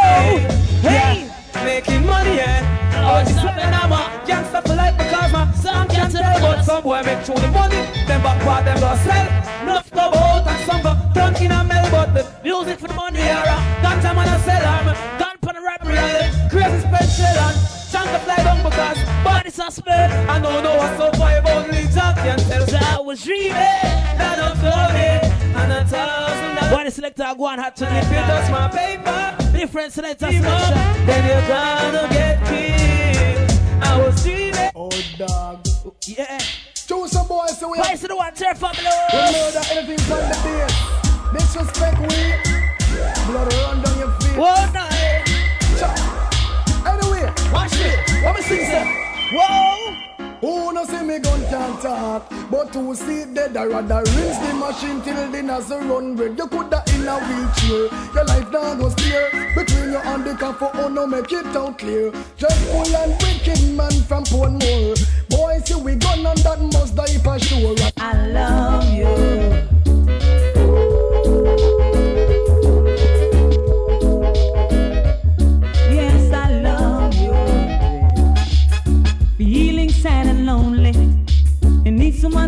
Hey. 0.82 1.29
Making 1.64 2.06
money, 2.06 2.36
yeah. 2.36 2.64
Oh, 3.04 3.22
this 3.24 3.36
one 3.44 3.58
and 3.58 3.74
I'm 3.74 3.92
a 3.92 4.26
gangster 4.26 4.62
for 4.62 4.74
life 4.74 4.96
because 4.96 5.32
my 5.32 5.52
son 5.52 5.88
can't 5.88 6.12
tell 6.12 6.40
But 6.40 6.62
some 6.62 6.82
boy 6.82 7.02
make 7.02 7.24
through 7.24 7.36
the 7.36 7.48
money, 7.48 7.76
then 8.06 8.22
back 8.22 8.42
part 8.42 8.64
them 8.64 8.80
go 8.80 8.96
sell. 9.04 9.26
Enough 9.62 9.90
go 9.90 10.00
out 10.00 10.46
and 10.46 10.60
some 10.64 10.82
go 10.82 10.96
drunk 11.12 11.40
in 11.42 11.52
a 11.52 11.62
mill, 11.64 11.90
but 11.90 12.14
the 12.14 12.26
music 12.42 12.78
for 12.78 12.88
the 12.88 12.94
money, 12.94 13.18
yeah. 13.18 13.44
That 13.82 14.02
time 14.02 14.16
when 14.16 14.28
I 14.28 14.40
sell 14.40 14.64
arm, 14.64 14.86
gun 15.18 15.36
for 15.42 15.52
the 15.52 15.60
robbery, 15.60 15.94
yeah. 15.94 16.48
Crazy 16.48 16.80
special 16.80 17.38
and 17.44 17.56
chunk 17.92 18.08
to 18.10 18.18
fly 18.24 18.36
down 18.36 18.62
because 18.64 18.98
body 19.22 19.50
suspect. 19.50 20.12
I 20.30 20.40
don't 20.40 20.64
know 20.64 20.76
what's 20.76 20.96
so 20.96 21.12
five 21.18 21.44
only 21.46 21.84
Jack 21.92 22.16
can 22.16 22.38
tell. 22.38 22.64
I 22.96 23.00
was 23.00 23.22
dreaming 23.22 23.52
that 23.52 24.38
I'm 24.40 24.56
floating 24.56 25.39
on 25.60 25.70
a 25.70 25.84
thousand 25.84 26.54
dollars. 26.56 26.72
One 26.72 26.90
selector, 26.90 27.22
I 27.24 27.34
go 27.34 27.44
on 27.46 27.58
hot 27.58 27.76
to 27.76 27.84
If 27.84 28.08
you 28.10 28.16
touch 28.16 28.50
my 28.50 28.68
paper, 28.68 29.58
Different 29.58 29.92
selector 29.92 30.26
selection. 30.32 31.06
then 31.06 31.22
you're 31.28 31.48
gonna 31.48 32.08
get 32.12 32.38
killed. 32.46 33.82
I 33.82 33.98
was 33.98 34.22
dreaming. 34.22 34.70
Oh, 34.74 34.90
dog. 35.18 35.66
Yeah. 36.06 36.38
Choose 36.74 37.10
some 37.12 37.28
boys 37.28 37.58
so 37.58 37.70
we 37.70 37.78
Price 37.78 38.02
of 38.02 38.08
the 38.08 38.16
one, 38.16 38.34
tear 38.34 38.54
family. 38.54 38.78
We 39.12 39.18
murder 39.18 39.60
anything 39.70 39.98
from 40.08 40.22
the 40.30 40.36
base. 40.42 40.76
Disrespect 41.32 41.98
we. 42.00 42.06
Blood 43.30 43.52
run 43.52 43.82
down 43.82 43.98
your 43.98 44.10
feet. 44.20 44.36
Whoa, 44.36 44.72
night. 44.72 45.26
Anyway, 46.86 47.32
watch 47.52 47.72
me. 47.78 47.90
Let 48.24 48.34
me 48.36 48.42
sing 48.42 48.64
some. 48.66 48.88
Whoa. 49.32 50.09
Who 50.40 50.72
no 50.72 50.84
see 50.84 51.02
me 51.02 51.18
gun 51.18 51.40
can't 51.50 51.82
talk 51.82 52.32
But 52.50 52.74
who 52.74 52.94
see 52.94 53.26
dead 53.26 53.56
I 53.56 53.66
rather 53.66 53.98
rinse 53.98 54.38
the 54.38 54.54
machine 54.54 55.02
till 55.02 55.30
the 55.30 55.42
nozzle 55.42 55.80
run 55.80 56.16
red. 56.16 56.38
You 56.38 56.46
coulda 56.46 56.82
in 56.94 57.06
a 57.06 57.18
wheelchair. 57.18 58.14
Your 58.14 58.24
life 58.24 58.50
now 58.50 58.74
goes 58.74 58.94
clear. 58.94 59.30
Between 59.54 59.92
you 59.92 59.98
and 59.98 60.24
the 60.24 60.34
car 60.34 60.54
for 60.54 60.70
oh 60.74 60.88
no 60.88 61.06
make 61.06 61.30
it 61.30 61.44
out 61.54 61.78
clear. 61.78 62.10
Dreadful 62.38 62.96
and 62.96 63.12
wicked 63.22 63.76
man 63.76 63.92
from 64.08 64.24
Portmore. 64.24 64.96
Boy 65.28 65.60
see 65.64 65.74
we 65.74 65.96
gun 65.96 66.24
and 66.24 66.38
that 66.38 66.60
must 66.72 66.96
die 66.96 67.18
for 67.18 67.38
sure. 67.38 67.76
I 67.98 68.26
love 68.28 68.84
you. 68.94 69.70
Yes, 71.30 71.89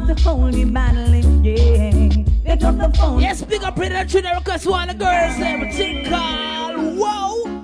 need 0.07 0.21
someone 0.21 0.53
to 0.53 0.69
hold 0.69 1.45
you. 1.45 1.53
Yeah. 1.53 2.25
Pick 2.45 2.63
up 2.65 2.79
the 2.79 2.99
phone. 2.99 3.21
Yes, 3.21 3.43
big 3.43 3.63
up 3.63 3.77
Predator 3.77 4.09
Trinity 4.09 4.35
request 4.35 4.67
one 4.67 4.91
of 4.91 4.99
the 4.99 5.05
girls. 5.05 5.39
Everything 5.39 6.05
called. 6.07 6.99
Whoa. 6.99 7.63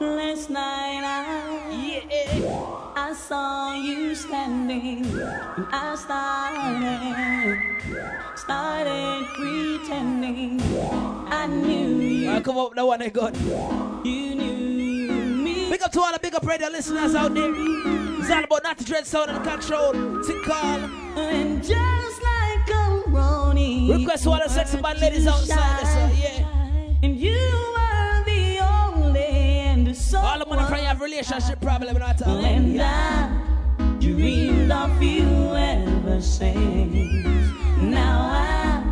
Last 0.00 0.50
night 0.50 1.02
I, 1.04 2.02
yeah. 2.08 2.90
I 2.96 3.12
saw 3.12 3.74
you 3.74 4.14
standing 4.14 5.04
and 5.04 5.66
I 5.72 5.94
started 5.96 7.58
I 7.92 8.36
started 8.36 9.26
pretending 9.34 10.60
I 11.30 11.46
knew 11.46 11.96
you. 11.96 12.28
Alright, 12.28 12.44
come 12.44 12.58
up, 12.58 12.74
that 12.74 12.86
one 12.86 13.00
they 13.00 13.10
good. 13.10 13.36
You 13.36 14.34
knew 14.34 15.44
me. 15.44 15.70
Big 15.70 15.82
up 15.82 15.92
to 15.92 16.00
all 16.00 16.12
the 16.12 16.18
big 16.18 16.34
up 16.34 16.46
radio 16.46 16.68
listeners 16.68 17.14
out 17.14 17.34
there. 17.34 17.52
It's 17.54 18.30
all 18.30 18.44
about 18.44 18.62
Knotty 18.62 18.84
Dread 18.84 19.06
Sound 19.06 19.30
and 19.30 19.44
control. 19.44 19.92
Sing 20.22 20.42
call. 20.44 20.99
And 21.16 21.62
just 21.62 22.22
like 22.22 22.70
a 22.70 23.02
Ronnie. 23.08 23.92
Request 23.92 24.26
all 24.26 24.38
the 24.38 24.48
sexy 24.48 24.80
bad 24.80 25.00
ladies 25.00 25.26
outside. 25.26 25.86
So, 25.86 26.10
yeah. 26.20 26.46
And 27.02 27.16
you 27.16 27.38
were 27.74 28.24
the 28.24 28.58
only 28.60 29.20
and 29.20 29.96
so 29.96 30.18
All 30.18 30.38
the 30.38 30.46
money 30.46 30.66
from 30.66 30.78
you 30.78 30.84
have 30.84 31.00
relationship 31.00 31.60
problem 31.60 31.96
not 31.98 32.18
talking. 32.18 32.44
And 32.44 32.82
I 32.82 33.96
dreamed 34.00 34.70
of 34.70 35.02
you 35.02 35.54
ever 35.54 36.20
since. 36.20 37.50
Now 37.78 38.28
I 38.30 38.82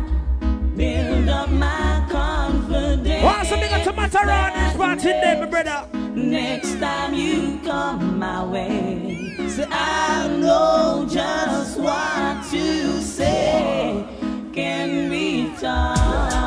build 0.75 1.29
up 1.29 1.49
my 1.49 2.05
confidence. 2.09 3.23
What's 3.23 3.49
some 3.49 3.59
big 3.59 3.71
up 3.71 3.83
to 3.83 3.93
Matarani? 3.93 4.73
Spot 4.73 5.05
in 5.05 5.21
there, 5.21 5.39
my 5.39 5.45
brother. 5.45 5.87
Next 6.15 6.79
time 6.79 7.13
you 7.13 7.59
come 7.63 8.17
my 8.19 8.43
way, 8.43 9.28
I 9.69 10.27
know 10.27 11.05
just 11.09 11.79
what 11.79 12.43
to 12.51 13.01
say. 13.01 14.05
Can 14.53 15.09
we 15.09 15.53
talk 15.59 16.38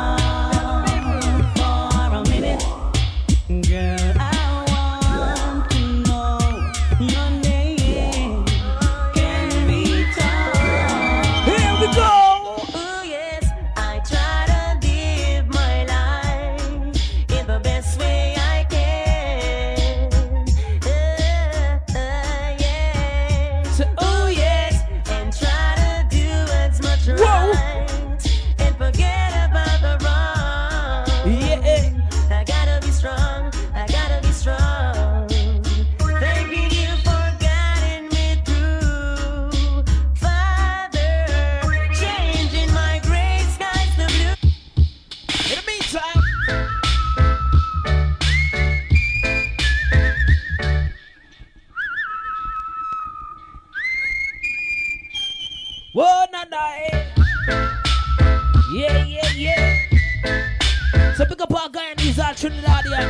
So 61.22 61.28
pick 61.28 61.40
up 61.40 61.54
our 61.54 61.68
Guyanese, 61.68 62.18
all 62.18 62.34
Trinidadian, 62.34 63.06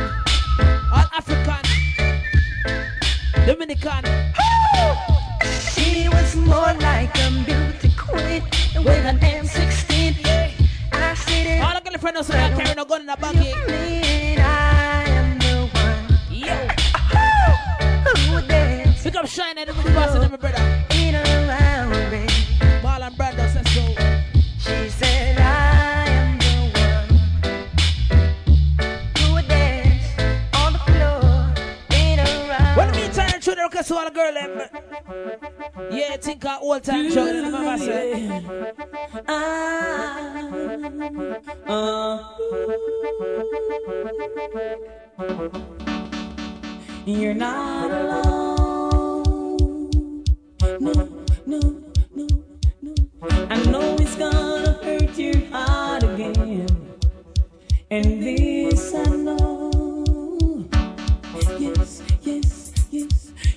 all 0.93 1.07
African, 1.17 1.63
Dominican. 3.47 4.05
She 5.73 6.07
was 6.09 6.35
more 6.35 6.73
like 6.77 7.09
a 7.17 7.31
beauty 7.43 7.91
queen 7.97 8.43
with 8.85 9.03
an 9.03 9.17
M16. 9.17 10.23
I 10.91 11.15
see 11.15 11.41
it. 11.41 11.63
All 11.63 11.73
the 11.73 11.89
girlfriend 11.89 12.17
also 12.17 12.33
not 12.33 12.51
carrying 12.51 12.75
no 12.77 12.85
gun 12.85 13.01
in 13.01 13.07
the 13.07 13.17
baggy. 13.19 13.51
I 14.39 15.05
am 15.07 15.39
the 15.39 15.67
one. 15.73 16.05
Yo. 16.29 16.55
Who 18.05 18.35
would 18.35 18.47
dance 18.47 19.01
Pick 19.01 19.15
up 19.15 19.25
Shine 19.25 19.57
and 19.57 19.69
everybody 19.69 19.95
boss 19.95 20.13
and 20.13 20.23
girl 34.23 34.33
them. 34.33 34.51
Yeah, 35.91 36.17
think 36.17 36.45
of 36.45 36.61
old 36.61 36.83
time 36.83 37.11
show. 37.11 37.25
You 37.25 37.41
know 37.41 37.51
what 37.51 37.67
I 37.67 37.77
say? 37.77 38.43
Ah, 39.27 40.33
uh. 41.67 42.23
You're 47.05 47.33
not 47.33 47.91
alone. 47.91 49.23
No, 50.79 50.91
no, 50.93 51.09
no, 51.45 51.59
no. 52.15 52.95
I 53.49 53.63
know 53.65 53.95
it's 53.99 54.15
gonna 54.15 54.79
hurt 54.83 55.17
your 55.17 55.45
heart 55.47 56.03
again. 56.03 56.67
And 57.91 58.23
this 58.23 58.95
I 58.95 59.03
know. 59.17 59.52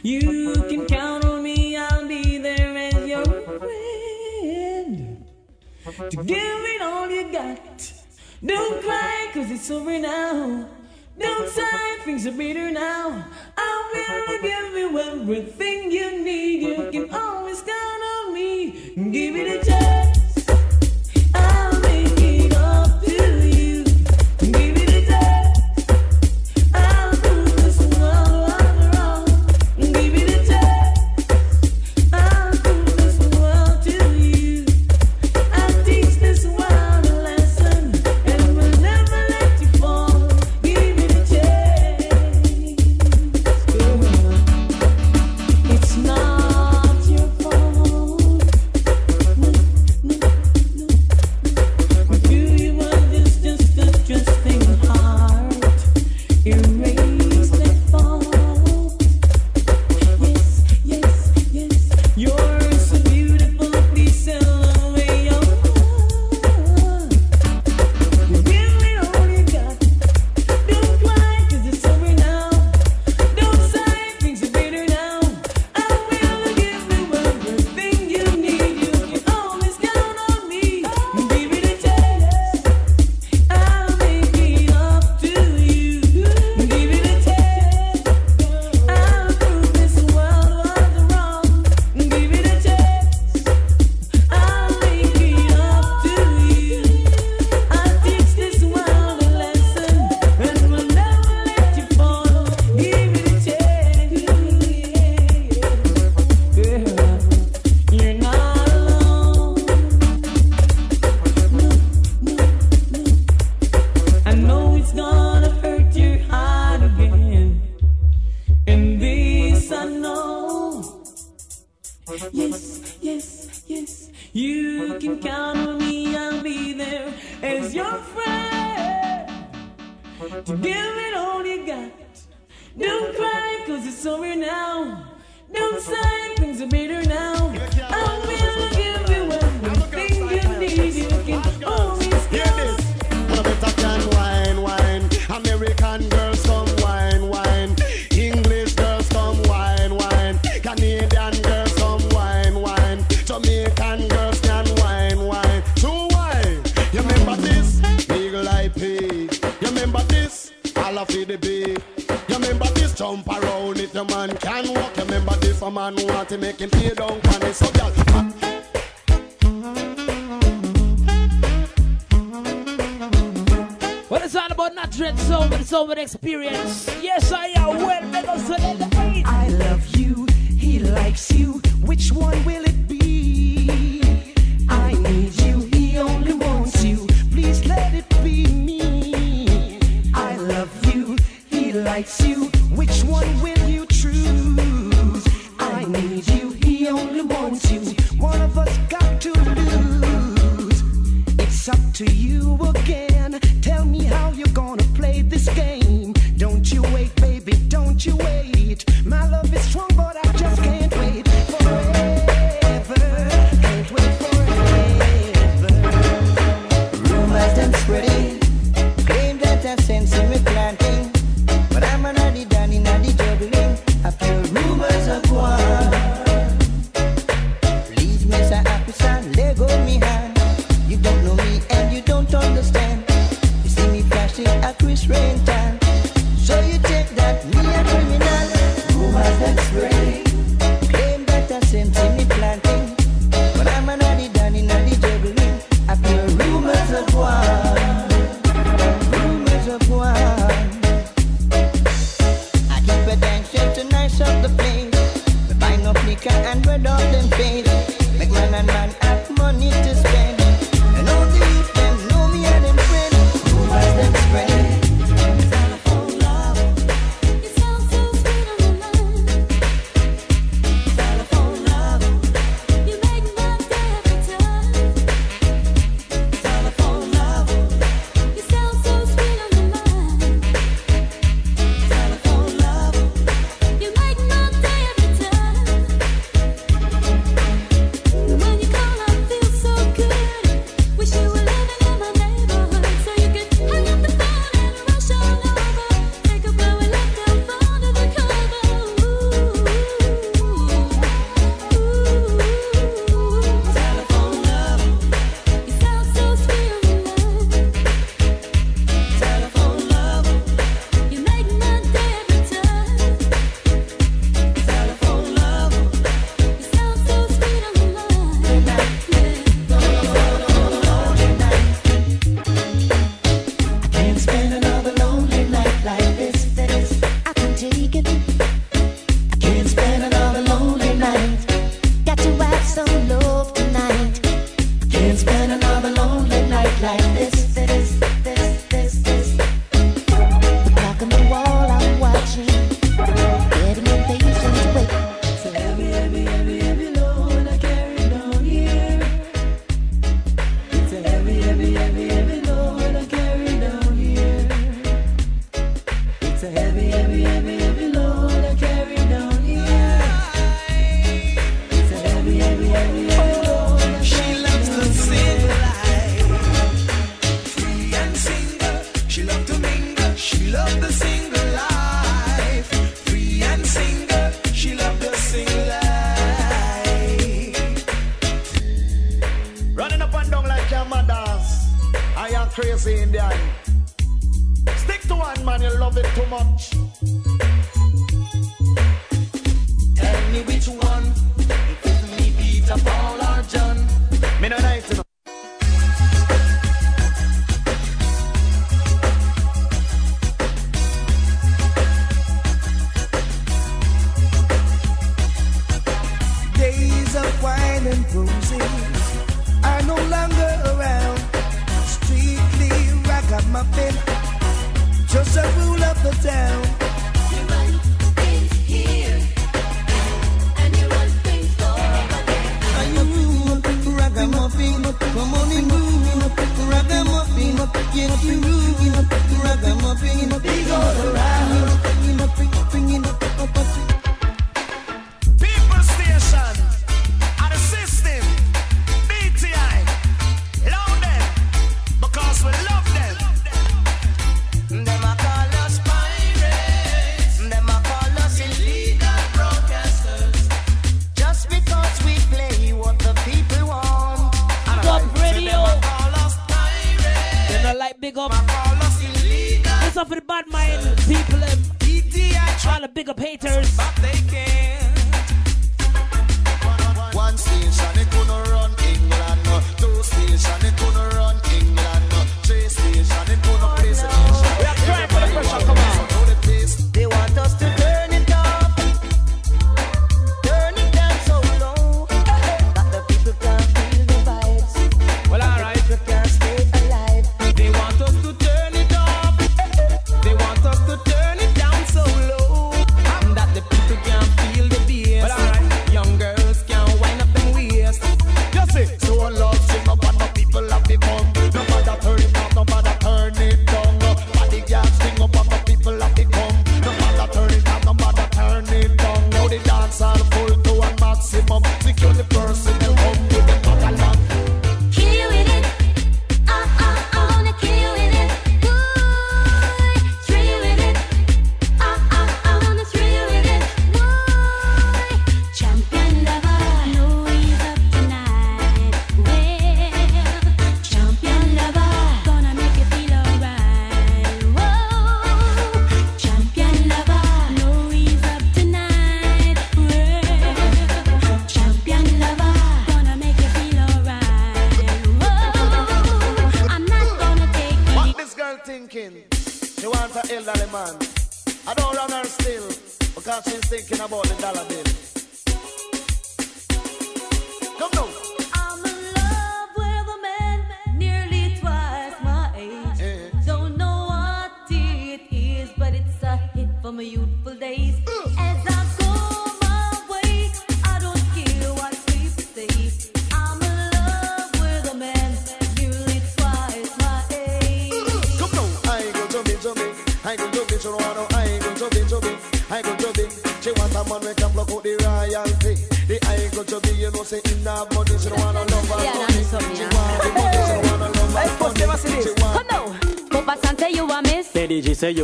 You 0.07 0.55
can 0.69 0.87
count 0.87 1.25
on 1.25 1.43
me, 1.43 1.77
I'll 1.77 2.07
be 2.07 2.39
there 2.39 2.77
as 2.77 3.09
your 3.09 3.25
friend. 3.25 3.67
To 6.11 6.17
give 6.23 6.39
it 6.39 6.81
all 6.81 7.11
you 7.11 7.33
got. 7.33 7.93
Don't 8.45 8.85
cry, 8.85 9.31
cause 9.35 9.51
it's 9.51 9.69
over 9.69 9.99
now. 9.99 10.69
Don't 11.19 11.49
sigh, 11.49 11.99
things 12.05 12.25
are 12.25 12.31
better 12.31 12.71
now. 12.71 13.27
I 13.59 13.91
will 13.93 14.43
give 14.43 14.79
you 14.79 14.97
everything 14.97 15.91
you 15.91 16.23
need. 16.23 16.63
You 16.63 16.89
can 16.93 17.11
always 17.13 17.63
count 17.63 18.03
on 18.15 18.33
me. 18.33 18.95
Give 19.11 19.35
it 19.35 19.61
a 19.61 19.65
chance. 19.67 20.26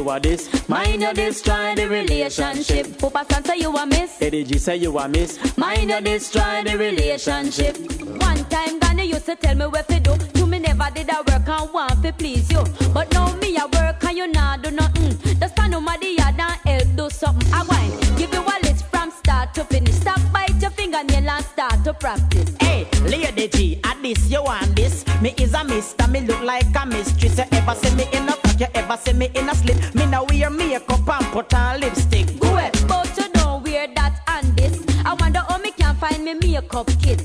you 0.02 0.10
are 0.10 0.20
this. 0.20 0.68
Mind 0.68 1.02
you 1.02 1.12
destroy 1.14 1.74
the 1.74 1.88
relationship. 1.88 2.98
Papa 2.98 3.24
San 3.30 3.44
say 3.44 3.58
you 3.58 3.76
are 3.76 3.86
miss. 3.86 4.20
Lady 4.20 4.44
G 4.44 4.58
say 4.58 4.76
you 4.76 4.96
are 4.98 5.08
miss. 5.08 5.38
Mind 5.56 5.90
you 5.90 6.00
destroy 6.00 6.62
the 6.64 6.76
relationship. 6.76 7.76
One 8.20 8.44
time 8.46 8.78
Ghana 8.80 9.04
used 9.04 9.26
to 9.26 9.36
tell 9.36 9.54
me 9.54 9.66
where 9.66 9.82
to 9.84 10.00
do. 10.00 10.16
You 10.34 10.46
me 10.46 10.58
never 10.58 10.88
did 10.94 11.10
I 11.10 11.18
work 11.18 11.48
and 11.48 11.72
want 11.72 12.02
to 12.02 12.12
please 12.12 12.50
you. 12.50 12.64
But 12.92 13.12
now 13.12 13.32
me 13.36 13.56
I 13.56 13.66
work 13.66 14.02
and 14.04 14.16
you 14.18 14.26
not 14.28 14.62
do 14.62 14.70
nothing. 14.70 15.18
Just 15.38 15.54
stand 15.54 15.74
on 15.74 15.84
my 15.84 15.96
yard 16.00 16.34
and 16.38 16.58
help 16.64 16.96
do 16.96 17.10
something. 17.10 17.52
I 17.52 17.62
want 17.62 18.18
Give 18.18 18.32
you 18.32 18.40
a 18.40 18.56
list 18.62 18.84
from 18.86 19.10
start 19.10 19.54
to 19.54 19.64
finish. 19.64 19.94
Stop 19.94 20.20
bite 20.32 20.60
your 20.60 20.70
fingernail 20.70 21.30
and 21.30 21.44
start 21.44 21.84
to 21.84 21.94
practice. 21.94 22.54
Hey, 22.60 22.86
Lady 23.02 23.48
G, 23.48 23.80
at 23.84 24.02
this 24.02 24.28
you 24.30 24.42
want 24.42 24.74
this. 24.74 25.04
Me 25.20 25.34
is 25.38 25.54
a 25.54 25.62
mister, 25.64 26.08
me 26.08 26.20
look 26.22 26.42
like 26.42 26.66
a 26.74 26.86
mistress. 26.86 27.38
You 27.38 27.44
ever 27.52 27.74
see 27.76 27.94
me 27.94 28.04
in 28.12 28.28
a 28.28 28.31
your 30.42 30.50
makeup 30.50 31.08
and 31.08 31.26
put 31.26 31.54
on 31.54 31.78
lipstick. 31.80 32.26
Go 32.40 32.56
ahead. 32.56 32.72
But 32.88 33.16
you 33.16 33.28
don't 33.32 33.62
wear 33.62 33.86
that 33.94 34.22
and 34.26 34.56
this. 34.56 34.76
I 35.06 35.14
wonder 35.14 35.38
how 35.48 35.58
me 35.58 35.70
can 35.70 35.94
find 35.94 36.24
me 36.24 36.34
makeup 36.34 36.88
kit. 37.00 37.21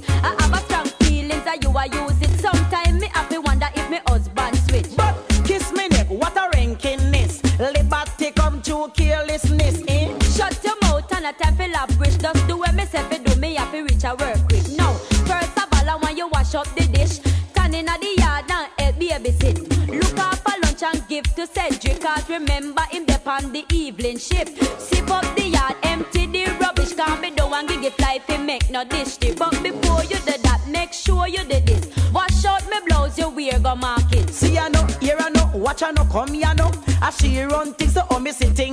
relationship. 24.17 24.79
Sip 24.79 25.09
up 25.11 25.35
the 25.35 25.49
yard, 25.49 25.75
empty 25.83 26.25
the 26.25 26.45
rubbish. 26.59 26.93
Can't 26.93 27.21
be 27.21 27.29
down 27.31 27.53
and 27.53 27.67
give 27.69 27.83
it 27.83 27.99
life, 27.99 28.29
and 28.29 28.45
make 28.45 28.69
no 28.69 28.83
dish. 28.83 29.17
Tip. 29.17 29.37
But 29.37 29.51
before 29.63 30.03
you 30.03 30.17
do 30.25 30.37
that, 30.43 30.61
make 30.67 30.93
sure 30.93 31.27
you 31.27 31.43
did 31.45 31.67
this. 31.67 31.85
Wash 32.11 32.45
out 32.45 32.67
me 32.69 32.77
blouse, 32.85 33.17
you 33.17 33.29
wear 33.29 33.59
go 33.59 33.75
market. 33.75 34.29
See, 34.29 34.57
I 34.57 34.69
know, 34.69 34.85
here 34.99 35.17
I 35.19 35.29
know, 35.29 35.51
watch 35.53 35.83
I 35.83 35.91
know, 35.91 36.05
come, 36.05 36.29
I 36.43 36.53
know. 36.53 36.71
I 37.01 37.11
she 37.11 37.41
run 37.43 37.73
things, 37.73 37.93
so 37.93 38.03
oh, 38.09 38.19
me 38.19 38.31
city. 38.31 38.66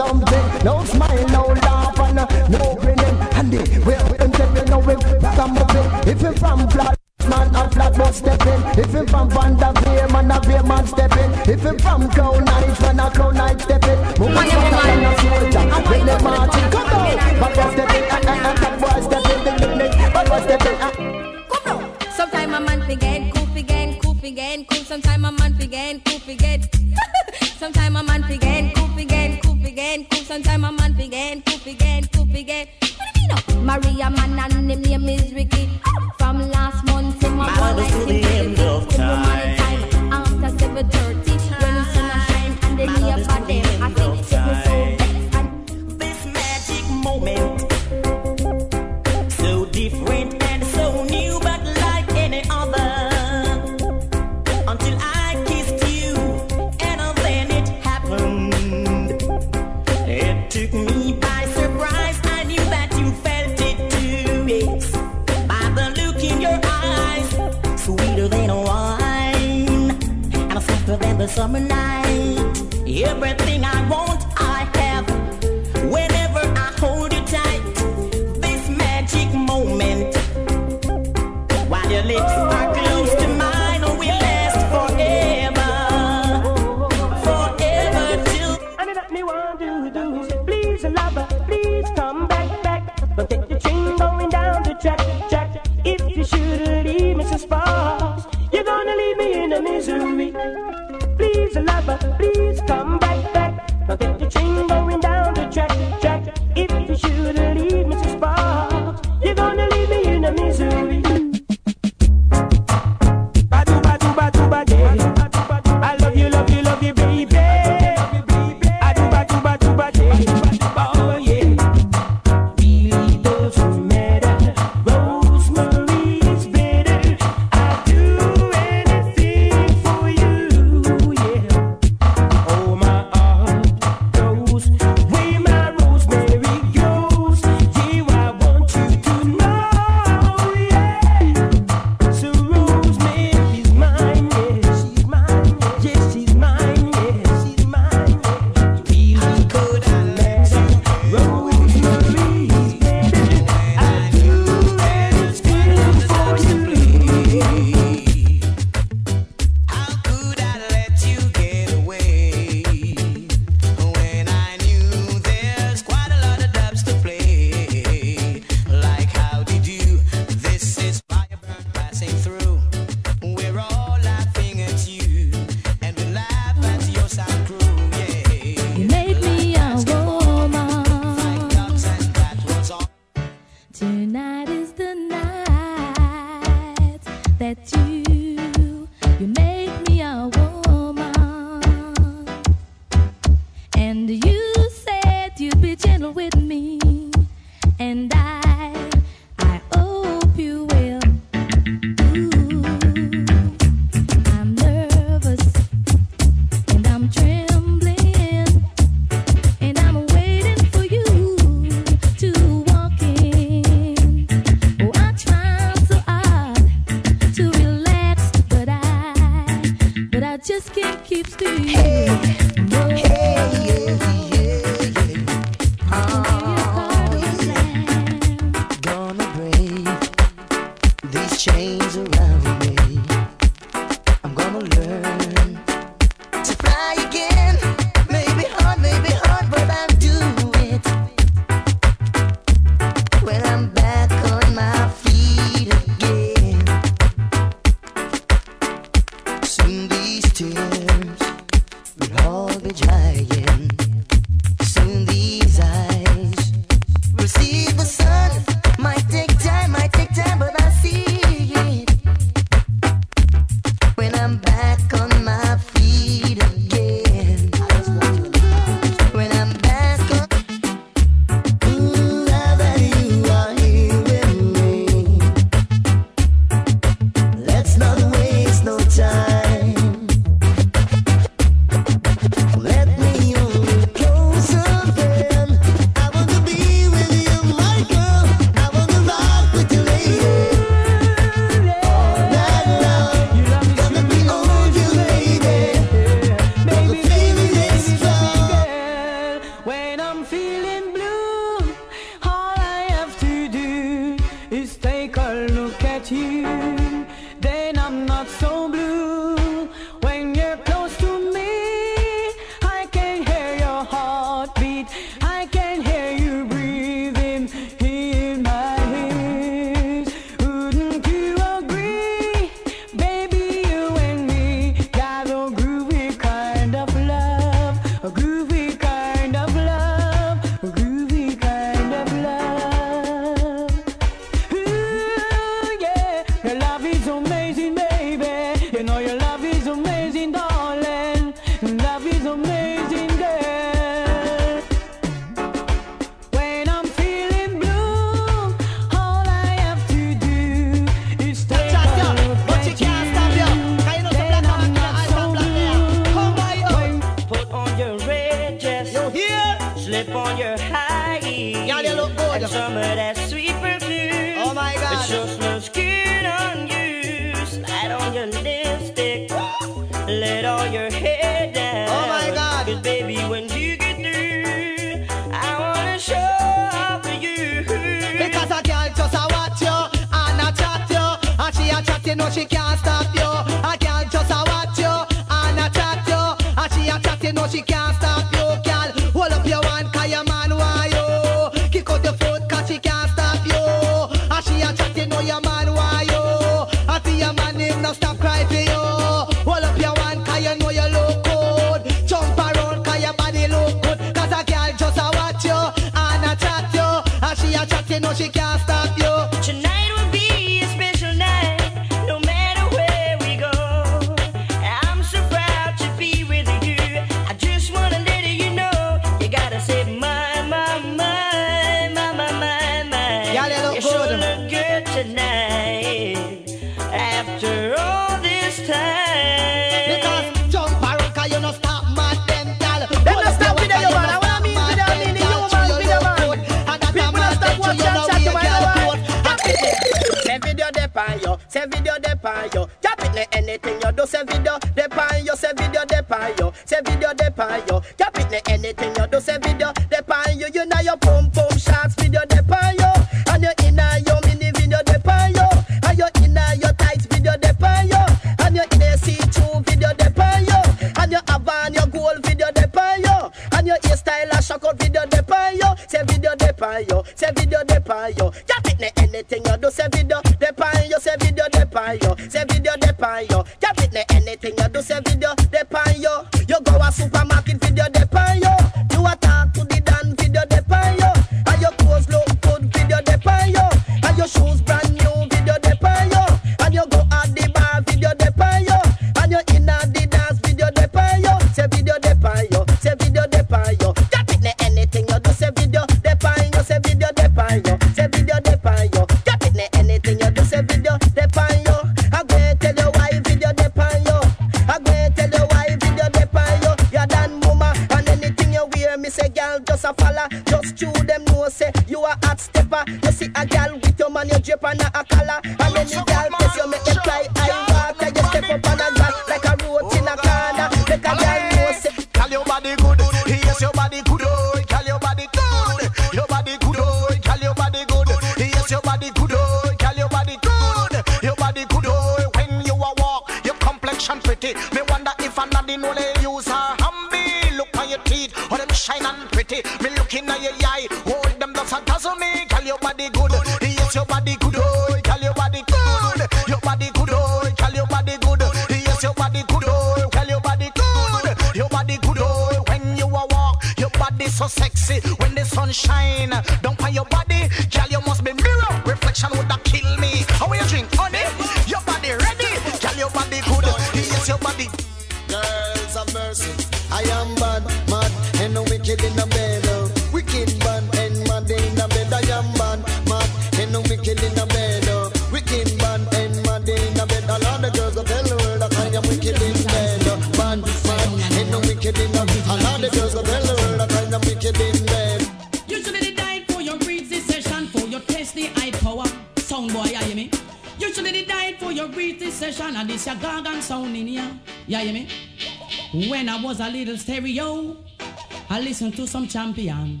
champion. 599.34 600.00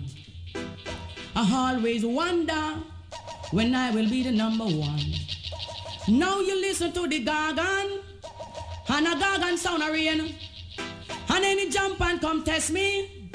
I 1.34 1.42
always 1.52 2.06
wonder 2.06 2.76
when 3.50 3.74
I 3.74 3.90
will 3.90 4.08
be 4.08 4.22
the 4.22 4.30
number 4.30 4.64
one. 4.64 5.02
Now 6.06 6.38
you 6.38 6.54
listen 6.60 6.92
to 6.92 7.08
the 7.08 7.24
gargan, 7.24 7.98
and 8.88 9.06
a 9.08 9.16
gargan 9.22 9.58
sound 9.58 9.82
a 9.82 9.90
rain. 9.90 10.36
And 11.30 11.44
any 11.44 11.68
jump 11.68 12.00
and 12.00 12.20
come 12.20 12.44
test 12.44 12.70
me, 12.70 13.28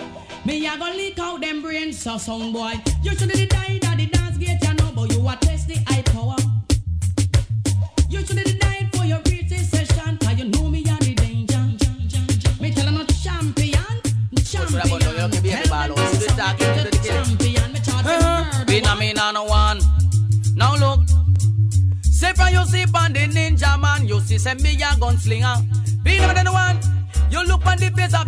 me 0.46 0.66
I 0.66 0.78
gonna 0.78 0.96
leak 0.96 1.20
out 1.20 1.42
them 1.42 1.62
brains. 1.62 2.00
So 2.00 2.18
sound 2.18 2.54
boy, 2.54 2.76
you 3.04 3.14
should 3.18 3.49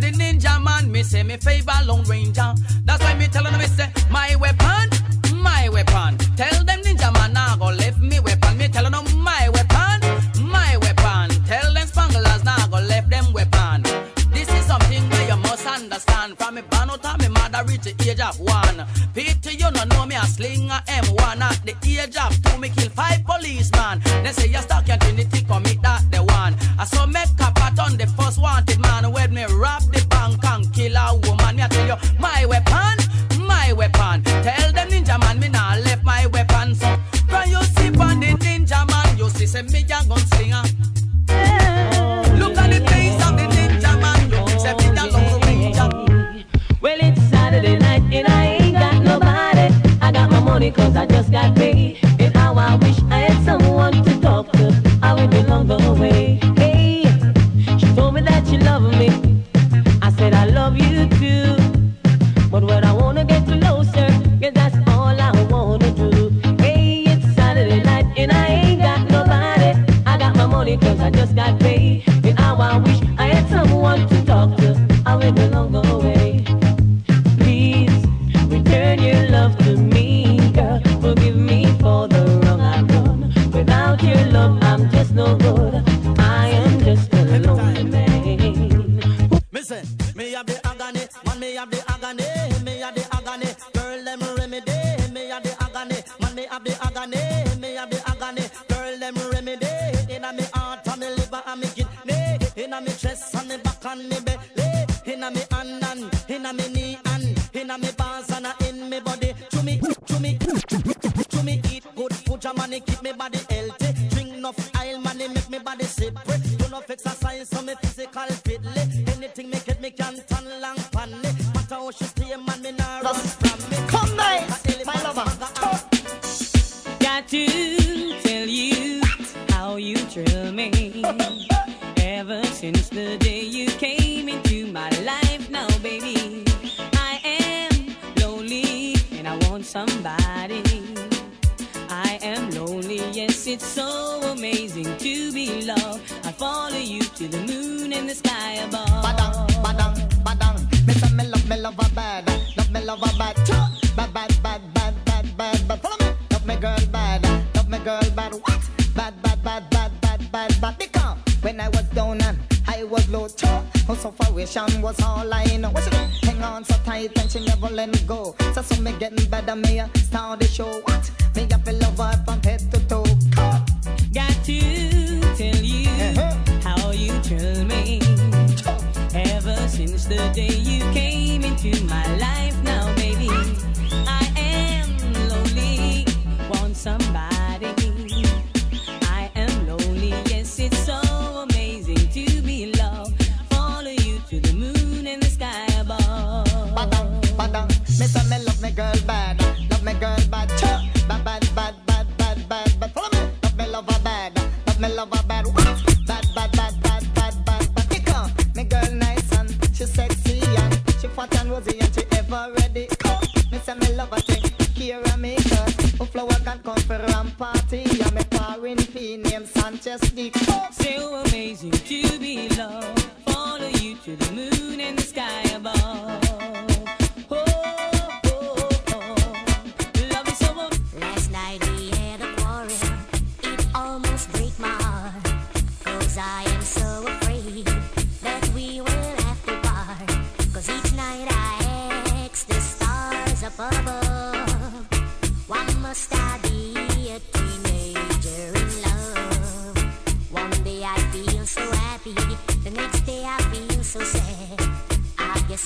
the 0.02 0.12
ninja 0.12 0.62
man. 0.62 0.92
Me 0.92 1.04
say 1.04 1.24
me 1.24 1.38
favor 1.38 1.80
Lone 1.86 2.04
Ranger. 2.04 2.54
That's 2.84 3.02
why 3.04 3.14
me 3.16 3.28
tellin' 3.28 3.58
me 3.58 3.68
say 3.68 3.90
my 4.10 4.36
weapon, 4.36 4.90
my 5.36 5.70
weapon. 5.70 6.18
Tell 6.36 6.64
them 6.66 6.82
ninja 6.82 7.14
man 7.14 7.34
nah 7.34 7.56
go 7.56 7.68
left 7.68 8.00
me 8.00 8.20
weapon. 8.20 8.58
Me 8.58 8.68
tellin' 8.68 8.92
them 8.92 9.06
my 9.18 9.50
weapon, 9.54 9.98
my 10.44 10.76
weapon. 10.82 11.30
Tell 11.46 11.74
them 11.74 11.88
spanglers 11.88 12.44
nah 12.44 12.68
go 12.68 12.80
left 12.80 13.10
them 13.10 13.32
weapon. 13.32 13.84
This 14.34 14.50
is 14.50 14.66
something 14.66 15.08
where 15.10 15.28
you 15.28 15.38
must 15.38 15.68
understand. 15.68 16.38
From 16.38 16.56
me 16.56 16.62
born 16.62 16.90
out 16.90 17.22
me 17.22 17.28
mother 17.30 17.64
reach 17.68 17.82
the 17.82 17.94
age 18.10 18.20
of 18.20 18.40
one. 18.40 18.86
Pity 19.14 19.56
you 19.58 19.70
no 19.72 19.84
know 19.86 20.06
me 20.06 20.16
a 20.16 20.26
slinger 20.26 20.82
M1 20.88 21.42
at 21.42 21.60
the 21.66 21.76
age 21.86 22.18
of 22.18 22.34
two. 22.44 22.58
Me 22.60 22.70
kill 22.70 22.90
five 22.90 23.24
policemen. 23.24 24.02
They 24.24 24.32
say 24.32 24.48
you 24.48 24.62
stuck 24.62 24.88
your 24.88 24.98
trinity 24.98 25.31
say 39.70 39.84
me 39.84 39.84
a 39.84 40.02
gunslinger. 40.04 40.64
Look 42.40 42.58
at 42.58 42.70
the 42.72 42.80
face 42.90 43.26
of 43.26 43.38
the 43.38 43.44
ninja 43.44 44.00
man, 44.02 44.30
you 44.32 44.60
say 44.60 44.74
me 44.74 44.88
a 44.98 45.06
lone 45.06 45.42
ninja. 45.42 46.46
Well, 46.82 46.98
it's 47.00 47.22
Saturday 47.30 47.78
night 47.78 48.04
and 48.12 48.28
I 48.28 48.46
ain't 48.46 48.74
got 48.74 49.04
nobody. 49.04 49.74
I 50.02 50.12
got 50.12 50.32
my 50.32 50.40
money 50.40 50.72
cause 50.72 50.96
I 50.96 51.06
just 51.06 51.32
got 51.32 51.56
paid. 51.56 52.01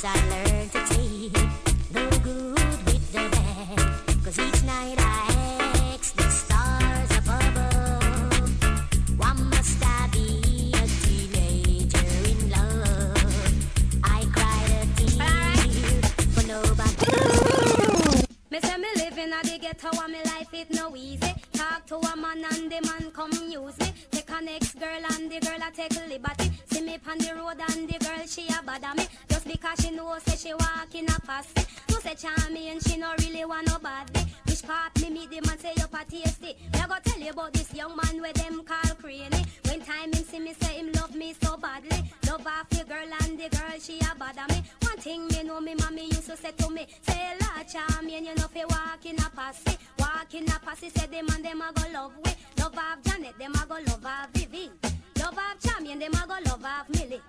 I 0.07 0.13
learned 0.29 0.71
to 0.73 0.84
show, 30.15 30.31
say 30.31 30.49
she 30.49 30.53
walking 30.53 31.05
a 31.05 31.43
set. 31.43 31.67
No 31.89 31.99
say 31.99 32.15
charming, 32.15 32.79
she 32.79 32.97
no 32.97 33.13
really 33.19 33.45
want 33.45 33.67
nobody. 33.67 34.25
Which 34.45 34.63
part 34.63 34.99
me 35.01 35.09
meet 35.09 35.29
the 35.29 35.41
man 35.47 35.57
say 35.59 35.73
you 35.77 35.85
a 35.85 36.05
tasty. 36.05 36.55
Me 36.73 36.79
I 36.79 36.87
go 36.87 36.95
tell 37.03 37.19
you 37.19 37.31
about 37.31 37.53
this 37.53 37.73
young 37.73 37.95
man 37.95 38.21
where 38.21 38.33
them 38.33 38.63
call 38.63 38.95
cranny. 38.95 39.45
When 39.65 39.81
time 39.81 40.13
him 40.13 40.23
see 40.23 40.39
me 40.39 40.53
say 40.53 40.79
him 40.79 40.91
love 40.93 41.15
me 41.15 41.33
so 41.41 41.57
badly. 41.57 42.11
Love 42.27 42.45
half 42.45 42.69
the 42.69 42.83
girl 42.83 43.09
and 43.21 43.39
the 43.39 43.49
girl 43.49 43.79
she 43.79 43.99
a 43.99 44.15
bother 44.15 44.45
me. 44.53 44.63
One 44.81 44.97
thing 44.97 45.27
me 45.27 45.43
know 45.43 45.59
me 45.59 45.75
mommy 45.75 46.05
used 46.05 46.27
to 46.27 46.37
say 46.37 46.51
to 46.51 46.69
me. 46.69 46.87
Say 47.01 47.33
la 47.41 47.63
charming, 47.63 48.25
you 48.25 48.35
know 48.35 48.47
fi 48.47 48.65
walking 48.65 49.15
a 49.15 49.53
set. 49.53 49.77
Walking 49.99 50.47
a 50.49 50.75
set, 50.75 50.97
say 50.97 51.07
the 51.07 51.23
man 51.23 51.41
them 51.41 51.61
a 51.61 51.71
go 51.73 51.91
love 51.93 52.13
we. 52.23 52.31
Love 52.59 52.75
half 52.75 53.01
Janet, 53.03 53.37
them 53.37 53.53
a 53.53 53.65
go 53.67 53.75
love 53.87 54.03
half 54.03 54.31
Vivi. 54.31 54.71
Love 55.19 55.37
half 55.37 55.59
Charmian, 55.59 55.99
them 55.99 56.13
a 56.13 56.27
go 56.27 56.35
love 56.49 56.63
half 56.63 56.89
Millie. 56.89 57.21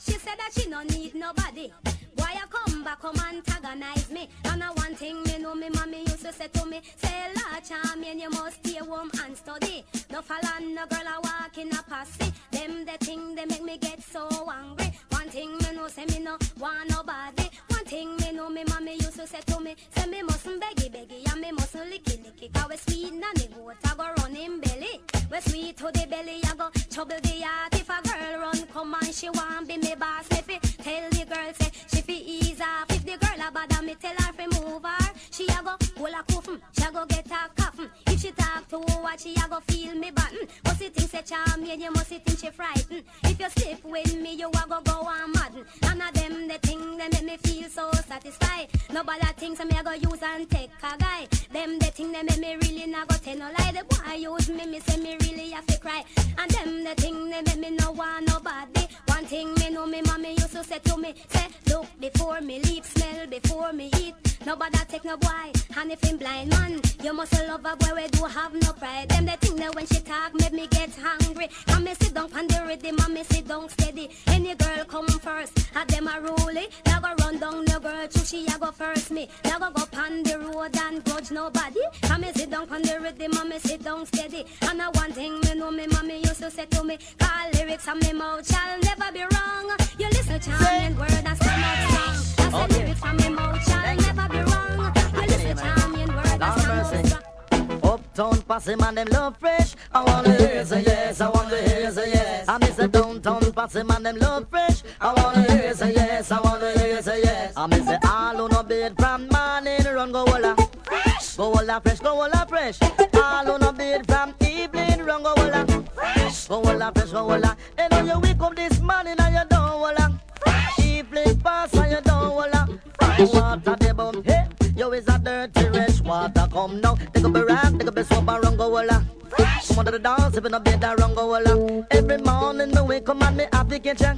She 0.00 0.12
said 0.12 0.36
that 0.38 0.50
she 0.52 0.68
no 0.68 0.82
need 0.82 1.14
nobody. 1.14 1.70
Boy, 2.16 2.24
I 2.24 2.44
come 2.50 2.82
back, 2.82 3.00
come 3.00 3.14
antagonize 3.18 4.10
me. 4.10 4.28
And 4.44 4.62
a 4.62 4.66
one 4.66 4.96
thing 4.96 5.22
me 5.22 5.38
know 5.38 5.54
me 5.54 5.68
mommy 5.68 6.00
used 6.00 6.22
to 6.22 6.32
say 6.32 6.48
to 6.48 6.66
me, 6.66 6.80
say 6.96 7.32
la 7.36 7.60
champion, 7.60 8.18
you 8.18 8.30
must 8.30 8.64
stay 8.66 8.78
home 8.78 9.10
and 9.22 9.36
study. 9.36 9.84
No 10.10 10.22
follow 10.22 10.58
no 10.60 10.86
girl 10.86 11.06
a 11.06 11.20
walk 11.20 11.58
in 11.58 11.68
a 11.68 11.82
posse. 11.82 12.32
Them 12.50 12.84
the 12.84 13.04
thing 13.04 13.34
they 13.36 13.44
make 13.44 13.62
me 13.62 13.78
get 13.78 14.02
so 14.02 14.28
angry. 14.50 14.90
One 15.10 15.28
thing 15.28 15.52
me 15.52 15.76
know 15.76 15.86
say 15.86 16.06
me 16.06 16.18
no 16.18 16.36
want 16.58 16.90
nobody. 16.90 17.48
Thing 17.90 18.16
me 18.18 18.30
know 18.30 18.48
me 18.48 18.62
mommy 18.68 18.92
used 18.92 19.16
to 19.16 19.26
say 19.26 19.40
to 19.46 19.58
me, 19.58 19.74
say 19.96 20.06
me 20.06 20.22
mustn't 20.22 20.62
beggy 20.62 20.88
beggy 20.92 21.32
and 21.32 21.40
me 21.40 21.50
mustn't 21.50 21.92
licky 21.92 22.22
licky. 22.22 22.52
Cause 22.54 22.68
we 22.70 22.76
sweet 22.76 23.14
na 23.14 23.26
the 23.34 23.48
goat 23.48 23.74
I 23.84 23.94
go 23.96 24.22
run 24.22 24.36
in 24.36 24.60
belly. 24.60 25.00
We 25.28 25.40
sweet 25.40 25.76
to 25.78 25.86
the 25.86 26.06
belly 26.08 26.40
I 26.44 26.54
go 26.54 26.70
trouble 26.88 27.16
the 27.20 27.40
heart. 27.42 27.74
If 27.74 27.90
a 27.90 28.00
girl 28.00 28.42
run 28.42 28.64
come 28.72 28.94
on 28.94 29.12
she 29.12 29.28
want 29.30 29.66
be 29.66 29.76
me 29.78 29.96
boss. 29.98 30.30
Me 30.30 30.36
fi 30.36 30.58
tell 30.84 31.10
the 31.10 31.24
girl 31.34 31.52
say 31.58 31.70
she 31.92 32.00
fi 32.02 32.12
ease 32.12 32.60
off. 32.60 32.90
If 32.90 33.04
the 33.04 33.16
girl 33.18 33.48
a 33.48 33.50
bother 33.50 33.82
me 33.82 33.96
tell 33.96 34.14
her 34.14 34.32
fi 34.34 34.46
move 34.46 34.84
her. 34.84 35.10
She 35.32 35.46
a 35.46 35.60
go 35.60 35.74
hold 35.98 36.14
a 36.14 36.22
coffin, 36.32 36.58
mm. 36.58 36.60
she 36.78 36.84
a 36.88 36.92
go 36.92 37.04
get 37.06 37.26
a 37.26 37.60
coffin. 37.60 37.90
Mm. 38.06 38.09
She 38.20 38.30
talk 38.32 38.68
to 38.68 38.78
what 38.78 39.18
she 39.18 39.32
a 39.32 39.48
go 39.48 39.60
feel 39.60 39.94
me 39.94 40.10
button. 40.10 40.46
Must 40.66 40.82
you 40.82 40.90
think 40.90 41.10
say 41.10 41.22
charming, 41.22 41.80
you 41.80 41.90
must 41.90 42.08
think 42.08 42.38
she 42.38 42.50
frightened. 42.50 43.02
If 43.24 43.40
you 43.40 43.48
sleep 43.48 43.82
with 43.82 44.14
me, 44.14 44.34
you 44.34 44.48
a 44.48 44.64
go 44.68 44.78
go 44.82 44.92
on 45.06 45.32
madden. 45.32 45.64
None 45.80 46.02
of 46.02 46.12
them 46.12 46.46
the 46.46 46.58
thing 46.58 46.98
they 46.98 47.08
make 47.08 47.24
me 47.24 47.36
feel 47.38 47.70
so 47.70 47.90
satisfied. 48.06 48.68
Nobody 48.92 49.24
thinks 49.38 49.64
me 49.64 49.74
a 49.78 49.82
go 49.82 49.92
use 49.92 50.22
and 50.22 50.50
take 50.50 50.70
a 50.82 50.98
guy. 50.98 51.28
Them 51.50 51.78
the 51.78 51.86
thing 51.86 52.12
they 52.12 52.22
make 52.22 52.38
me 52.38 52.56
really 52.56 52.86
not 52.90 53.08
go 53.08 53.16
tell 53.16 53.38
no 53.38 53.46
lie. 53.58 53.72
The 53.72 53.84
boy 53.84 54.12
use 54.12 54.50
me, 54.50 54.66
me 54.66 54.80
say 54.80 55.00
me 55.00 55.16
really 55.22 55.50
have 55.52 55.64
to 55.68 55.78
cry. 55.78 56.04
And 56.36 56.50
them 56.50 56.84
the 56.84 56.94
thing 56.96 57.30
they 57.30 57.40
make 57.40 57.58
me 57.58 57.70
no 57.70 57.92
want 57.92 58.28
nobody. 58.28 58.86
One 59.06 59.24
thing 59.24 59.54
me 59.54 59.70
know 59.70 59.86
me 59.86 60.02
mommy 60.02 60.32
used 60.32 60.52
to 60.52 60.62
say 60.62 60.78
to 60.78 60.96
me, 60.98 61.14
say 61.28 61.46
look 61.68 61.86
before 61.98 62.42
me 62.42 62.60
leave, 62.64 62.84
smell 62.84 63.26
before 63.28 63.72
me 63.72 63.90
eat. 63.98 64.14
Nobody 64.46 64.78
take 64.88 65.04
no 65.04 65.16
boy, 65.18 65.52
and 65.76 65.92
if 65.92 66.02
him 66.02 66.16
blind 66.16 66.48
man, 66.48 66.80
you 67.02 67.12
must 67.12 67.32
love 67.46 67.60
a 67.64 67.76
boy 67.76 67.94
we 67.94 68.08
do 68.10 68.24
have 68.24 68.54
no 68.54 68.72
pride. 68.72 69.08
Them 69.08 69.26
the 69.26 69.36
thing 69.38 69.56
that 69.56 69.74
when 69.74 69.86
she 69.86 70.00
talk 70.00 70.34
make 70.34 70.52
me 70.52 70.66
get 70.68 70.90
hungry. 70.96 71.48
And 71.68 71.84
me 71.84 71.94
sit 71.94 72.14
down 72.14 72.32
on 72.32 72.46
the 72.46 72.64
rhythm, 72.66 72.96
and 73.04 73.14
me 73.14 73.22
sit 73.24 73.46
down 73.48 73.68
steady. 73.68 74.10
Any 74.26 74.54
girl 74.54 74.84
come 74.86 75.06
first, 75.08 75.58
have 75.74 75.88
them 75.88 76.08
a 76.08 76.20
rule 76.20 76.56
it. 76.56 76.72
Now 76.86 77.00
go 77.00 77.14
run 77.24 77.38
down 77.38 77.64
the 77.64 77.78
girl, 77.80 78.06
so 78.10 78.20
she 78.24 78.46
a 78.46 78.58
go 78.58 78.70
first 78.72 79.10
me. 79.10 79.28
Now 79.44 79.58
go 79.58 79.70
go 79.70 79.84
on 79.98 80.22
the 80.22 80.38
road 80.38 80.76
and 80.76 81.04
grudge 81.04 81.30
nobody. 81.30 81.80
And 82.04 82.22
me 82.22 82.32
sit 82.34 82.50
down 82.50 82.68
on 82.70 82.82
the 82.82 83.00
rhythm, 83.00 83.32
and 83.38 83.48
me 83.48 83.58
sit 83.58 83.82
down 83.82 84.06
steady. 84.06 84.44
And 84.62 84.80
a 84.80 84.90
one 84.90 85.12
thing 85.12 85.40
me 85.40 85.54
know 85.54 85.70
me 85.70 85.86
mommy 85.86 86.18
used 86.18 86.40
to 86.40 86.50
say 86.50 86.66
to 86.66 86.84
me, 86.84 86.98
call 87.18 87.50
lyrics 87.54 87.88
and 87.88 88.00
me 88.02 88.12
mouth 88.12 88.46
shall 88.46 88.78
never 88.80 89.12
be 89.12 89.20
wrong. 89.20 89.76
You 89.98 90.08
listen 90.08 90.40
charming 90.40 90.96
word 90.98 91.10
and 91.12 91.36
stand 91.36 91.64
out 91.64 91.78
strong. 91.90 92.64
I 92.64 92.66
say 92.68 92.78
lyrics 92.78 93.00
from 93.00 93.16
me 93.16 93.28
mouth 93.28 93.64
shall 93.64 93.96
never 93.96 94.28
be 94.28 94.38
wrong. 94.38 94.92
You 95.14 95.26
listen 95.26 95.56
charming 95.56 96.08
word 96.08 96.26
and 96.26 96.40
Lord 96.40 96.86
stand 96.86 97.06
out 97.06 97.06
strong. 97.06 97.39
Uptown 97.82 98.42
posse 98.42 98.76
man 98.76 98.94
them 98.94 99.08
love 99.10 99.36
fresh. 99.38 99.74
I 99.92 100.04
wanna 100.04 100.32
hear 100.34 100.64
say 100.64 100.82
yes. 100.82 101.20
I 101.20 101.28
wanna 101.30 101.56
hear 101.62 101.90
say 101.92 102.10
yes. 102.12 102.48
I 102.48 102.58
miss 102.58 102.78
a 102.78 102.88
downtown 102.88 103.52
posse 103.52 103.82
man 103.82 104.02
them 104.02 104.16
love 104.16 104.46
fresh. 104.50 104.82
I 105.00 105.12
wanna 105.14 105.42
hear 105.52 105.74
say 105.74 105.92
yes. 105.94 106.30
I 106.30 106.40
wanna 106.40 106.72
hear 106.78 107.02
say 107.02 107.22
yes. 107.22 107.52
I 107.56 107.66
miss 107.66 107.88
it 107.88 108.00
all 108.04 108.40
on 108.42 108.52
a 108.54 108.62
bed 108.64 108.94
from 108.98 109.28
morning 109.28 109.84
run 109.94 110.12
go 110.12 110.24
holla. 110.26 110.56
Fresh. 110.84 111.36
Go 111.36 111.54
holla 111.54 111.80
fresh. 111.82 112.00
Go 112.00 112.14
holla 112.16 112.46
fresh. 112.48 112.78
All 113.14 113.50
on 113.52 113.62
a 113.62 113.72
bed 113.72 114.06
from 114.06 114.34
evening 114.40 115.04
run 115.04 115.22
go 115.22 115.34
holla. 115.36 115.64
Fresh. 115.94 116.48
Go 116.48 116.62
holla 116.64 116.92
fresh. 116.94 117.10
Go 117.10 117.28
holla. 117.28 117.56
And 117.78 117.92
when 117.92 118.06
you 118.06 118.18
wake 118.18 118.40
up 118.40 118.56
this 118.56 118.80
morning 118.80 119.16
and 119.18 119.34
you 119.34 119.42
don't 119.48 119.60
holla. 119.60 120.20
Fresh. 120.42 120.78
Evening 120.80 121.38
pass 121.40 121.72
and 121.74 121.92
you 121.92 122.00
don't 122.02 122.32
holla. 122.32 122.68
Fresh 122.98 123.32
water 123.32 123.76
the 123.78 123.94
bum. 123.94 124.22
Hey. 124.24 124.46
Yo 124.80 124.90
is 124.92 125.06
a 125.08 125.18
dirty 125.18 125.68
rich 125.78 126.00
water 126.00 126.48
come 126.50 126.80
now. 126.80 126.94
Take 127.12 127.24
up 127.24 127.34
a 127.34 127.44
rag, 127.44 127.78
take 127.78 127.88
up 127.88 127.98
a 127.98 128.02
soap 128.02 128.26
and 128.26 128.42
run 128.42 128.56
go 128.56 128.74
holla. 128.74 129.04
Come 129.36 129.78
under 129.78 129.90
the 129.90 129.98
dance, 129.98 130.38
in 130.38 130.54
a 130.54 130.58
bed, 130.58 130.82
I 130.82 130.94
run 130.94 131.14
go 131.14 131.34
holla. 131.34 131.84
Every 131.90 132.16
morning 132.16 132.70
me 132.70 132.80
wake 132.80 133.06
up 133.06 133.22
and 133.22 133.36
me 133.36 133.44
have 133.52 133.68
to 133.68 133.78
catch 133.78 134.00
ya. 134.00 134.14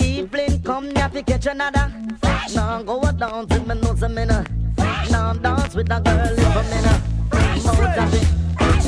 Evening 0.00 0.62
come, 0.62 0.88
me 0.88 0.98
have 0.98 1.12
to 1.12 1.22
catch 1.22 1.44
another. 1.44 1.92
Now 2.54 2.82
go 2.82 2.98
a 3.02 3.12
dance 3.12 3.52
with 3.52 3.66
me 3.66 3.74
nose 3.74 4.02
a 4.02 4.08
minute. 4.08 4.48
Now 5.10 5.34
dance 5.34 5.74
with 5.74 5.92
a 5.92 6.00
girl 6.00 6.32
in 6.32 6.46
a 6.46 6.62
minute. 6.72 7.02
More 7.62 7.84
happy. 7.84 8.20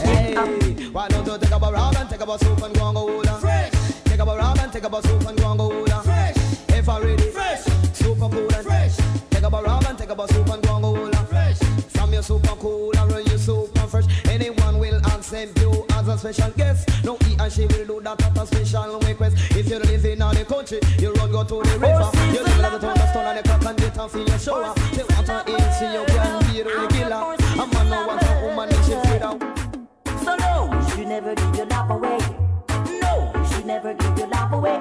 Hey, 0.01 0.89
why 0.93 1.09
don't 1.09 1.27
you 1.27 1.37
take 1.37 1.53
up 1.53 1.63
a 1.63 1.73
rag 1.73 1.95
and 1.95 2.09
take 2.09 2.23
up 2.23 2.29
a 2.31 2.39
soup 2.39 2.63
and 2.63 2.75
go 2.75 2.87
and 2.87 2.97
go 2.97 3.23
hola? 3.23 3.71
Take 4.05 4.19
up 4.19 4.29
a 4.29 4.37
rag 4.39 4.59
and 4.61 4.73
take 4.73 4.85
up 4.85 4.95
a 4.95 5.03
soup 5.07 5.29
and 5.29 5.37
go 5.39 5.42
cool 12.63 12.97
and 12.97 13.13
run 13.13 13.27
you 13.27 13.37
super 13.37 13.87
fresh. 13.89 14.07
Anyone 14.27 14.79
will 14.79 15.01
accept 15.07 15.59
you 15.61 15.85
as 15.95 16.07
a 16.07 16.17
special 16.17 16.51
guest. 16.53 16.89
No, 17.05 17.17
he 17.25 17.35
and 17.39 17.53
she 17.53 17.67
will 17.67 17.87
do 17.87 18.01
that 18.01 18.23
at 18.23 18.39
a 18.39 18.47
special 18.47 19.01
request. 19.01 19.37
If 19.51 19.69
you 19.69 19.79
live 19.81 20.05
in 20.05 20.21
the 20.21 20.45
country, 20.49 20.79
you 20.99 21.13
run 21.15 21.33
go 21.33 21.43
to 21.43 21.57
the 21.69 21.79
river. 21.79 22.09
You 22.33 22.43
live 22.45 22.65
at 22.65 22.73
the 22.73 22.79
town, 22.79 22.95
the 22.95 23.11
stone 23.11 23.27
and 23.27 23.39
the 23.39 23.43
crack 23.43 23.65
and 23.65 23.79
get 23.79 23.99
off 23.99 24.15
in 24.15 24.27
your 24.27 24.39
shower. 24.39 24.75
They 24.95 25.03
want 25.03 25.27
to 25.27 25.53
eat, 25.53 25.73
see 25.75 25.93
you 25.93 26.05
can 26.07 26.39
be 26.47 26.63
the 26.63 26.87
killer. 26.95 27.35
A 27.63 27.67
man 27.67 27.91
no 27.91 28.07
want 28.07 28.23
a 28.23 28.47
woman, 28.47 28.69
and 28.73 28.85
she 28.87 28.93
afraid 28.93 29.23
of. 29.23 29.41
So 30.25 30.37
no, 30.37 30.71
you 30.73 30.91
should 30.91 31.09
never 31.09 31.35
give 31.35 31.57
your 31.57 31.67
love 31.67 31.91
away. 31.91 32.19
No, 33.03 33.33
you 33.35 33.47
should 33.51 33.67
never 33.67 33.95
give 33.95 34.19
your 34.19 34.29
love 34.29 34.53
away. 34.53 34.79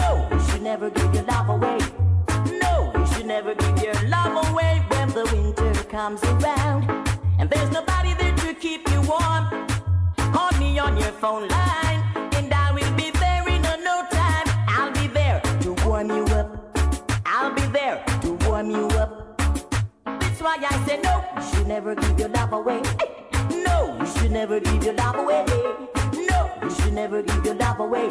No, 0.00 0.28
you 0.32 0.40
should 0.48 0.62
never 0.62 0.88
give 0.88 1.14
your 1.14 1.24
love 1.24 1.48
away. 1.50 1.78
No, 2.62 2.92
you 2.96 3.06
should 3.12 3.26
never 3.26 3.54
give 3.54 3.75
comes 5.96 6.22
around. 6.24 6.84
And 7.38 7.48
there's 7.48 7.70
nobody 7.70 8.12
there 8.12 8.36
to 8.44 8.52
keep 8.52 8.86
you 8.90 9.00
warm. 9.12 9.44
Call 10.34 10.52
me 10.58 10.78
on 10.78 10.94
your 10.98 11.14
phone 11.22 11.48
line, 11.48 12.00
and 12.36 12.52
I 12.52 12.70
will 12.70 12.94
be 12.96 13.10
there 13.12 13.48
in 13.48 13.64
a 13.64 13.76
no 13.78 13.96
time. 14.10 14.46
I'll 14.76 14.92
be 14.92 15.06
there 15.06 15.40
to 15.62 15.72
warm 15.86 16.10
you 16.10 16.24
up. 16.40 16.48
I'll 17.24 17.54
be 17.54 17.64
there 17.78 18.04
to 18.20 18.30
warm 18.46 18.70
you 18.70 18.86
up. 19.02 19.40
That's 20.04 20.42
why 20.42 20.56
I 20.70 20.86
say 20.86 21.00
no, 21.00 21.14
you 21.34 21.42
should 21.50 21.66
never 21.66 21.94
give 21.94 22.18
your 22.20 22.28
love 22.28 22.52
away. 22.52 22.82
No, 23.66 23.96
you 23.98 24.06
should 24.06 24.32
never 24.32 24.60
give 24.60 24.84
your 24.84 24.96
love 25.02 25.16
away. 25.16 25.46
No, 26.12 26.38
you 26.62 26.70
should 26.76 26.92
never 26.92 27.22
give 27.22 27.42
your 27.42 27.54
love 27.54 27.80
away. 27.80 28.08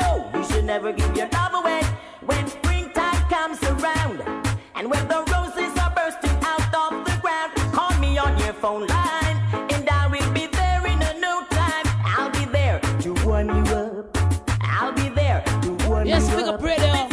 No, 0.00 0.30
you 0.34 0.42
should 0.44 0.64
never 0.64 0.90
give 0.90 1.14
your 1.14 1.28
love 1.28 1.52
away. 1.52 1.82
When 2.24 2.46
springtime 2.46 3.28
comes 3.28 3.62
around, 3.62 4.22
and 4.74 4.90
when 4.90 5.06
the 5.06 5.22
roses 5.30 5.43
me 8.64 8.74
on 8.74 8.82
your 8.82 8.86
phone 8.86 8.86
line, 8.86 9.72
and 9.72 9.88
I 9.88 10.06
will 10.06 10.32
be 10.32 10.46
there 10.46 10.86
in 10.86 11.02
a 11.02 11.20
no 11.20 11.44
time. 11.50 11.84
I'll 12.04 12.30
be 12.30 12.44
there 12.46 12.80
to 13.00 13.14
warm 13.24 13.48
you 13.48 13.72
up. 13.74 14.18
I'll 14.60 14.92
be 14.92 15.08
there 15.10 15.42
to 15.62 15.88
warm 15.88 16.06
Yes, 16.06 16.30
you 16.30 16.38
up. 16.38 16.54
up 16.54 16.62
radio. 16.62 17.08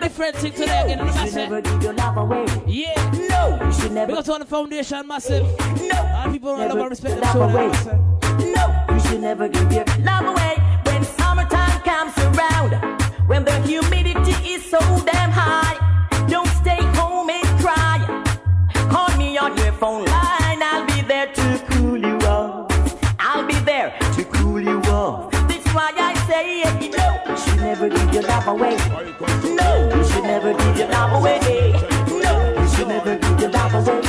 Different 0.00 0.36
thing 0.36 0.52
today 0.52 0.92
again. 0.92 1.06
You 1.06 1.12
should 1.12 1.34
never 1.34 1.60
give 1.60 1.82
your 1.82 1.92
love 1.92 2.16
away. 2.16 2.46
Yeah. 2.66 2.94
No, 3.30 3.58
you 3.64 3.72
should 3.72 3.92
never. 3.92 4.22
To 4.22 4.32
all 4.32 4.38
the 4.38 4.44
foundation 4.46 5.06
massive. 5.06 5.46
No. 5.82 5.98
All 6.16 6.32
people 6.32 6.56
don't 6.56 6.68
love 6.68 6.78
and 6.78 6.90
respect 6.90 7.14
give 7.14 7.32
the 7.32 7.38
your 7.38 7.46
love 7.46 7.54
away. 7.54 8.52
No, 8.52 8.94
you 8.94 9.00
should 9.00 9.20
never 9.20 9.48
give 9.48 9.70
your 9.70 9.84
love 10.00 10.24
away 10.26 10.56
when 10.86 11.04
summertime 11.04 11.80
comes 11.82 12.16
around. 12.18 12.72
When 13.28 13.44
the 13.44 13.60
humidity 13.62 14.32
is 14.54 14.64
so 14.68 14.78
damn 15.04 15.30
high, 15.30 15.76
don't 16.28 16.48
stay 16.48 16.82
home 16.98 17.28
and 17.30 17.46
cry. 17.60 17.98
Call 18.90 19.14
me 19.18 19.36
on 19.38 19.56
your 19.58 19.72
phone 19.72 20.07
away. 28.48 28.76
No, 29.44 29.90
you 29.94 30.04
should 30.04 30.24
never 30.24 30.54
give 30.54 30.78
your 30.78 30.88
love 30.88 31.20
away. 31.20 31.72
No, 32.08 32.60
you 32.60 32.68
should 32.68 32.88
never 32.88 33.16
give 33.18 33.40
your 33.40 33.50
love 33.50 33.74
away. 33.74 34.00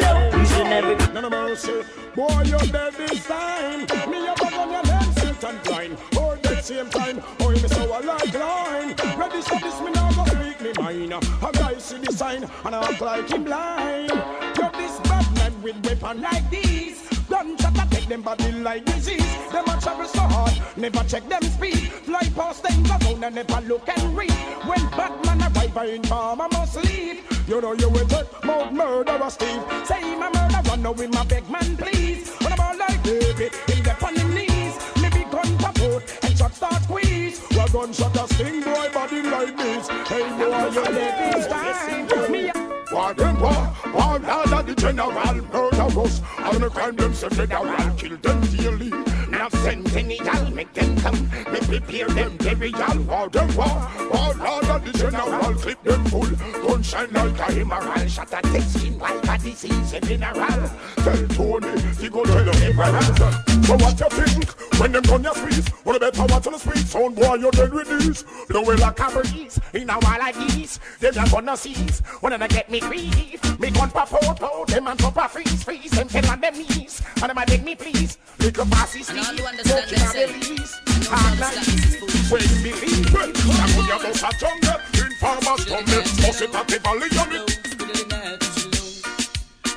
No, 0.00 0.30
you 0.36 0.46
should 0.46 0.64
never 0.64 1.12
None 1.12 1.24
of 1.24 1.30
mercy. 1.30 1.82
Boy, 2.14 2.42
you're 2.44 2.58
dead 2.58 2.94
this 2.94 3.24
time. 3.26 3.80
Me 4.10 4.26
a 4.26 4.34
bug 4.34 4.52
on 4.54 4.70
your 4.70 4.84
head, 4.84 5.14
sit 5.18 5.44
and 5.44 5.62
blind. 5.62 5.96
Board 6.10 6.46
at 6.46 6.64
same 6.64 6.90
time. 6.90 7.22
Oh, 7.40 7.50
me 7.50 7.58
so 7.58 7.84
a 7.84 7.98
like 8.02 8.34
line. 8.34 8.94
Ready 9.16 9.42
for 9.42 9.60
this, 9.60 9.80
me 9.80 9.90
now 9.92 10.10
go 10.12 10.24
speak 10.26 10.60
me 10.60 10.72
mind. 10.82 11.12
A 11.12 11.52
guy 11.52 11.78
see 11.78 11.98
the 11.98 12.12
sign 12.12 12.44
and 12.64 12.74
act 12.74 13.00
like 13.00 13.30
him 13.30 13.44
blind. 13.44 14.10
You're 14.58 14.72
this 14.72 14.98
bad 15.00 15.34
man 15.36 15.62
with 15.62 15.86
weapon 15.86 16.20
like 16.20 16.50
these. 16.50 17.08
Gunshot 17.28 17.61
attack 18.02 18.08
them 18.08 18.22
body 18.22 18.52
like 18.52 18.84
disease. 18.84 19.50
Them 19.50 19.64
a 19.64 19.80
travel 19.80 20.06
so 20.06 20.20
hard, 20.20 20.52
never 20.76 21.04
check 21.04 21.28
them 21.28 21.42
speed. 21.42 21.90
Fly 22.04 22.30
past 22.34 22.62
them 22.62 22.82
down 22.82 23.24
and 23.24 23.34
never 23.34 23.60
look 23.62 23.88
and 23.88 24.16
read. 24.16 24.30
When 24.66 24.84
Batman 24.90 25.40
arrive, 25.40 25.76
I 25.76 25.84
inform 25.86 26.40
I 26.40 26.48
must 26.48 26.76
leave. 26.84 27.20
You 27.48 27.60
know 27.60 27.72
you 27.72 27.88
will 27.88 28.06
take 28.06 28.44
Mount 28.44 28.72
Murderer 28.74 29.30
Steve. 29.30 29.62
Say 29.84 30.16
my 30.16 30.30
murder 30.30 30.76
now 30.76 30.92
with 30.92 31.12
my 31.12 31.24
big 31.24 31.48
man 31.50 31.76
please. 31.76 32.30
When 32.38 32.52
I'm 32.52 32.60
all 32.60 32.76
like 32.76 33.02
David, 33.02 33.52
in 33.68 33.82
the 33.82 33.96
on 34.04 34.16
him 34.16 34.34
knees. 34.34 34.74
Me 35.00 35.08
be 35.10 35.24
gun 35.30 35.58
kaput 35.58 36.18
and 36.22 36.38
shot 36.38 36.54
start 36.54 36.82
squeeze. 36.82 37.40
Well 37.50 37.68
gunshot 37.68 38.16
a 38.16 38.34
sting 38.34 38.62
boy 38.62 38.88
body 38.92 39.22
like 39.22 39.56
this. 39.56 39.88
Hey 40.08 40.28
boy, 40.38 40.70
you 40.72 40.82
let 40.82 41.34
this 41.34 41.46
time. 41.46 42.32
Me 42.32 42.61
War 42.92 43.14
them 43.14 43.40
war, 43.40 43.74
war 43.94 44.16
of 44.16 44.66
the 44.66 44.74
general 44.76 45.10
murderers. 45.12 46.20
All 46.38 46.58
the 46.58 46.68
crime 46.68 46.94
them 46.96 47.14
say 47.14 47.28
federal, 47.30 47.90
kill 47.96 48.18
them 48.18 48.40
daily. 48.54 49.21
Now 49.32 49.48
send 49.48 49.88
centennial, 49.88 50.50
make 50.50 50.72
them 50.74 50.94
come, 51.00 51.30
me 51.50 51.58
prepare 51.60 52.08
them 52.08 52.36
burial. 52.36 53.02
War 53.04 53.28
them 53.30 53.56
war, 53.56 53.88
lord 54.36 54.66
of 54.66 54.84
the 54.84 54.92
general, 54.96 55.54
clip 55.54 55.82
them 55.82 56.04
full. 56.04 56.30
Gun 56.66 56.82
shine 56.82 57.10
like 57.12 57.38
a 57.38 57.60
emerald, 57.60 58.10
shot 58.10 58.32
a 58.32 58.42
dead 58.42 58.62
skin 58.62 58.98
like 58.98 59.24
a 59.24 59.38
disease, 59.42 59.92
a 59.94 60.00
mineral. 60.06 60.70
Tell 60.96 61.28
Tony, 61.28 61.80
he 61.98 62.08
go 62.10 62.24
tell 62.24 62.44
them 62.44 62.62
everyone. 62.62 63.62
So 63.64 63.74
what 63.76 63.98
you 63.98 64.08
think 64.10 64.50
when 64.78 64.92
them 64.92 65.02
gun 65.02 65.22
your 65.24 65.34
squeeze? 65.34 65.68
Well, 65.84 65.98
better 65.98 66.24
watch 66.26 66.46
on 66.46 66.52
the 66.52 66.58
street, 66.58 66.86
sound 66.86 67.16
boy, 67.16 67.34
you're 67.34 67.50
dead 67.52 67.72
with. 67.72 68.48
Blow 68.48 68.62
it 68.70 68.78
like 68.80 69.00
a 69.00 69.10
breeze 69.10 69.58
in 69.72 69.88
a 69.88 69.98
wall 69.98 70.18
like 70.18 70.34
this. 70.34 70.78
Them 71.00 71.14
not 71.14 71.30
gonna 71.30 71.56
seize 71.56 72.00
when 72.20 72.38
they 72.38 72.48
get 72.48 72.70
me 72.70 72.80
grief. 72.80 73.58
Me 73.58 73.70
gun 73.70 73.90
pop 73.90 74.12
out, 74.12 74.42
out, 74.42 74.66
them 74.66 74.86
and 74.86 74.98
pop 74.98 75.16
a 75.16 75.28
freeze, 75.28 75.64
freeze. 75.64 75.90
Them 75.90 76.08
fell 76.08 76.30
on 76.30 76.40
them 76.40 76.54
knees, 76.54 77.02
and 77.16 77.30
them 77.30 77.38
a 77.38 77.46
beg 77.46 77.64
me 77.64 77.74
please. 77.74 78.18
Little 78.38 78.64
bossy 78.66 79.02
Steve, 79.02 79.21
smoking 79.22 79.70
a 79.70 80.26
release. 80.26 80.74
Hard 81.08 81.38
like 81.38 81.54
this, 81.54 82.30
when 82.30 82.42
believe. 82.62 83.12
Now 83.12 83.66
when 83.76 83.86
you 83.86 83.98
bust 84.02 84.24
a 84.24 84.30
jungle, 84.38 84.78
informers 84.94 85.64
come 85.64 85.84
me, 85.84 85.98
bust 86.22 86.42
it 86.42 86.54
at 86.54 86.66
the 86.68 86.78
valley 86.82 87.08
of 87.18 87.28
me. 87.30 87.40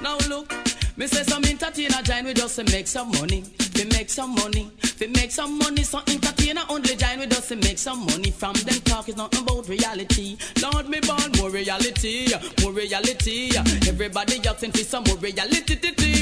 Now 0.02 0.18
look, 0.30 0.48
me 0.98 1.08
say 1.08 1.24
some 1.24 1.44
entertainer 1.44 2.02
join 2.04 2.26
with 2.26 2.42
us 2.42 2.56
to 2.56 2.64
make 2.66 2.88
some 2.88 3.12
money. 3.12 3.44
We 3.76 3.84
make 3.86 4.10
some 4.10 4.34
money, 4.34 4.72
we 5.00 5.08
make 5.08 5.32
some 5.32 5.58
money. 5.58 5.84
Some 5.84 6.04
entertainer 6.08 6.62
only 6.70 6.96
join 6.96 7.20
with 7.20 7.34
us 7.38 7.50
to 7.50 7.58
make 7.58 7.78
some 7.78 8.06
money. 8.06 8.32
From 8.32 8.54
them 8.54 8.80
talk 8.82 9.10
is 9.10 9.18
nothing 9.18 9.42
about 9.42 9.68
reality. 9.68 10.38
Lord, 10.62 10.88
me 10.88 11.02
born 11.02 11.32
more 11.38 11.50
reality, 11.50 12.28
more 12.62 12.72
reality. 12.72 13.52
Everybody 13.88 14.40
asking 14.48 14.72
for 14.72 14.78
some 14.80 15.04
more 15.08 15.18
reality, 15.18 15.76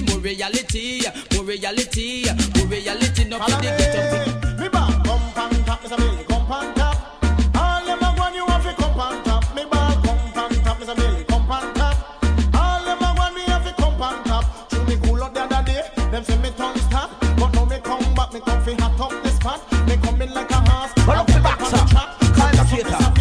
more 0.09 0.19
reality, 0.19 1.01
more 1.35 1.43
reality, 1.45 2.25
more 2.57 2.65
reality. 2.65 3.23
No 3.25 3.39
for 3.39 3.51
the 3.51 3.61
ghetto. 3.77 4.57
Me 4.59 4.69
ball 4.69 4.91
come 5.05 5.33
pan 5.33 5.63
top, 5.65 5.81
Mr. 5.81 5.99
Millie, 5.99 6.23
come 6.25 6.47
pan 6.47 6.73
top. 6.73 7.23
All 7.55 7.85
them 7.85 7.99
a 8.01 8.15
want 8.17 8.35
you 8.35 8.45
have 8.47 8.63
to 8.63 8.73
come 8.81 8.93
pan 8.95 9.23
top. 9.23 9.55
Me 9.55 9.63
ball 9.65 9.93
come 10.01 10.31
pan 10.33 10.63
top, 10.63 10.77
Mr. 10.79 10.97
Millie, 10.97 11.17
come 11.17 11.22
them 16.13 16.23
say 16.23 16.37
me 16.37 16.51
tongue 16.51 16.77
stop, 16.77 17.09
but 17.37 17.51
now 17.53 17.65
me 17.65 17.79
come 17.79 18.13
back, 18.13 18.31
me 18.31 18.39
come 18.39 18.61
fi 18.63 18.73
hot 18.75 18.99
up 18.99 19.23
the 19.23 19.29
spot. 19.29 19.59
Me 19.87 19.97
come 19.97 20.21
in 20.21 20.31
like 20.31 20.51
a 20.51 20.59
horse. 20.69 20.93
Run 21.07 21.17
up 21.17 21.25
the 21.25 21.39
back, 21.41 21.59
sir. 21.61 21.83
Kind 22.37 22.59
of 22.59 22.69
theater. 22.69 23.13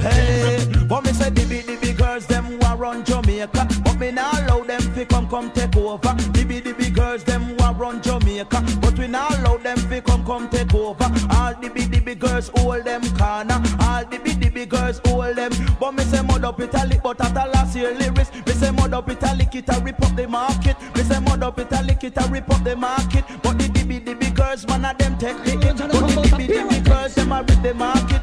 Hey, 0.00 0.64
but 0.88 1.02
me 1.04 1.12
say 1.12 1.30
the 1.30 1.44
big, 1.48 1.66
the 1.66 1.76
big 1.76 1.96
girls 1.96 2.24
them 2.26 2.56
war 2.60 2.76
run 2.76 3.04
Jamaica, 3.04 3.66
but 3.82 3.98
me 3.98 4.12
not 4.12 4.42
allow 4.42 4.62
them 4.62 4.80
fi 4.80 5.04
come 5.04 5.28
come 5.28 5.50
take 5.50 5.76
over. 5.76 5.98
The 5.98 6.44
big, 6.46 6.62
the 6.62 6.72
big 6.72 6.94
girls 6.94 7.24
them 7.24 7.56
war 7.56 7.72
run 7.72 8.00
Jamaica, 8.00 8.62
but 8.80 8.96
we 8.96 9.08
not 9.08 9.36
allow 9.38 9.56
them 9.56 9.78
fi 9.78 10.00
come 10.00 10.24
come 10.24 10.48
take 10.48 10.72
over. 10.72 11.04
All 11.30 11.54
the 11.60 11.68
big, 11.74 11.90
the 11.90 12.00
big 12.00 12.20
girls 12.20 12.52
hold 12.54 12.84
them 12.84 13.02
corner. 13.18 13.60
All 13.80 14.04
the 14.04 14.20
big, 14.22 14.38
the 14.38 14.50
big 14.50 14.70
girls 14.70 15.00
hold 15.04 15.34
them. 15.34 15.50
But 15.80 15.94
me 15.94 16.04
say 16.04 16.22
mud 16.22 16.44
up 16.44 16.60
italic, 16.60 17.02
but 17.02 17.20
at 17.20 17.34
the 17.34 17.50
last 17.52 17.74
year 17.74 17.92
lyrics, 17.92 18.32
me 18.32 18.52
say 18.52 18.70
mud 18.70 18.94
up 18.94 19.10
italic, 19.10 19.52
it 19.56 19.68
a 19.68 19.80
rip 19.80 20.00
up 20.00 20.14
the 20.14 20.28
market. 20.28 20.76
Me 21.46 21.52
say 21.52 21.58
mud 21.58 21.58
up 21.58 21.58
italic, 21.58 22.04
it 22.04 22.16
a 22.16 22.28
rip 22.28 22.50
up 22.50 22.64
the 22.64 22.74
market. 22.74 23.24
But 23.42 23.58
the 23.58 23.68
the 23.68 24.14
big 24.14 24.34
girls, 24.34 24.66
man 24.66 24.84
of 24.84 24.98
them 24.98 25.16
take 25.18 25.36
the 25.44 25.50
hit. 25.52 25.76
But 25.76 25.88
the 25.88 26.36
the 26.36 26.66
big 26.68 26.84
girls, 26.84 27.14
them 27.14 27.32
a 27.32 27.42
rip 27.42 27.62
the 27.62 27.74
market. 27.74 28.15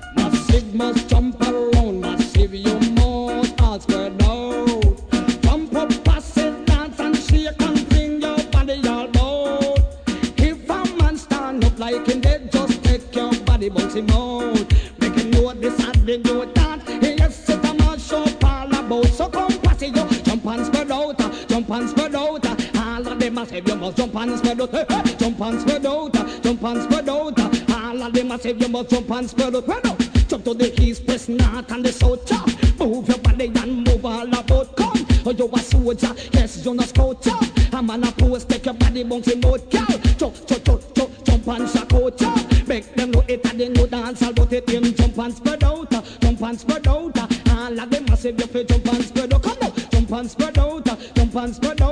Must 23.84 23.97
jump 23.97 24.15
and 24.15 24.38
spread 24.38 24.61
out. 24.61 24.72
Hey, 24.72 24.85
hey, 24.88 25.15
Jump 25.18 25.41
and 25.41 25.61
spread 25.61 25.85
out, 25.85 26.15
uh, 26.15 26.39
jump 26.39 26.64
and 26.64 26.84
spread 26.84 27.10
out. 27.10 27.39
All 27.69 28.01
of 28.01 28.14
them 28.14 28.27
massive, 28.30 28.61
you 28.61 28.69
must 28.69 28.89
jump 28.89 29.11
and 29.11 29.30
spread 29.30 29.55
out. 29.55 29.64
Spread 29.64 29.85
out. 29.85 29.99
Jump 30.30 30.45
to 30.45 30.53
the 30.53 30.81
east, 30.81 31.03
west, 31.05 31.27
north, 31.27 31.69
and 31.69 31.85
the 31.85 31.91
south. 31.91 32.26
Chop. 32.26 32.47
Move 32.80 33.10
your 33.10 33.18
body 33.18 33.51
and 33.53 33.85
move 33.85 34.05
all 34.05 34.27
about. 34.27 34.76
Come, 34.77 35.05
oh, 35.26 35.31
you 35.31 35.49
a 35.53 35.60
soldier, 35.60 36.15
yes, 36.31 36.64
you're 36.64 36.73
not 36.73 36.88
scout. 36.88 37.22
Chop. 37.22 37.43
A 37.73 37.84
man 37.84 38.05
a 38.05 38.11
post, 38.14 38.47
take 38.47 38.65
your 38.65 38.73
body 38.73 39.03
bouncing 39.03 39.45
out. 39.45 39.69
Cow. 39.69 39.85
Jump, 40.18 40.47
jump, 40.47 40.64
jump, 40.64 40.93
jump, 40.95 41.23
jump 41.26 41.47
and 41.47 41.69
shock 41.69 41.93
out. 41.93 42.18
Chop. 42.18 42.68
Make 42.68 42.95
them 42.95 43.11
know 43.11 43.26
it, 43.27 43.45
and 43.45 43.60
they 43.60 43.68
know 43.68 43.85
dance 43.85 44.23
all 44.23 44.31
but 44.31 44.53
it 44.53 44.69
in. 44.72 44.95
Jump 44.95 45.18
and 45.18 45.34
spread 45.35 45.64
out, 45.65 45.91
jump 45.91 46.41
and 46.41 46.57
spread 46.57 46.88
out. 46.88 47.18
All 47.49 47.80
of 47.80 47.89
them 47.89 48.05
massive, 48.05 48.39
you 48.39 48.47
feel 48.47 48.64
jump 48.64 48.93
and 48.93 49.03
spread 49.03 49.34
out. 49.34 49.43
Come 49.43 49.57
on, 49.61 49.73
jump 49.91 50.11
and 50.14 50.31
spread 50.31 50.57
out, 50.57 50.85
jump 50.85 51.35
and 51.35 51.55
spread 51.55 51.81
out. 51.81 51.82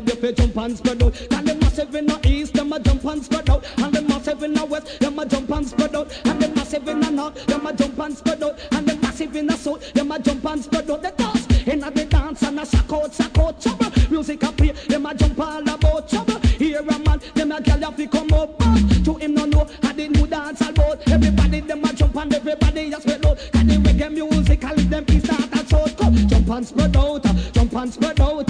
Massive, 0.00 0.08
you 0.08 0.20
feel 0.20 0.32
jump 0.32 0.56
and 0.56 0.78
spread 0.78 1.02
out. 1.02 1.20
And 1.32 1.46
them 1.46 1.58
massive 1.60 1.94
in 1.94 2.06
the 2.06 2.20
east, 2.28 2.54
them 2.54 2.72
a 2.72 2.80
jump 2.80 3.04
and 3.04 3.24
spread 3.24 3.50
out. 3.50 3.64
And 3.78 3.92
them 3.92 4.06
massive 4.06 4.42
in 4.42 4.54
the 4.54 4.64
west, 4.64 5.00
them 5.00 5.18
a 5.18 5.26
jump 5.26 5.50
and 5.50 5.68
spread 5.68 5.96
out. 5.96 6.20
And 6.24 6.42
them 6.42 6.54
massive 6.54 6.88
in 6.88 7.00
the 7.00 7.10
north, 7.10 7.46
them 7.46 7.66
a 7.66 7.72
jump 7.72 7.98
and 7.98 8.16
spread 8.16 8.42
out. 8.42 8.58
And 8.72 8.86
them 8.86 9.00
massive 9.00 9.36
in 9.36 9.46
the 9.46 9.56
south, 9.56 9.92
them 9.92 10.10
a 10.10 10.18
jump 10.18 10.44
and 10.44 10.62
spread 10.64 10.90
out. 10.90 11.02
The 11.02 11.10
dance 11.10 11.46
in 11.66 11.80
the 11.80 12.04
dance 12.04 12.42
and 12.42 12.60
a 12.60 12.66
shock 12.66 12.92
out, 12.92 13.14
shock 13.14 13.38
out, 13.38 13.60
trouble. 13.60 13.92
Music 14.10 14.42
a 14.42 14.52
play, 14.52 14.72
them 14.88 15.06
a 15.06 15.14
jump 15.14 15.40
all 15.40 15.62
about 15.62 16.08
trouble. 16.08 16.38
Here 16.58 16.80
a 16.80 16.98
man, 16.98 17.20
them 17.34 17.52
a 17.52 17.60
gal 17.60 17.80
have 17.80 17.96
to 17.96 18.06
come 18.06 18.32
up. 18.32 18.58
back. 18.58 18.78
To 19.04 19.14
him 19.14 19.34
no 19.34 19.44
know 19.46 19.66
how 19.82 19.92
the 19.92 20.08
new 20.08 20.26
dance 20.26 20.60
about. 20.60 21.06
Everybody 21.08 21.60
them 21.60 21.84
a 21.84 21.92
jump 21.92 22.16
and 22.16 22.34
everybody 22.34 22.92
a 22.92 23.00
spread 23.00 23.26
out. 23.26 23.38
Cause 23.52 23.66
the 23.66 23.76
reggae 23.76 24.12
music, 24.12 24.64
all 24.64 24.76
them 24.76 25.04
is 25.08 25.24
start 25.24 25.52
and. 25.52 25.68
Come, 25.98 26.14
jump 26.28 26.50
and 26.50 26.66
spread 26.66 26.96
out, 26.96 27.26
uh, 27.26 27.34
jump 27.52 27.74
and 27.74 27.92
spread 27.92 28.20
out. 28.20 28.47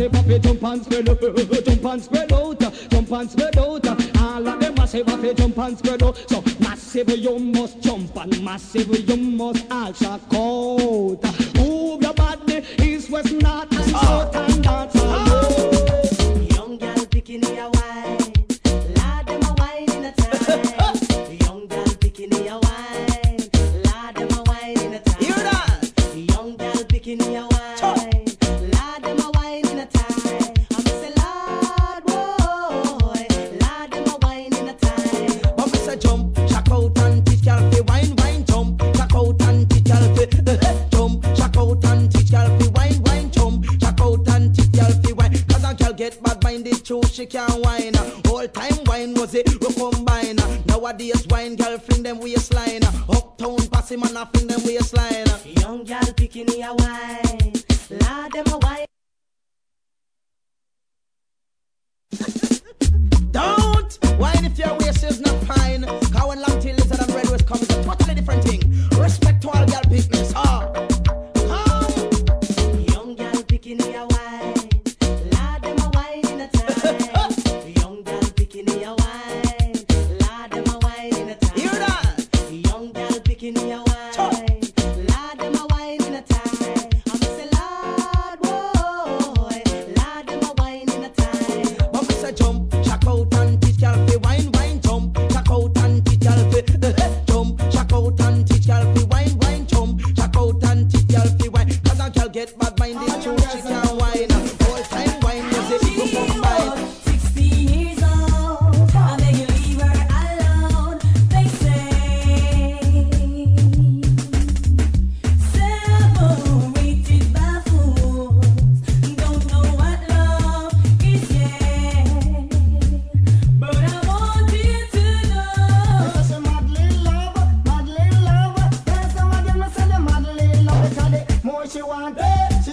Say, 0.00 0.08
Papi, 0.08 0.40
jump 0.42 0.64
and 0.64 0.82
spread 0.82 1.08
out, 1.10 1.20
jump 1.20 1.84
and 1.84 2.02
spread 2.02 2.32
out, 2.32 2.60
jump 2.90 3.12
and 3.12 3.30
spread 3.30 3.58
out. 3.58 4.16
All 4.16 4.48
of 4.48 4.60
them 4.60 4.86
say, 4.86 5.02
Papi, 5.02 5.36
jump 5.36 5.58
and 5.58 5.78
spread 5.78 6.02
out. 6.02 6.16
So 6.28 6.42
massive, 6.58 7.10
you 7.18 7.38
must 7.38 7.80
jump 7.80 8.16
and 8.16 8.42
massive, 8.42 8.88
you 9.08 9.16
must 9.16 9.70
all 9.70 9.92
shock 9.92 10.22
out. 10.32 11.39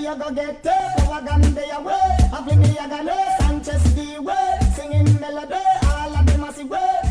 you 0.08 0.16
go 0.16 0.32
get 0.32 0.50
it. 0.50 0.64
Power 0.64 1.22
they 1.22 1.70
away. 1.72 2.18
Happy 2.32 2.56
me, 2.56 2.78
I 2.80 2.88
got 2.88 3.06
it. 3.06 3.12
Eh? 3.12 3.38
Sanchez, 3.40 3.96
the 3.96 4.22
way. 4.22 4.60
Singing 4.76 5.20
melody. 5.20 5.56
All 5.84 6.16
of 6.16 6.26
them, 6.26 6.44
I 6.44 6.52
see 6.54 6.64
way. 6.64 7.07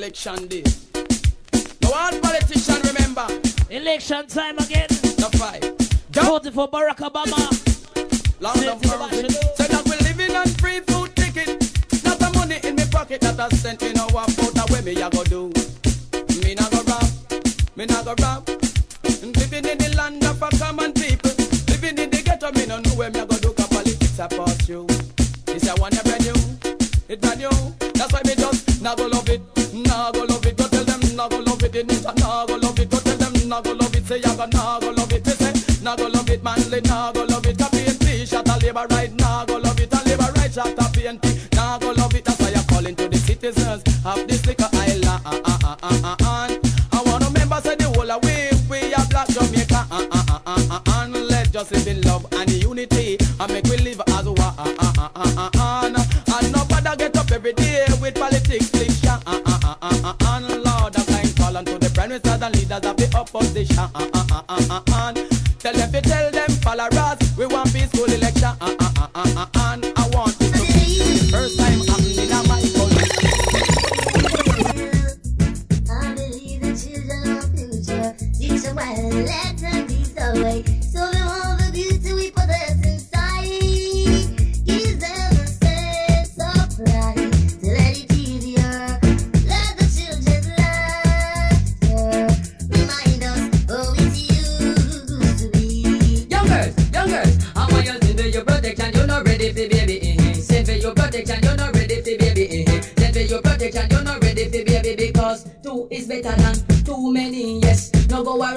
election 0.00 0.48
day. 0.48 0.69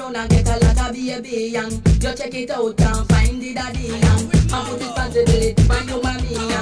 around 0.04 0.16
and 0.16 0.30
get 0.30 0.46
a 0.48 0.64
lot 0.64 0.88
of 0.88 0.94
baby 0.94 1.56
and 1.56 1.72
you 1.72 2.14
check 2.14 2.34
it 2.34 2.50
out 2.50 2.80
and 2.80 3.08
find 3.08 3.42
the 3.42 3.54
daddy 3.54 3.88
and, 3.88 4.04
and 4.04 4.50
put 4.50 4.78
responsibility 4.78 5.54
on 5.70 5.88
your 5.88 6.02
mommy 6.02 6.53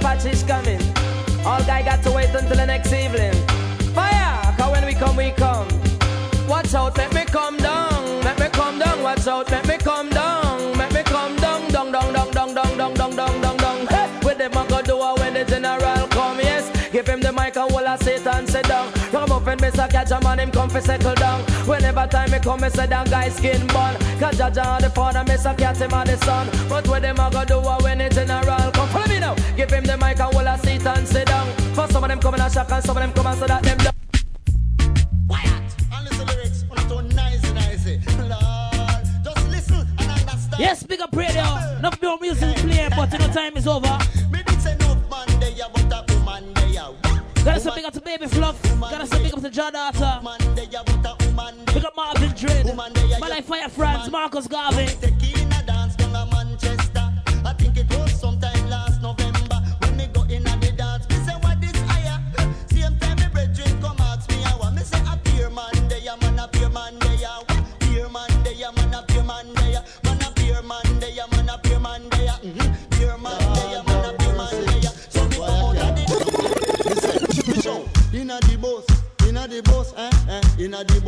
Patrick 0.00 0.46
coming. 0.46 0.73
the 17.24 17.32
mic 17.32 17.56
and 17.56 17.72
all 17.72 17.88
I 17.88 17.96
Satan 17.96 18.46
sit 18.46 18.68
down. 18.68 18.92
Ragamuffin, 19.10 19.58
catch 19.88 20.10
a 20.10 20.20
man, 20.20 20.38
him 20.38 20.50
come 20.50 20.68
for 20.68 20.80
settle 20.80 21.14
down. 21.14 21.40
Whenever 21.66 22.06
time 22.06 22.30
me 22.30 22.38
come, 22.38 22.60
me 22.60 22.68
say 22.68 22.86
down 22.86 23.06
guy 23.06 23.30
skin 23.30 23.66
bun. 23.68 23.96
Gadja 24.20 24.50
the 24.80 24.90
father, 24.90 25.24
Mr. 25.24 25.56
catch 25.56 25.78
him 25.78 25.94
on 25.94 26.06
the 26.06 26.18
sun. 26.18 26.48
But 26.68 26.86
what 26.86 27.00
them 27.00 27.18
a 27.18 27.30
go 27.30 27.44
do 27.44 27.58
a 27.58 27.82
when 27.82 28.02
it's 28.02 28.18
in 28.18 28.30
a 28.30 28.42
roll? 28.44 28.70
Come 28.72 28.88
follow 28.90 29.08
me 29.08 29.20
now. 29.20 29.34
Give 29.56 29.70
him 29.70 29.84
the 29.84 29.96
mic 29.96 30.20
and 30.20 30.34
all 30.34 30.46
I 30.46 30.56
Satan 30.58 31.06
sit 31.06 31.26
down. 31.26 31.46
For 31.74 31.88
some 31.88 32.04
of 32.04 32.10
them 32.10 32.20
coming 32.20 32.40
a 32.40 32.50
shock 32.50 32.70
and 32.70 32.84
some 32.84 32.96
of 32.96 33.02
them 33.02 33.12
come 33.12 33.26
and 33.26 33.38
so 33.38 33.46
that 33.46 33.62
them. 33.62 33.78
Down. 33.78 33.92
Yes, 40.56 40.84
big 40.84 41.00
up 41.00 41.14
radio. 41.16 41.42
Enough 41.78 42.00
more 42.00 42.16
music 42.20 42.56
playing, 42.56 42.90
but 42.96 43.12
you 43.12 43.18
know 43.18 43.26
time 43.26 43.56
is 43.56 43.66
over. 43.66 43.98
Gotta 47.44 47.60
say 47.60 47.70
big 47.74 47.84
up 47.84 47.92
to 47.92 48.00
Baby 48.00 48.26
Fluff. 48.26 48.60
Gotta 48.80 49.06
say 49.06 49.22
big 49.22 49.34
up 49.34 49.42
to 49.42 49.50
John 49.50 49.76
Arthur. 49.76 50.20
Big 50.54 50.74
up 51.84 51.94
Marvin 51.94 52.32
Dread. 52.34 52.74
My 52.74 52.88
Life 53.28 53.44
Fire 53.44 53.68
France. 53.68 54.10
Marcus 54.10 54.46
Garvey. 54.46 55.13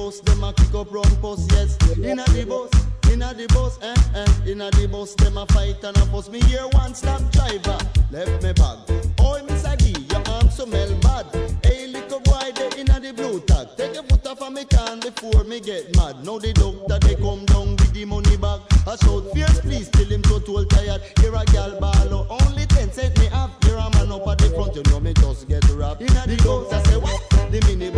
Bus, 0.07 0.21
them 0.21 0.45
a 0.45 0.53
kick 0.53 0.73
up 0.75 0.93
round 0.93 1.21
post, 1.21 1.51
yes. 1.53 1.77
Inna 1.99 2.25
the 2.27 2.45
bus, 2.47 2.71
inna 3.13 3.35
the 3.35 3.47
bus, 3.49 3.77
eh, 3.83 3.95
eh. 4.15 4.51
Inna 4.53 4.71
the 4.71 4.87
bus, 4.87 5.15
them 5.17 5.37
a 5.37 5.47
fight 5.47 5.83
and 5.83 5.97
a 5.97 6.07
fuss. 6.07 6.29
Me 6.29 6.41
hear 6.43 6.67
one 6.79 6.95
stop 6.95 7.21
driver 7.33 7.79
left 8.13 8.43
me 8.43 8.53
bag. 8.53 8.79
Oh, 9.19 9.43
Miss 9.49 9.65
Aggie, 9.65 9.99
your 10.11 10.23
arm 10.29 10.49
so 10.49 10.65
smell 10.65 10.95
bad. 11.01 11.27
Hey, 11.65 11.89
little 11.89 12.21
boy, 12.21 12.53
they 12.55 12.81
inna 12.81 13.01
the 13.01 13.13
blue 13.17 13.41
tag. 13.41 13.67
Take 13.77 13.95
your 13.95 14.05
foot 14.05 14.25
off 14.29 14.43
of 14.43 14.53
me 14.53 14.65
can 14.65 15.01
before 15.01 15.43
me 15.43 15.59
get 15.59 15.95
mad. 15.97 16.25
Now 16.25 16.39
the 16.39 16.53
doctor 16.53 16.99
they 17.05 17.17
come 17.17 17.45
down 17.47 17.71
with 17.71 17.93
the 17.93 18.05
money 18.05 18.37
bag. 18.37 18.61
I 18.87 18.95
shout 18.95 19.25
fierce, 19.35 19.61
please 19.61 19.89
till 19.91 20.07
him 20.07 20.23
so 20.25 20.39
total 20.39 20.67
tired. 20.67 21.03
Here 21.19 21.35
a 21.35 21.45
gal 21.47 21.81
ball 21.81 22.15
out. 22.15 22.43
only 22.47 22.67
ten 22.67 22.93
cent 22.93 23.19
me 23.19 23.27
have. 23.27 23.51
Here 23.65 23.75
a 23.75 23.91
man 23.91 24.13
up 24.13 24.29
at 24.29 24.39
the 24.39 24.51
front, 24.55 24.77
you 24.77 24.85
know 24.87 25.01
me 25.01 25.15
just 25.15 25.49
get 25.49 25.67
wrapped. 25.71 26.01
Inna 26.01 26.23
the 26.27 26.37
doctor 26.37 26.79
say 26.91 26.97
what? 26.97 27.19
The 27.51 27.59
mini 27.67 27.91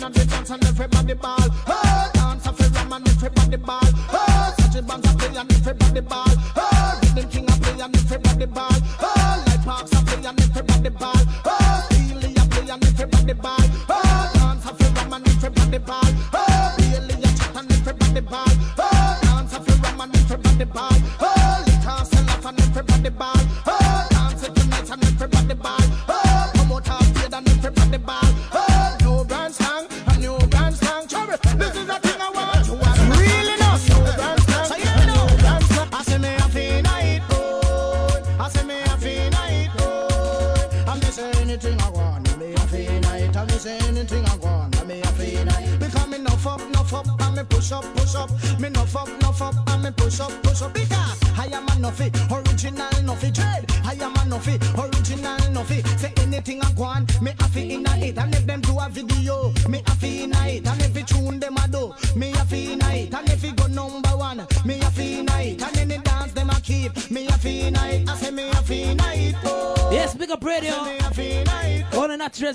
I'm 0.00 0.06
on 0.06 0.12
the 0.12 0.24
dance 0.24 0.50
and 0.50 0.64
everybody 0.64 1.12
ball. 1.12 1.36
Hey, 1.66 2.08
dance 2.14 2.46
a 2.46 2.52
fair 2.54 2.68
and 2.72 3.08
everybody 3.08 3.56
ball. 3.58 3.84
Hey, 4.08 4.78
a 4.78 4.82
band 4.82 5.04
a 5.04 5.12
play 5.18 5.36
and 5.36 5.52
everybody 5.52 6.00
ball. 6.00 6.32
Hey, 6.56 6.96
rhythm 7.02 7.28
king 7.28 7.44
a 7.50 7.52
play 7.60 7.80
and 7.84 7.96
everybody 7.96 8.46
ball. 8.46 8.72
Hey, 8.96 9.44
light 9.44 9.62
parks 9.62 9.92
a 9.92 10.00
play 10.02 10.24
and 10.26 10.40
everybody 10.40 10.88
ball. 10.88 11.20
Hey, 11.44 11.80
Steely 11.84 12.32
a 12.32 12.44
play 12.48 12.70
and 12.70 12.84
everybody 12.84 13.34
ball. 13.34 13.59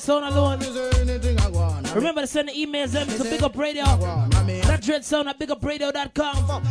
On 0.08 0.22
the 0.22 0.30
natural 0.30 0.60
sound 0.60 0.62
alone. 0.62 1.10
Anything 1.10 1.40
I 1.40 1.48
want. 1.50 1.96
Remember 1.96 2.22
to 2.22 2.28
send 2.28 2.50
the 2.50 2.54
emails 2.54 2.92
them 2.92 3.08
to 3.08 3.24
Big 3.24 3.42
Up 3.42 3.58
Radio. 3.58 3.86
That 3.86 4.82
dread 4.82 5.04
sound 5.04 5.30
at 5.30 5.40
bigupradio.com. 5.40 6.62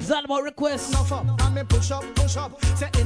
It's 0.00 0.10
all 0.10 0.24
about 0.24 0.42
requests. 0.42 0.92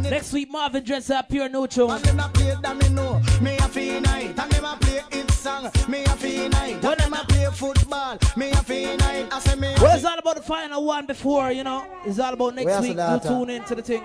Next 0.01 0.33
week, 0.33 0.51
Marvin 0.51 0.85
Dress 0.85 1.11
up 1.11 1.29
pure 1.29 1.49
neutral. 1.49 1.93
And 1.93 2.05
them 2.05 2.21
a 2.21 2.29
play 2.29 2.55
that 2.63 2.77
me 2.77 2.89
know. 2.91 3.21
Me 3.41 3.57
a 3.59 3.69
feel 3.69 4.01
night. 4.01 4.39
And 4.39 4.55
a 4.55 4.77
play 4.81 5.01
it 5.11 5.31
song. 5.31 5.71
Me 5.89 6.05
a 6.05 6.11
feel 6.11 6.49
night. 6.51 6.85
And 6.85 7.15
a 7.15 7.25
play 7.27 7.49
football. 7.53 8.19
Me 8.37 8.51
a 8.51 8.57
feel 8.57 8.97
night. 8.99 9.29
I 9.33 9.41
say 9.41 9.57
me. 9.57 9.75
a 9.75 9.81
Well, 9.81 9.95
it's 9.97 10.05
all 10.05 10.19
about 10.19 10.37
the 10.37 10.43
final 10.43 10.85
one 10.85 11.07
before, 11.07 11.53
you 11.53 11.65
know. 11.65 11.85
It's 12.05 12.19
all 12.19 12.33
about 12.33 12.55
next 12.55 12.81
week. 12.81 12.97
the 12.97 13.03
You 13.13 13.19
data? 13.19 13.29
tune 13.29 13.51
into 13.51 13.75
the 13.75 13.83
thing. 13.83 14.03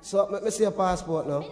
So 0.00 0.26
let 0.30 0.42
me 0.42 0.50
see 0.50 0.62
your 0.62 0.72
passport 0.72 1.26
now. 1.26 1.44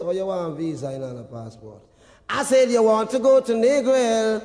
Me 0.00 0.06
no 0.06 0.10
add 0.10 0.12
on. 0.12 0.12
So 0.12 0.12
you 0.12 0.26
want 0.26 0.56
visa 0.56 0.86
on 0.88 1.18
a 1.18 1.22
passport? 1.22 1.82
I 2.28 2.42
said 2.42 2.70
you 2.70 2.82
want 2.82 3.10
to 3.10 3.18
go 3.18 3.40
to 3.40 3.52
Negril 3.52 4.42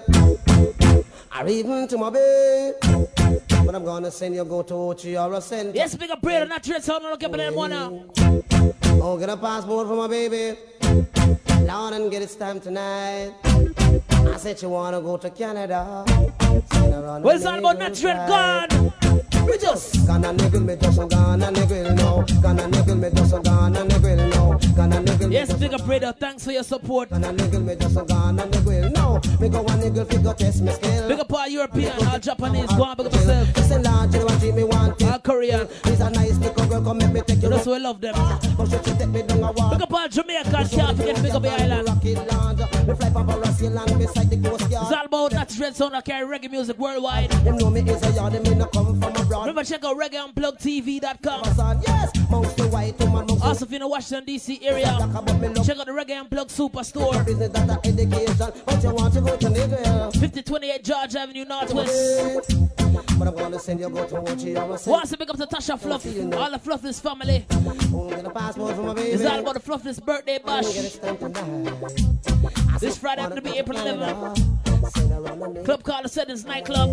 or 1.35 1.47
even 1.47 1.87
to 1.87 1.97
my 1.97 2.09
bay. 2.09 2.73
But 2.81 3.75
I'm 3.75 3.83
gonna 3.85 4.11
send 4.11 4.35
you 4.35 4.45
go 4.45 4.63
to 4.63 4.73
Ochi 4.73 5.15
or 5.19 5.33
a 5.33 5.41
center. 5.41 5.71
Yes, 5.75 5.95
big 5.95 6.11
up 6.11 6.19
radio, 6.23 6.45
Knotty 6.45 6.71
Dread 6.71 6.83
Sound, 6.83 7.03
look 7.03 7.23
up 7.23 7.33
at 7.33 7.37
them 7.37 7.55
one 7.55 7.69
now. 7.71 8.05
Oh, 9.01 9.17
get 9.17 9.29
a 9.29 9.37
passport 9.37 9.87
for 9.87 9.95
my 9.95 10.07
baby. 10.07 10.57
Lord, 11.61 11.93
and 11.93 12.11
get 12.11 12.21
it 12.21 12.35
time 12.37 12.59
tonight. 12.59 13.33
I 13.43 14.37
said 14.37 14.61
you 14.61 14.69
wanna 14.69 15.01
go 15.01 15.17
to 15.17 15.29
Canada. 15.29 16.03
Well, 16.71 17.29
it's 17.29 17.45
all 17.45 17.59
about 17.59 17.79
not 17.79 17.93
dread 17.93 18.98
just 19.59 20.07
gonna 20.07 20.33
niggle 20.33 20.61
me 20.61 20.75
just 20.75 20.97
gonna 21.09 21.51
niggle 21.51 21.95
no. 21.95 22.25
Gonna 22.41 22.67
niggle 22.67 22.95
me 22.95 23.09
just 23.11 23.43
gonna 23.43 23.83
niggle 23.83 24.29
no. 24.29 24.59
Gonna 24.75 25.01
niggle 25.01 25.31
Yes, 25.31 25.53
big 25.53 25.73
up 25.73 25.87
radio, 25.87 26.11
thanks 26.11 26.45
for 26.45 26.51
your 26.51 26.63
support. 26.63 27.09
Gonna 27.09 27.31
niggle 27.33 27.61
me 27.61 27.75
just 27.75 27.95
gonna 27.95 28.45
niggle 28.45 28.91
no. 28.91 29.21
Me 29.39 29.49
go 29.49 29.61
one 29.61 29.79
niggle 29.79 30.05
figure 30.05 30.33
test 30.33 30.61
me 30.61 30.71
skill. 30.71 31.07
Big 31.07 31.19
up 31.19 31.33
all 31.33 31.47
European, 31.47 32.07
all 32.07 32.19
Japanese, 32.19 32.67
go 32.67 32.83
on, 32.83 32.97
big 32.97 33.07
up 33.07 33.13
yourself. 33.13 33.55
Listen, 33.55 33.83
Lord, 33.83 34.13
you 34.13 34.19
know 34.19 34.25
what 34.25 34.41
me 34.41 34.63
want. 34.63 35.03
All 35.03 35.19
Korean. 35.19 35.67
He's 35.83 35.99
a 35.99 36.09
nice 36.09 36.37
little 36.37 36.65
girl, 36.67 36.83
come 36.83 36.97
make 36.97 37.13
me 37.13 37.21
take 37.21 37.41
you. 37.41 37.49
That's 37.49 37.65
why 37.65 37.75
I 37.75 37.77
love 37.79 38.01
them. 38.01 38.15
But 38.57 38.71
you 38.71 38.79
take 38.79 39.07
me 39.09 39.23
down 39.23 39.43
a 39.43 39.51
walk. 39.51 39.71
Big 39.73 39.81
up 39.81 39.93
all 39.93 40.07
Jamaica, 40.07 40.49
can't 40.51 40.97
forget 40.97 41.21
big 41.21 41.31
up 41.31 41.41
the 41.41 41.49
island. 41.49 41.87
Rocket 41.87 42.31
Land. 42.31 42.59
Me 42.87 42.95
fly 42.95 43.09
from 43.11 43.27
Barassy 43.27 43.71
land 43.71 43.99
beside 43.99 44.29
the 44.29 44.49
coast 44.49 44.69
yard. 44.71 44.87
It's 44.87 44.97
all 44.97 45.05
about 45.05 45.31
that 45.31 45.49
dread 45.49 45.75
sound 45.75 45.93
that 45.93 46.05
carry 46.05 46.25
reggae 46.25 46.49
music 46.49 46.77
worldwide. 46.79 47.29
Them 47.29 47.57
know 47.57 47.69
me 47.69 47.81
is 47.81 48.01
a 48.03 48.11
yard, 48.11 48.33
them 48.33 48.43
me 48.43 48.55
no 48.55 48.65
come 48.65 48.99
from 48.99 49.15
abroad. 49.15 49.48
Remember, 49.49 49.67
check 49.67 49.83
out 49.83 49.97
reggaeunplugtv.com. 49.97 51.81
Yes, 51.87 52.29
most 52.29 52.55
the 52.55 52.67
white 52.67 52.99
woman, 52.99 53.25
most 53.25 53.43
Also, 53.43 53.65
if 53.65 53.71
you're 53.71 53.77
in 53.77 53.81
the 53.81 53.87
Washington, 53.87 54.23
D.C. 54.25 54.59
area, 54.63 54.85
check 54.85 55.79
out 55.79 55.87
the 55.87 55.91
Reggae 55.91 56.19
Unplugged 56.19 56.51
Superstore. 56.51 57.25
business 57.25 57.49
that 57.49 57.67
a 57.67 57.87
education. 57.87 58.63
But 58.63 58.83
you 58.83 58.93
want 58.93 59.15
to 59.15 59.21
go 59.21 59.35
to 59.37 59.47
Negril. 59.47 60.11
5028 60.13 60.83
Georgia 60.83 61.19
Avenue, 61.21 61.45
Northwest. 61.45 62.88
But 63.17 63.27
I'm 63.27 63.35
gonna 63.35 63.59
send 63.59 63.79
you 63.79 63.89
go 63.89 64.05
to 64.05 64.77
center. 64.77 64.91
Once 64.91 65.15
big 65.15 65.29
up 65.29 65.37
to 65.37 65.45
Tasha 65.45 65.79
Fluff, 65.79 66.05
all 66.05 66.51
the 66.51 66.59
Fluffless 66.59 66.99
family. 66.99 67.45
Get. 67.49 69.13
It's 69.13 69.25
all 69.25 69.39
about 69.39 69.53
the 69.53 69.59
Fluffless 69.59 69.99
birthday 70.03 70.39
bash. 70.39 70.65
This 72.79 72.97
Friday, 72.97 73.21
I'm 73.21 73.29
gonna 73.29 73.41
be 73.41 73.57
April 73.57 73.77
11th. 73.77 75.65
Club 75.65 75.83
called 75.83 76.05
the 76.05 76.09
Settings 76.09 76.45
Nightclub. 76.45 76.89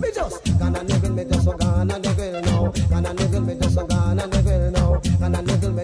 Me 0.00 0.10
just 0.14 0.44
gonna 0.58 0.84
me 0.84 1.24
just 1.24 1.46
gonna 1.46 1.98
niggle 1.98 2.42
no. 2.42 2.72
Gonna 2.90 3.14
niggle 3.14 3.40
me 3.44 3.54
just 3.54 3.74
gonna. 3.74 4.14
Gonna 4.14 4.26
me 4.26 4.42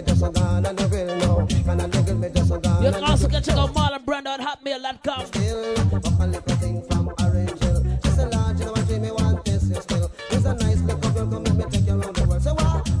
just 0.03 0.21
gonna. 0.21 0.73
Gonna 1.65 1.87
me 2.15 2.29
just 2.29 2.49
gonna 2.49 2.91
can 2.91 3.03
also 3.03 3.27
can 3.27 3.41
check 3.43 3.57
out 3.57 3.73
Marlon 3.73 4.05
Brando 4.05 4.37
hotmail.com. 4.37 5.25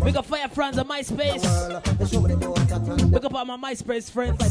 Big 0.09 0.17
up 0.17 0.25
Fire 0.25 0.47
Friends 0.47 0.79
on 0.79 0.87
MySpace. 0.87 1.43
Show 2.11 2.21
me 2.21 2.33
the 2.33 2.39
door, 2.39 2.55
that 2.55 2.81
and 2.81 3.11
Big 3.11 3.25
up 3.25 3.31
all 3.31 3.45
my 3.45 3.57
MySpace 3.57 4.09
friends. 4.09 4.41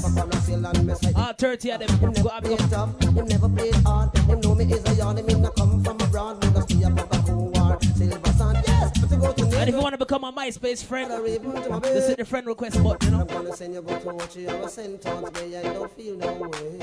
All 1.16 1.32
30 1.32 1.70
of 1.70 1.80
them. 1.80 2.12
Go 2.22 2.28
have 2.28 2.44
big 2.44 2.72
up. 2.72 3.02
Him 3.02 3.26
never 3.26 3.48
played 3.48 3.74
hard. 3.84 4.16
Him 4.18 4.40
know 4.40 4.54
me 4.54 4.72
is 4.72 4.88
a 4.88 4.94
yarn. 4.94 5.16
Him 5.16 5.42
not 5.42 5.56
come 5.56 5.82
from 5.82 6.00
abroad. 6.00 6.44
Me 6.44 6.52
just 6.52 6.68
be 6.68 6.84
a 6.84 6.90
proper 6.90 7.22
cool 7.26 7.50
war. 7.50 7.76
Silver 7.96 8.32
sun, 8.34 8.54
yes. 8.68 9.00
But 9.00 9.10
to 9.10 9.16
go 9.16 9.32
to 9.32 9.58
And 9.58 9.68
if 9.68 9.74
you 9.74 9.80
want 9.80 9.94
to 9.94 9.98
become 9.98 10.22
a 10.22 10.32
MySpace 10.32 10.84
friend, 10.84 11.10
just 11.10 12.08
hit 12.08 12.18
the 12.18 12.24
friend 12.24 12.46
request 12.46 12.80
button, 12.80 13.10
you 13.10 13.16
know. 13.16 13.22
I'm 13.22 13.26
gonna 13.26 13.56
send 13.56 13.74
you 13.74 13.82
go 13.82 13.98
to 13.98 14.08
watch 14.10 14.36
you 14.36 14.46
ever 14.46 14.68
send 14.68 15.02
towards 15.02 15.42
me. 15.42 15.56
I 15.56 15.62
don't 15.62 15.90
feel 15.96 16.16
no 16.18 16.34
way. 16.34 16.78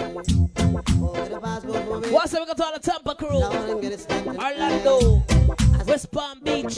Oh, 1.00 1.14
get 1.14 1.32
a 1.32 1.40
passport 1.40 1.86
for 1.86 2.00
me. 2.02 2.10
What's 2.10 2.34
up, 2.34 2.42
we 2.42 2.54
got 2.54 2.60
all 2.60 2.74
the 2.74 2.80
Tampa 2.80 3.16
crew. 3.16 3.42
and 3.42 3.82
get 3.82 3.94
it 3.94 4.02
stamped. 4.02 4.38
Orlando, 4.38 5.24
West 5.88 6.12
Palm 6.12 6.42
Beach, 6.44 6.78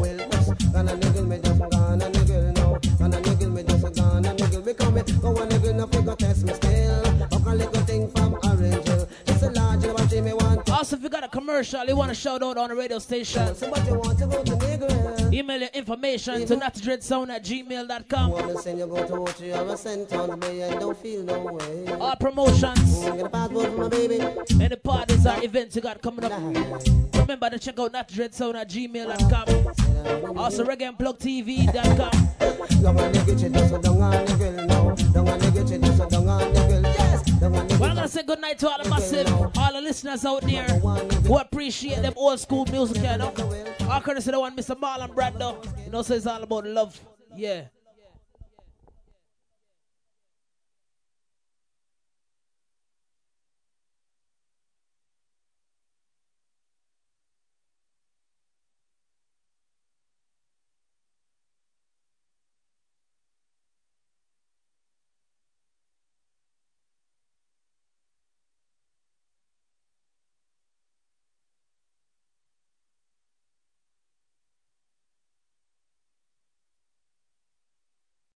it, 5.09 5.21
go 5.21 5.40
me. 10.91 10.97
Also, 10.97 10.97
if 10.97 11.03
you 11.03 11.09
got 11.09 11.23
a 11.23 11.29
commercial 11.29 11.85
you 11.85 11.95
want 11.95 12.09
to 12.09 12.15
shout 12.15 12.43
out 12.43 12.57
on 12.57 12.69
the 12.69 12.75
radio 12.75 12.99
station, 12.99 13.55
Somebody 13.55 13.91
want 13.91 14.19
to 14.19 14.27
go 14.27 14.43
to 14.43 15.29
email 15.33 15.59
your 15.59 15.69
information 15.73 16.45
to 16.45 16.55
mm-hmm. 16.55 16.61
knottydreadsound 16.61 17.29
at 17.29 17.43
gmail.com. 17.43 18.31
Wanna 18.31 18.57
send 18.57 18.79
you 18.79 18.87
go 18.87 19.07
to 19.07 19.13
Ochi 19.13 19.55
or 19.55 19.73
a 19.73 19.77
Centon, 19.77 20.39
Bay 20.39 20.61
and 20.61 20.79
don't 20.79 20.97
feel 20.97 21.23
no 21.23 21.39
way. 21.39 21.87
Our 21.99 22.15
promotions, 22.17 22.99
Get 23.03 23.19
a 23.21 23.29
passport 23.29 23.65
for 23.67 23.77
my 23.77 23.87
baby. 23.89 24.19
any 24.19 24.75
parties 24.75 25.25
or 25.25 25.41
events 25.43 25.75
you 25.75 25.81
got 25.81 26.01
coming 26.01 26.25
up. 26.25 26.31
Remember 27.15 27.49
to 27.49 27.59
check 27.59 27.79
out 27.79 27.93
knottydreadsound 27.93 28.55
at 28.55 28.69
gmail.com. 28.69 30.37
Also, 30.37 30.65
reggaeandplugtv.com. 30.65 32.29
Don't 32.81 32.95
want 32.95 33.13
nigga, 33.15 33.41
you 33.41 33.49
just 33.49 33.81
don't 33.81 33.97
want 33.97 34.27
niggle, 34.27 34.67
no. 34.67 34.95
Don't 35.13 35.25
want 35.25 35.41
nigga, 35.41 35.71
you 35.71 35.77
just 35.79 36.09
don't 36.09 36.25
want 36.25 36.53
niggle. 36.53 36.81
Yes. 36.83 36.97
Don't 36.97 37.09
want 37.09 37.20
Well, 37.41 37.55
I'm 37.55 37.95
gonna 37.95 38.07
say 38.07 38.21
good 38.21 38.39
night 38.39 38.59
to 38.59 38.69
all 38.69 38.83
the 38.83 38.87
massive, 38.87 39.27
all 39.57 39.73
the 39.73 39.81
listeners 39.81 40.23
out 40.25 40.43
there 40.43 40.67
who 40.67 41.37
appreciate 41.39 42.03
them 42.03 42.13
old 42.15 42.39
school 42.39 42.65
music, 42.67 42.97
you 42.97 43.17
know. 43.17 43.33
All 43.89 43.99
courtesy 43.99 44.29
the 44.29 44.39
one, 44.39 44.55
Mr. 44.55 44.79
Marlon 44.79 45.09
Brando. 45.09 45.57
You 45.83 45.91
know, 45.91 46.01
it's 46.01 46.27
all 46.27 46.43
about 46.43 46.67
love. 46.67 46.99
Yeah. 47.35 47.63